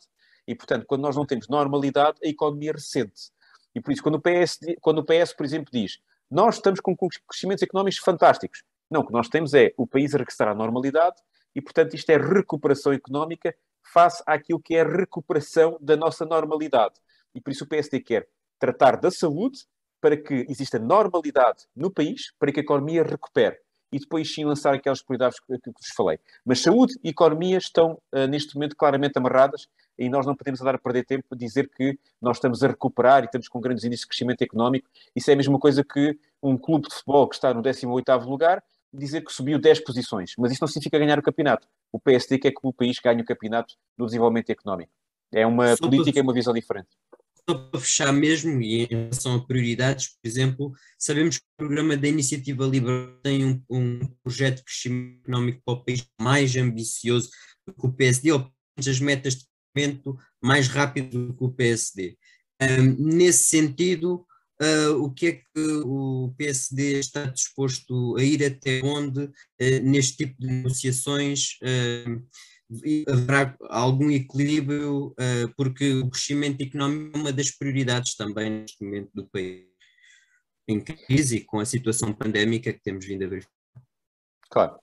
E, 0.48 0.54
portanto, 0.54 0.86
quando 0.86 1.02
nós 1.02 1.14
não 1.14 1.26
temos 1.26 1.46
normalidade, 1.46 2.18
a 2.24 2.26
economia 2.26 2.72
recente. 2.72 3.30
E 3.74 3.80
por 3.80 3.92
isso, 3.92 4.02
quando 4.02 4.14
o 4.14 4.20
PS, 4.20 4.58
quando 4.80 4.98
o 4.98 5.04
PS 5.04 5.34
por 5.34 5.44
exemplo, 5.44 5.70
diz 5.70 6.00
nós 6.30 6.56
estamos 6.56 6.80
com 6.80 6.96
crescimentos 6.96 7.62
económicos 7.62 8.00
fantásticos. 8.00 8.62
Não, 8.90 9.00
o 9.00 9.06
que 9.06 9.12
nós 9.12 9.28
temos 9.28 9.54
é 9.54 9.72
o 9.76 9.86
país 9.86 10.12
regressar 10.12 10.48
à 10.48 10.54
normalidade 10.54 11.16
e, 11.54 11.60
portanto, 11.60 11.94
isto 11.94 12.10
é 12.10 12.16
recuperação 12.16 12.92
económica 12.92 13.54
face 13.82 14.22
àquilo 14.26 14.60
que 14.60 14.74
é 14.74 14.82
a 14.82 14.88
recuperação 14.88 15.78
da 15.80 15.96
nossa 15.96 16.26
normalidade. 16.26 16.94
E 17.34 17.40
por 17.40 17.50
isso 17.50 17.64
o 17.64 17.68
PSD 17.68 18.00
quer 18.00 18.28
tratar 18.58 18.96
da 18.96 19.10
saúde 19.10 19.60
para 20.00 20.16
que 20.16 20.46
exista 20.48 20.78
normalidade 20.78 21.64
no 21.74 21.90
país, 21.90 22.32
para 22.38 22.52
que 22.52 22.60
a 22.60 22.62
economia 22.62 23.02
recupere. 23.02 23.58
E 23.92 23.98
depois 23.98 24.32
sim 24.32 24.44
lançar 24.44 24.74
aquelas 24.74 25.02
prioridades 25.02 25.40
que, 25.40 25.58
que 25.58 25.70
vos 25.70 25.88
falei. 25.96 26.18
Mas 26.44 26.60
saúde 26.60 26.94
e 27.02 27.08
economia 27.08 27.56
estão 27.56 27.98
uh, 28.12 28.26
neste 28.26 28.54
momento 28.54 28.76
claramente 28.76 29.16
amarradas 29.16 29.66
e 29.98 30.08
nós 30.08 30.26
não 30.26 30.36
podemos 30.36 30.60
andar 30.60 30.74
a 30.74 30.78
perder 30.78 31.04
tempo 31.04 31.24
a 31.32 31.36
dizer 31.36 31.68
que 31.68 31.98
nós 32.20 32.36
estamos 32.36 32.62
a 32.62 32.68
recuperar 32.68 33.22
e 33.22 33.26
estamos 33.26 33.48
com 33.48 33.60
grandes 33.60 33.84
índices 33.84 34.02
de 34.02 34.08
crescimento 34.08 34.42
económico. 34.42 34.88
Isso 35.16 35.30
é 35.30 35.34
a 35.34 35.36
mesma 35.36 35.58
coisa 35.58 35.82
que 35.82 36.18
um 36.42 36.56
clube 36.56 36.88
de 36.88 36.94
futebol 36.94 37.26
que 37.28 37.34
está 37.34 37.52
no 37.52 37.62
18º 37.62 38.24
lugar 38.26 38.62
dizer 38.92 39.22
que 39.22 39.32
subiu 39.32 39.58
10 39.58 39.80
posições. 39.80 40.34
Mas 40.38 40.52
isso 40.52 40.62
não 40.62 40.68
significa 40.68 40.98
ganhar 40.98 41.18
o 41.18 41.22
campeonato. 41.22 41.66
O 41.92 41.98
PSD 41.98 42.38
quer 42.38 42.52
que 42.52 42.60
o 42.62 42.72
país 42.72 42.98
ganhe 42.98 43.22
o 43.22 43.24
campeonato 43.24 43.74
do 43.96 44.06
desenvolvimento 44.06 44.50
económico. 44.50 44.92
É 45.32 45.46
uma 45.46 45.76
Só 45.76 45.84
política 45.84 46.18
e 46.18 46.22
uma 46.22 46.32
visão 46.32 46.54
diferente 46.54 46.88
para 47.54 47.80
fechar 47.80 48.12
mesmo, 48.12 48.60
e 48.60 48.82
em 48.82 48.86
relação 48.86 49.36
a 49.36 49.46
prioridades, 49.46 50.08
por 50.08 50.28
exemplo, 50.28 50.72
sabemos 50.98 51.38
que 51.38 51.44
o 51.44 51.56
programa 51.56 51.96
da 51.96 52.08
Iniciativa 52.08 52.66
Liberal 52.66 53.18
tem 53.22 53.44
um, 53.44 53.62
um 53.70 54.00
projeto 54.22 54.58
de 54.58 54.64
crescimento 54.64 55.20
económico 55.22 55.62
para 55.64 55.74
o 55.74 55.84
país 55.84 56.06
mais 56.20 56.56
ambicioso 56.56 57.30
do 57.66 57.74
que 57.74 57.86
o 57.86 57.92
PSD, 57.92 58.32
ou 58.32 58.50
as 58.78 59.00
metas 59.00 59.36
de 59.36 59.44
crescimento 59.74 60.16
mais 60.42 60.68
rápido 60.68 61.28
do 61.28 61.34
que 61.34 61.44
o 61.44 61.50
PSD. 61.50 62.16
Um, 62.60 63.16
nesse 63.16 63.44
sentido, 63.44 64.26
uh, 64.60 65.02
o 65.02 65.10
que 65.10 65.26
é 65.26 65.32
que 65.32 65.82
o 65.84 66.34
PSD 66.36 66.98
está 66.98 67.24
disposto 67.24 68.16
a 68.16 68.22
ir 68.22 68.44
até 68.44 68.80
onde 68.84 69.24
uh, 69.24 69.32
neste 69.82 70.18
tipo 70.18 70.40
de 70.40 70.46
negociações? 70.46 71.58
Uh, 71.62 72.22
haverá 73.08 73.56
algum 73.62 74.10
equilíbrio, 74.10 75.08
uh, 75.08 75.54
porque 75.56 75.94
o 75.94 76.10
crescimento 76.10 76.60
económico 76.62 77.16
é 77.16 77.20
uma 77.20 77.32
das 77.32 77.50
prioridades 77.50 78.14
também 78.14 78.50
neste 78.50 78.84
momento 78.84 79.10
do 79.14 79.26
país, 79.26 79.66
em 80.66 80.80
crise, 80.80 81.40
com 81.40 81.60
a 81.60 81.64
situação 81.64 82.12
pandémica 82.12 82.72
que 82.72 82.80
temos 82.80 83.06
vindo 83.06 83.24
a 83.24 83.28
ver. 83.28 83.48
Claro. 84.50 84.78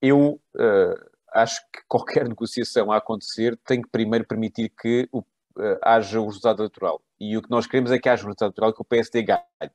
Eu 0.00 0.40
uh, 0.56 1.10
acho 1.32 1.60
que 1.72 1.80
qualquer 1.88 2.28
negociação 2.28 2.92
a 2.92 2.98
acontecer 2.98 3.58
tem 3.66 3.80
que 3.80 3.88
primeiro 3.88 4.26
permitir 4.26 4.70
que 4.70 5.08
o, 5.10 5.20
uh, 5.20 5.78
haja 5.82 6.20
o 6.20 6.26
resultado 6.26 6.60
eleitoral. 6.60 7.02
E 7.18 7.36
o 7.36 7.42
que 7.42 7.50
nós 7.50 7.66
queremos 7.66 7.90
é 7.90 7.98
que 7.98 8.08
haja 8.08 8.24
o 8.24 8.26
resultado 8.26 8.48
eleitoral 8.48 8.74
que 8.74 8.82
o 8.82 8.84
PSD 8.84 9.22
ganhe. 9.22 9.72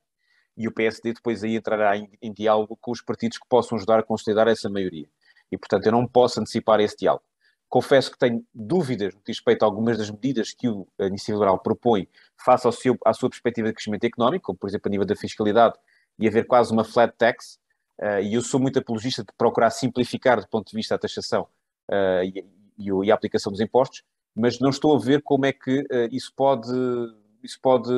E 0.56 0.68
o 0.68 0.72
PSD 0.72 1.12
depois 1.12 1.42
aí 1.42 1.56
entrará 1.56 1.96
em, 1.96 2.10
em 2.20 2.32
diálogo 2.32 2.76
com 2.80 2.90
os 2.90 3.00
partidos 3.00 3.38
que 3.38 3.48
possam 3.48 3.78
ajudar 3.78 3.98
a 3.98 4.02
consolidar 4.02 4.46
essa 4.48 4.68
maioria. 4.68 5.08
E, 5.50 5.56
portanto, 5.56 5.86
eu 5.86 5.92
não 5.92 6.06
posso 6.06 6.40
antecipar 6.40 6.80
esse 6.80 6.96
diálogo. 6.96 7.24
Confesso 7.68 8.10
que 8.10 8.18
tenho 8.18 8.44
dúvidas 8.54 9.14
no 9.14 9.20
que 9.20 9.30
respeito 9.30 9.62
a 9.62 9.66
algumas 9.66 9.98
das 9.98 10.10
medidas 10.10 10.52
que 10.52 10.68
o 10.68 10.86
Iniciativa 10.98 11.36
Liberal 11.36 11.58
propõe 11.58 12.08
face 12.36 12.66
ao 12.66 12.72
seu, 12.72 12.96
à 13.04 13.12
sua 13.12 13.28
perspectiva 13.28 13.68
de 13.68 13.74
crescimento 13.74 14.04
económico, 14.04 14.46
como 14.46 14.58
por 14.58 14.68
exemplo 14.68 14.88
a 14.88 14.90
nível 14.90 15.06
da 15.06 15.14
fiscalidade 15.14 15.74
e 16.18 16.26
haver 16.26 16.46
quase 16.46 16.72
uma 16.72 16.82
flat 16.82 17.14
tax, 17.16 17.58
uh, 18.00 18.20
e 18.22 18.34
eu 18.34 18.42
sou 18.42 18.58
muito 18.58 18.78
apologista 18.78 19.22
de 19.22 19.32
procurar 19.36 19.70
simplificar 19.70 20.40
do 20.40 20.48
ponto 20.48 20.70
de 20.70 20.76
vista 20.76 20.94
da 20.94 20.98
taxação 20.98 21.42
uh, 21.90 22.24
e, 22.24 22.44
e, 22.78 22.88
e, 22.88 23.12
a 23.12 23.14
aplicação 23.14 23.52
dos 23.52 23.60
impostos, 23.60 24.02
mas 24.34 24.58
não 24.58 24.70
estou 24.70 24.96
a 24.96 24.98
ver 24.98 25.22
como 25.22 25.46
é 25.46 25.52
que 25.52 25.80
uh, 25.80 26.08
isso 26.10 26.32
pode 26.34 26.72
isso 27.40 27.60
pode 27.62 27.88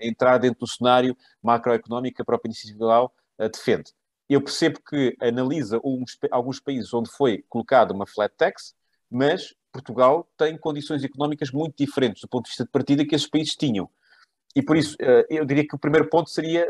entrar 0.00 0.38
dentro 0.38 0.60
do 0.60 0.68
cenário 0.68 1.16
macroeconómico 1.42 2.14
que 2.14 2.22
a 2.22 2.24
própria 2.24 2.48
Iniciativa 2.48 2.78
Liberal 2.78 3.12
defende. 3.52 3.92
Eu 4.28 4.40
percebo 4.40 4.78
que 4.88 5.16
analisa 5.20 5.80
uns, 5.82 6.16
alguns 6.30 6.60
países 6.60 6.94
onde 6.94 7.10
foi 7.10 7.44
colocada 7.48 7.92
uma 7.92 8.06
flat 8.06 8.32
tax, 8.36 8.72
mas 9.14 9.54
Portugal 9.72 10.28
tem 10.36 10.58
condições 10.58 11.04
económicas 11.04 11.52
muito 11.52 11.76
diferentes 11.78 12.20
do 12.20 12.28
ponto 12.28 12.46
de 12.46 12.50
vista 12.50 12.64
de 12.64 12.70
partida 12.70 13.06
que 13.06 13.14
esses 13.14 13.28
países 13.28 13.54
tinham. 13.54 13.88
E 14.56 14.62
por 14.62 14.76
isso, 14.76 14.96
eh, 15.00 15.24
eu 15.30 15.44
diria 15.44 15.66
que 15.66 15.74
o 15.74 15.78
primeiro 15.78 16.08
ponto 16.08 16.30
seria 16.30 16.68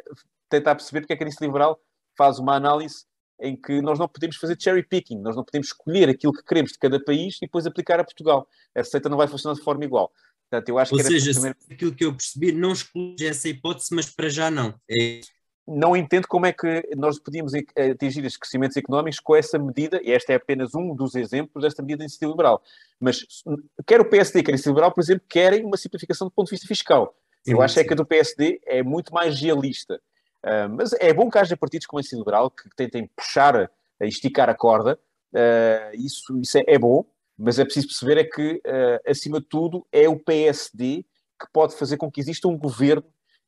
tentar 0.48 0.74
perceber 0.74 1.00
porque 1.00 1.14
é 1.14 1.16
que 1.16 1.22
a 1.22 1.26
Aliança 1.26 1.44
Liberal 1.44 1.80
faz 2.16 2.38
uma 2.38 2.54
análise 2.54 3.06
em 3.40 3.56
que 3.56 3.80
nós 3.80 3.98
não 3.98 4.06
podemos 4.06 4.36
fazer 4.36 4.56
cherry 4.60 4.82
picking, 4.82 5.18
nós 5.20 5.34
não 5.34 5.44
podemos 5.44 5.68
escolher 5.68 6.08
aquilo 6.08 6.32
que 6.32 6.44
queremos 6.44 6.72
de 6.72 6.78
cada 6.78 7.02
país 7.02 7.36
e 7.36 7.46
depois 7.46 7.66
aplicar 7.66 7.98
a 7.98 8.04
Portugal. 8.04 8.46
A 8.74 8.80
receita 8.80 9.08
não 9.08 9.16
vai 9.16 9.26
funcionar 9.26 9.56
de 9.56 9.64
forma 9.64 9.84
igual. 9.84 10.12
Portanto, 10.50 10.68
eu 10.68 10.78
acho 10.78 10.94
Ou 10.94 11.00
que 11.00 11.06
seja, 11.06 11.32
primeiro... 11.32 11.56
aquilo 11.70 11.94
que 11.94 12.04
eu 12.04 12.14
percebi, 12.14 12.52
não 12.52 12.72
exclui 12.72 13.16
essa 13.20 13.48
hipótese, 13.48 13.88
mas 13.92 14.08
para 14.08 14.28
já 14.28 14.50
não. 14.50 14.78
É 14.88 15.20
não 15.66 15.96
entendo 15.96 16.28
como 16.28 16.46
é 16.46 16.52
que 16.52 16.88
nós 16.96 17.18
podíamos 17.18 17.52
atingir 17.54 18.24
estes 18.24 18.36
crescimentos 18.36 18.76
económicos 18.76 19.18
com 19.18 19.34
essa 19.34 19.58
medida, 19.58 20.00
e 20.02 20.10
este 20.10 20.32
é 20.32 20.36
apenas 20.36 20.74
um 20.74 20.94
dos 20.94 21.14
exemplos 21.14 21.62
desta 21.62 21.82
medida 21.82 21.98
de 21.98 22.04
iniciativa 22.04 22.30
liberal. 22.30 22.62
Mas 23.00 23.24
quer 23.86 24.00
o 24.00 24.08
PSD, 24.08 24.42
quer 24.42 24.50
a 24.50 24.52
iniciativa 24.52 24.74
liberal, 24.74 24.92
por 24.92 25.00
exemplo, 25.00 25.24
querem 25.28 25.64
uma 25.64 25.76
simplificação 25.76 26.28
do 26.28 26.30
ponto 26.30 26.48
de 26.48 26.52
vista 26.52 26.66
fiscal. 26.66 27.14
Eu 27.46 27.60
acho 27.60 27.78
é 27.78 27.84
que 27.84 27.92
a 27.92 27.96
do 27.96 28.06
PSD 28.06 28.60
é 28.66 28.82
muito 28.82 29.12
mais 29.12 29.38
realista. 29.40 30.00
Uh, 30.42 30.68
mas 30.70 30.92
é 30.94 31.12
bom 31.12 31.30
que 31.30 31.38
haja 31.38 31.56
partidos 31.56 31.86
como 31.86 31.98
a 31.98 32.00
iniciativa 32.00 32.20
liberal 32.20 32.50
que 32.50 32.68
tentem 32.76 33.10
puxar, 33.16 33.70
esticar 34.00 34.48
a 34.48 34.54
corda. 34.54 34.98
Uh, 35.32 35.96
isso, 35.96 36.38
isso 36.40 36.58
é, 36.58 36.64
é, 36.66 36.78
bom, 36.78 37.04
mas 37.36 37.58
é 37.58 37.64
preciso 37.64 37.88
perceber 37.88 38.18
é 38.18 38.24
que, 38.24 38.54
uh, 38.54 39.10
acima 39.10 39.40
de 39.40 39.46
tudo, 39.46 39.86
é 39.90 40.08
o 40.08 40.18
PSD 40.18 41.04
que 41.40 41.46
pode 41.52 41.74
fazer 41.76 41.96
com 41.96 42.10
que 42.10 42.20
exista 42.20 42.48
um 42.48 42.56
governo 42.56 43.04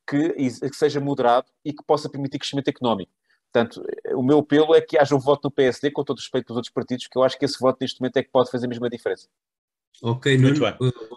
que, 0.06 0.30
que 0.30 0.76
seja 0.76 1.00
moderado 1.00 1.46
e 1.64 1.72
que 1.72 1.82
possa 1.84 2.08
permitir 2.08 2.38
crescimento 2.38 2.68
económico. 2.68 3.12
Portanto, 3.52 3.82
o 4.14 4.22
meu 4.22 4.38
apelo 4.38 4.74
é 4.74 4.80
que 4.80 4.98
haja 4.98 5.14
um 5.14 5.20
voto 5.20 5.44
no 5.44 5.50
PSD, 5.50 5.90
com 5.90 6.04
todo 6.04 6.18
respeito 6.18 6.46
pelos 6.46 6.58
outros 6.58 6.72
partidos, 6.72 7.06
que 7.06 7.16
eu 7.16 7.22
acho 7.22 7.38
que 7.38 7.44
esse 7.44 7.58
voto 7.58 7.78
neste 7.80 8.00
momento 8.00 8.16
é 8.18 8.22
que 8.22 8.30
pode 8.30 8.50
fazer 8.50 8.66
a 8.66 8.68
mesma 8.68 8.90
diferença. 8.90 9.28
Ok, 10.02 10.36
Nuno, 10.36 10.60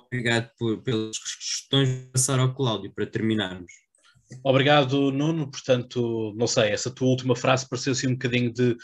obrigado 0.05 0.49
por, 0.57 0.81
pelas 0.81 1.17
questões. 1.17 2.09
Passar 2.13 2.39
ao 2.39 2.53
Cláudio 2.53 2.91
para 2.93 3.05
terminarmos. 3.05 3.73
Obrigado, 4.41 5.11
Nuno. 5.11 5.51
Portanto, 5.51 6.33
não 6.37 6.47
sei, 6.47 6.69
essa 6.69 6.89
tua 6.89 7.09
última 7.09 7.35
frase 7.35 7.67
pareceu 7.67 7.91
assim 7.91 8.07
um 8.07 8.13
bocadinho 8.13 8.53
de 8.53 8.77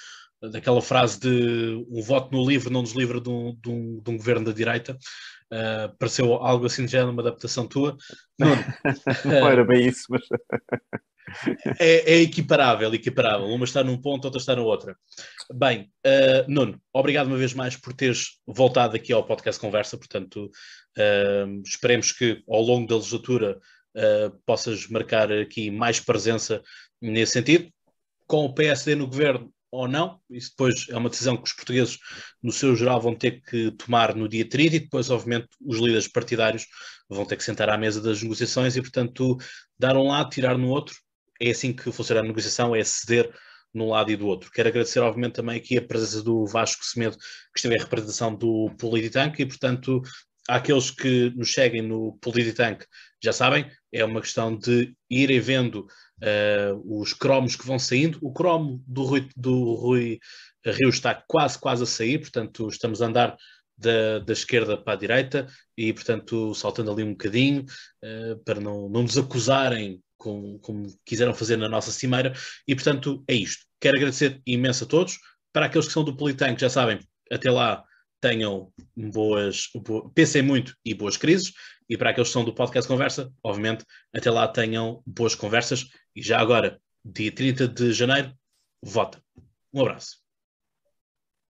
daquela 0.51 0.81
frase 0.81 1.19
de 1.19 1.85
um 1.89 2.01
voto 2.01 2.31
no 2.35 2.47
livro 2.47 2.71
não 2.71 2.81
nos 2.81 2.91
livra 2.91 3.19
de 3.19 3.29
um, 3.29 3.55
de 3.55 3.69
um, 3.69 3.99
de 3.99 4.11
um 4.11 4.17
governo 4.17 4.45
da 4.45 4.51
direita. 4.51 4.97
Uh, 5.51 5.95
pareceu 5.99 6.33
algo 6.33 6.65
assim 6.65 6.87
já 6.87 7.05
numa 7.05 7.21
adaptação 7.21 7.67
tua. 7.67 7.95
Nuno, 8.37 8.55
não 9.25 9.47
era 9.47 9.63
bem 9.63 9.87
isso, 9.87 10.05
mas. 10.09 10.21
é, 11.79 12.13
é, 12.13 12.21
equiparável, 12.21 12.93
equiparável. 12.93 13.47
Uma 13.47 13.65
está 13.65 13.83
num 13.83 13.99
ponto, 14.01 14.25
outra 14.25 14.39
está 14.39 14.55
na 14.55 14.63
outra. 14.63 14.95
Bem, 15.53 15.91
uh, 16.05 16.51
Nuno, 16.51 16.81
obrigado 16.91 17.27
uma 17.27 17.37
vez 17.37 17.53
mais 17.53 17.77
por 17.77 17.93
teres 17.93 18.39
voltado 18.47 18.95
aqui 18.95 19.13
ao 19.13 19.25
podcast 19.25 19.61
Conversa. 19.61 19.97
Portanto, 19.97 20.49
uh, 20.97 21.61
esperemos 21.63 22.11
que 22.11 22.43
ao 22.49 22.61
longo 22.61 22.87
da 22.87 22.95
legislatura 22.95 23.59
possas 24.45 24.89
marcar 24.89 25.31
aqui 25.31 25.71
mais 25.71 26.01
presença 26.01 26.61
nesse 27.01 27.31
sentido. 27.31 27.71
Com 28.27 28.43
o 28.43 28.53
PSD 28.53 28.93
no 28.93 29.07
governo, 29.07 29.49
ou 29.75 29.87
não. 29.87 30.19
Isso 30.29 30.51
depois 30.51 30.87
é 30.89 30.97
uma 30.97 31.09
decisão 31.09 31.37
que 31.37 31.43
os 31.43 31.53
portugueses, 31.53 31.97
no 32.41 32.51
seu 32.51 32.75
geral, 32.75 33.01
vão 33.01 33.15
ter 33.15 33.41
que 33.41 33.71
tomar 33.71 34.15
no 34.15 34.27
dia 34.27 34.47
30 34.47 34.75
e 34.75 34.79
depois, 34.79 35.09
obviamente, 35.09 35.49
os 35.61 35.77
líderes 35.77 36.07
partidários 36.07 36.65
vão 37.09 37.25
ter 37.25 37.35
que 37.35 37.43
sentar 37.43 37.69
à 37.69 37.77
mesa 37.77 38.01
das 38.01 38.21
negociações 38.21 38.75
e, 38.75 38.81
portanto, 38.81 39.37
dar 39.77 39.95
um 39.95 40.07
lado, 40.07 40.29
tirar 40.29 40.57
no 40.57 40.69
outro. 40.69 40.95
É 41.39 41.51
assim 41.51 41.73
que 41.73 41.91
funciona 41.91 42.21
a 42.21 42.23
negociação, 42.23 42.75
é 42.75 42.83
ceder 42.83 43.31
num 43.73 43.89
lado 43.89 44.09
e 44.09 44.15
do 44.15 44.25
outro. 44.25 44.49
Quero 44.51 44.69
agradecer, 44.69 44.99
obviamente, 44.99 45.33
também 45.33 45.57
aqui 45.57 45.77
a 45.77 45.81
presença 45.81 46.23
do 46.23 46.45
Vasco 46.45 46.85
Semedo, 46.85 47.17
que 47.17 47.57
esteve 47.57 47.75
em 47.75 47.79
representação 47.79 48.33
do 48.33 48.73
Polititank 48.79 49.41
e, 49.41 49.45
portanto, 49.45 50.01
aqueles 50.47 50.91
que 50.91 51.31
nos 51.35 51.51
seguem 51.51 51.81
no 51.81 52.17
Polititank 52.21 52.85
já 53.25 53.33
sabem, 53.33 53.69
é 53.91 54.03
uma 54.05 54.21
questão 54.21 54.55
de 54.55 54.95
irem 55.09 55.39
vendo 55.39 55.87
uh, 56.21 57.01
os 57.01 57.13
cromos 57.13 57.55
que 57.55 57.65
vão 57.65 57.79
saindo. 57.79 58.19
O 58.21 58.31
cromo 58.31 58.83
do 58.87 59.03
Rui, 59.03 59.27
do 59.35 59.73
Rui 59.73 60.19
Rio 60.65 60.89
está 60.89 61.13
quase, 61.27 61.59
quase 61.59 61.83
a 61.83 61.85
sair, 61.85 62.19
portanto, 62.19 62.69
estamos 62.69 63.01
a 63.01 63.07
andar 63.07 63.37
da, 63.77 64.19
da 64.19 64.33
esquerda 64.33 64.77
para 64.77 64.93
a 64.93 64.97
direita 64.97 65.47
e, 65.77 65.91
portanto, 65.91 66.53
saltando 66.55 66.91
ali 66.91 67.03
um 67.03 67.11
bocadinho 67.11 67.65
uh, 68.03 68.37
para 68.43 68.59
não, 68.59 68.87
não 68.89 69.03
nos 69.03 69.17
acusarem 69.17 70.01
como, 70.17 70.59
como 70.59 70.87
quiseram 71.05 71.33
fazer 71.33 71.57
na 71.57 71.69
nossa 71.69 71.91
cimeira. 71.91 72.33
E, 72.67 72.73
portanto, 72.73 73.23
é 73.27 73.33
isto. 73.33 73.65
Quero 73.79 73.97
agradecer 73.97 74.41
imenso 74.45 74.85
a 74.85 74.87
todos. 74.87 75.19
Para 75.51 75.65
aqueles 75.67 75.87
que 75.87 75.93
são 75.93 76.03
do 76.03 76.15
Politank, 76.15 76.59
já 76.59 76.69
sabem, 76.69 76.99
até 77.31 77.51
lá 77.51 77.83
tenham 78.21 78.71
boas, 78.95 79.69
bo... 79.75 80.09
pensem 80.09 80.41
muito 80.41 80.75
e 80.83 80.93
boas 80.93 81.17
crises. 81.17 81.53
E 81.89 81.97
para 81.97 82.09
aqueles 82.09 82.29
que 82.29 82.33
são 82.33 82.43
do 82.43 82.53
podcast 82.53 82.87
Conversa, 82.87 83.31
obviamente, 83.43 83.85
até 84.13 84.31
lá 84.31 84.47
tenham 84.47 85.03
boas 85.05 85.35
conversas. 85.35 85.87
E 86.15 86.21
já 86.21 86.39
agora, 86.39 86.79
dia 87.03 87.31
30 87.31 87.67
de 87.67 87.93
janeiro, 87.93 88.33
vota. 88.81 89.21
Um 89.73 89.81
abraço. 89.81 90.24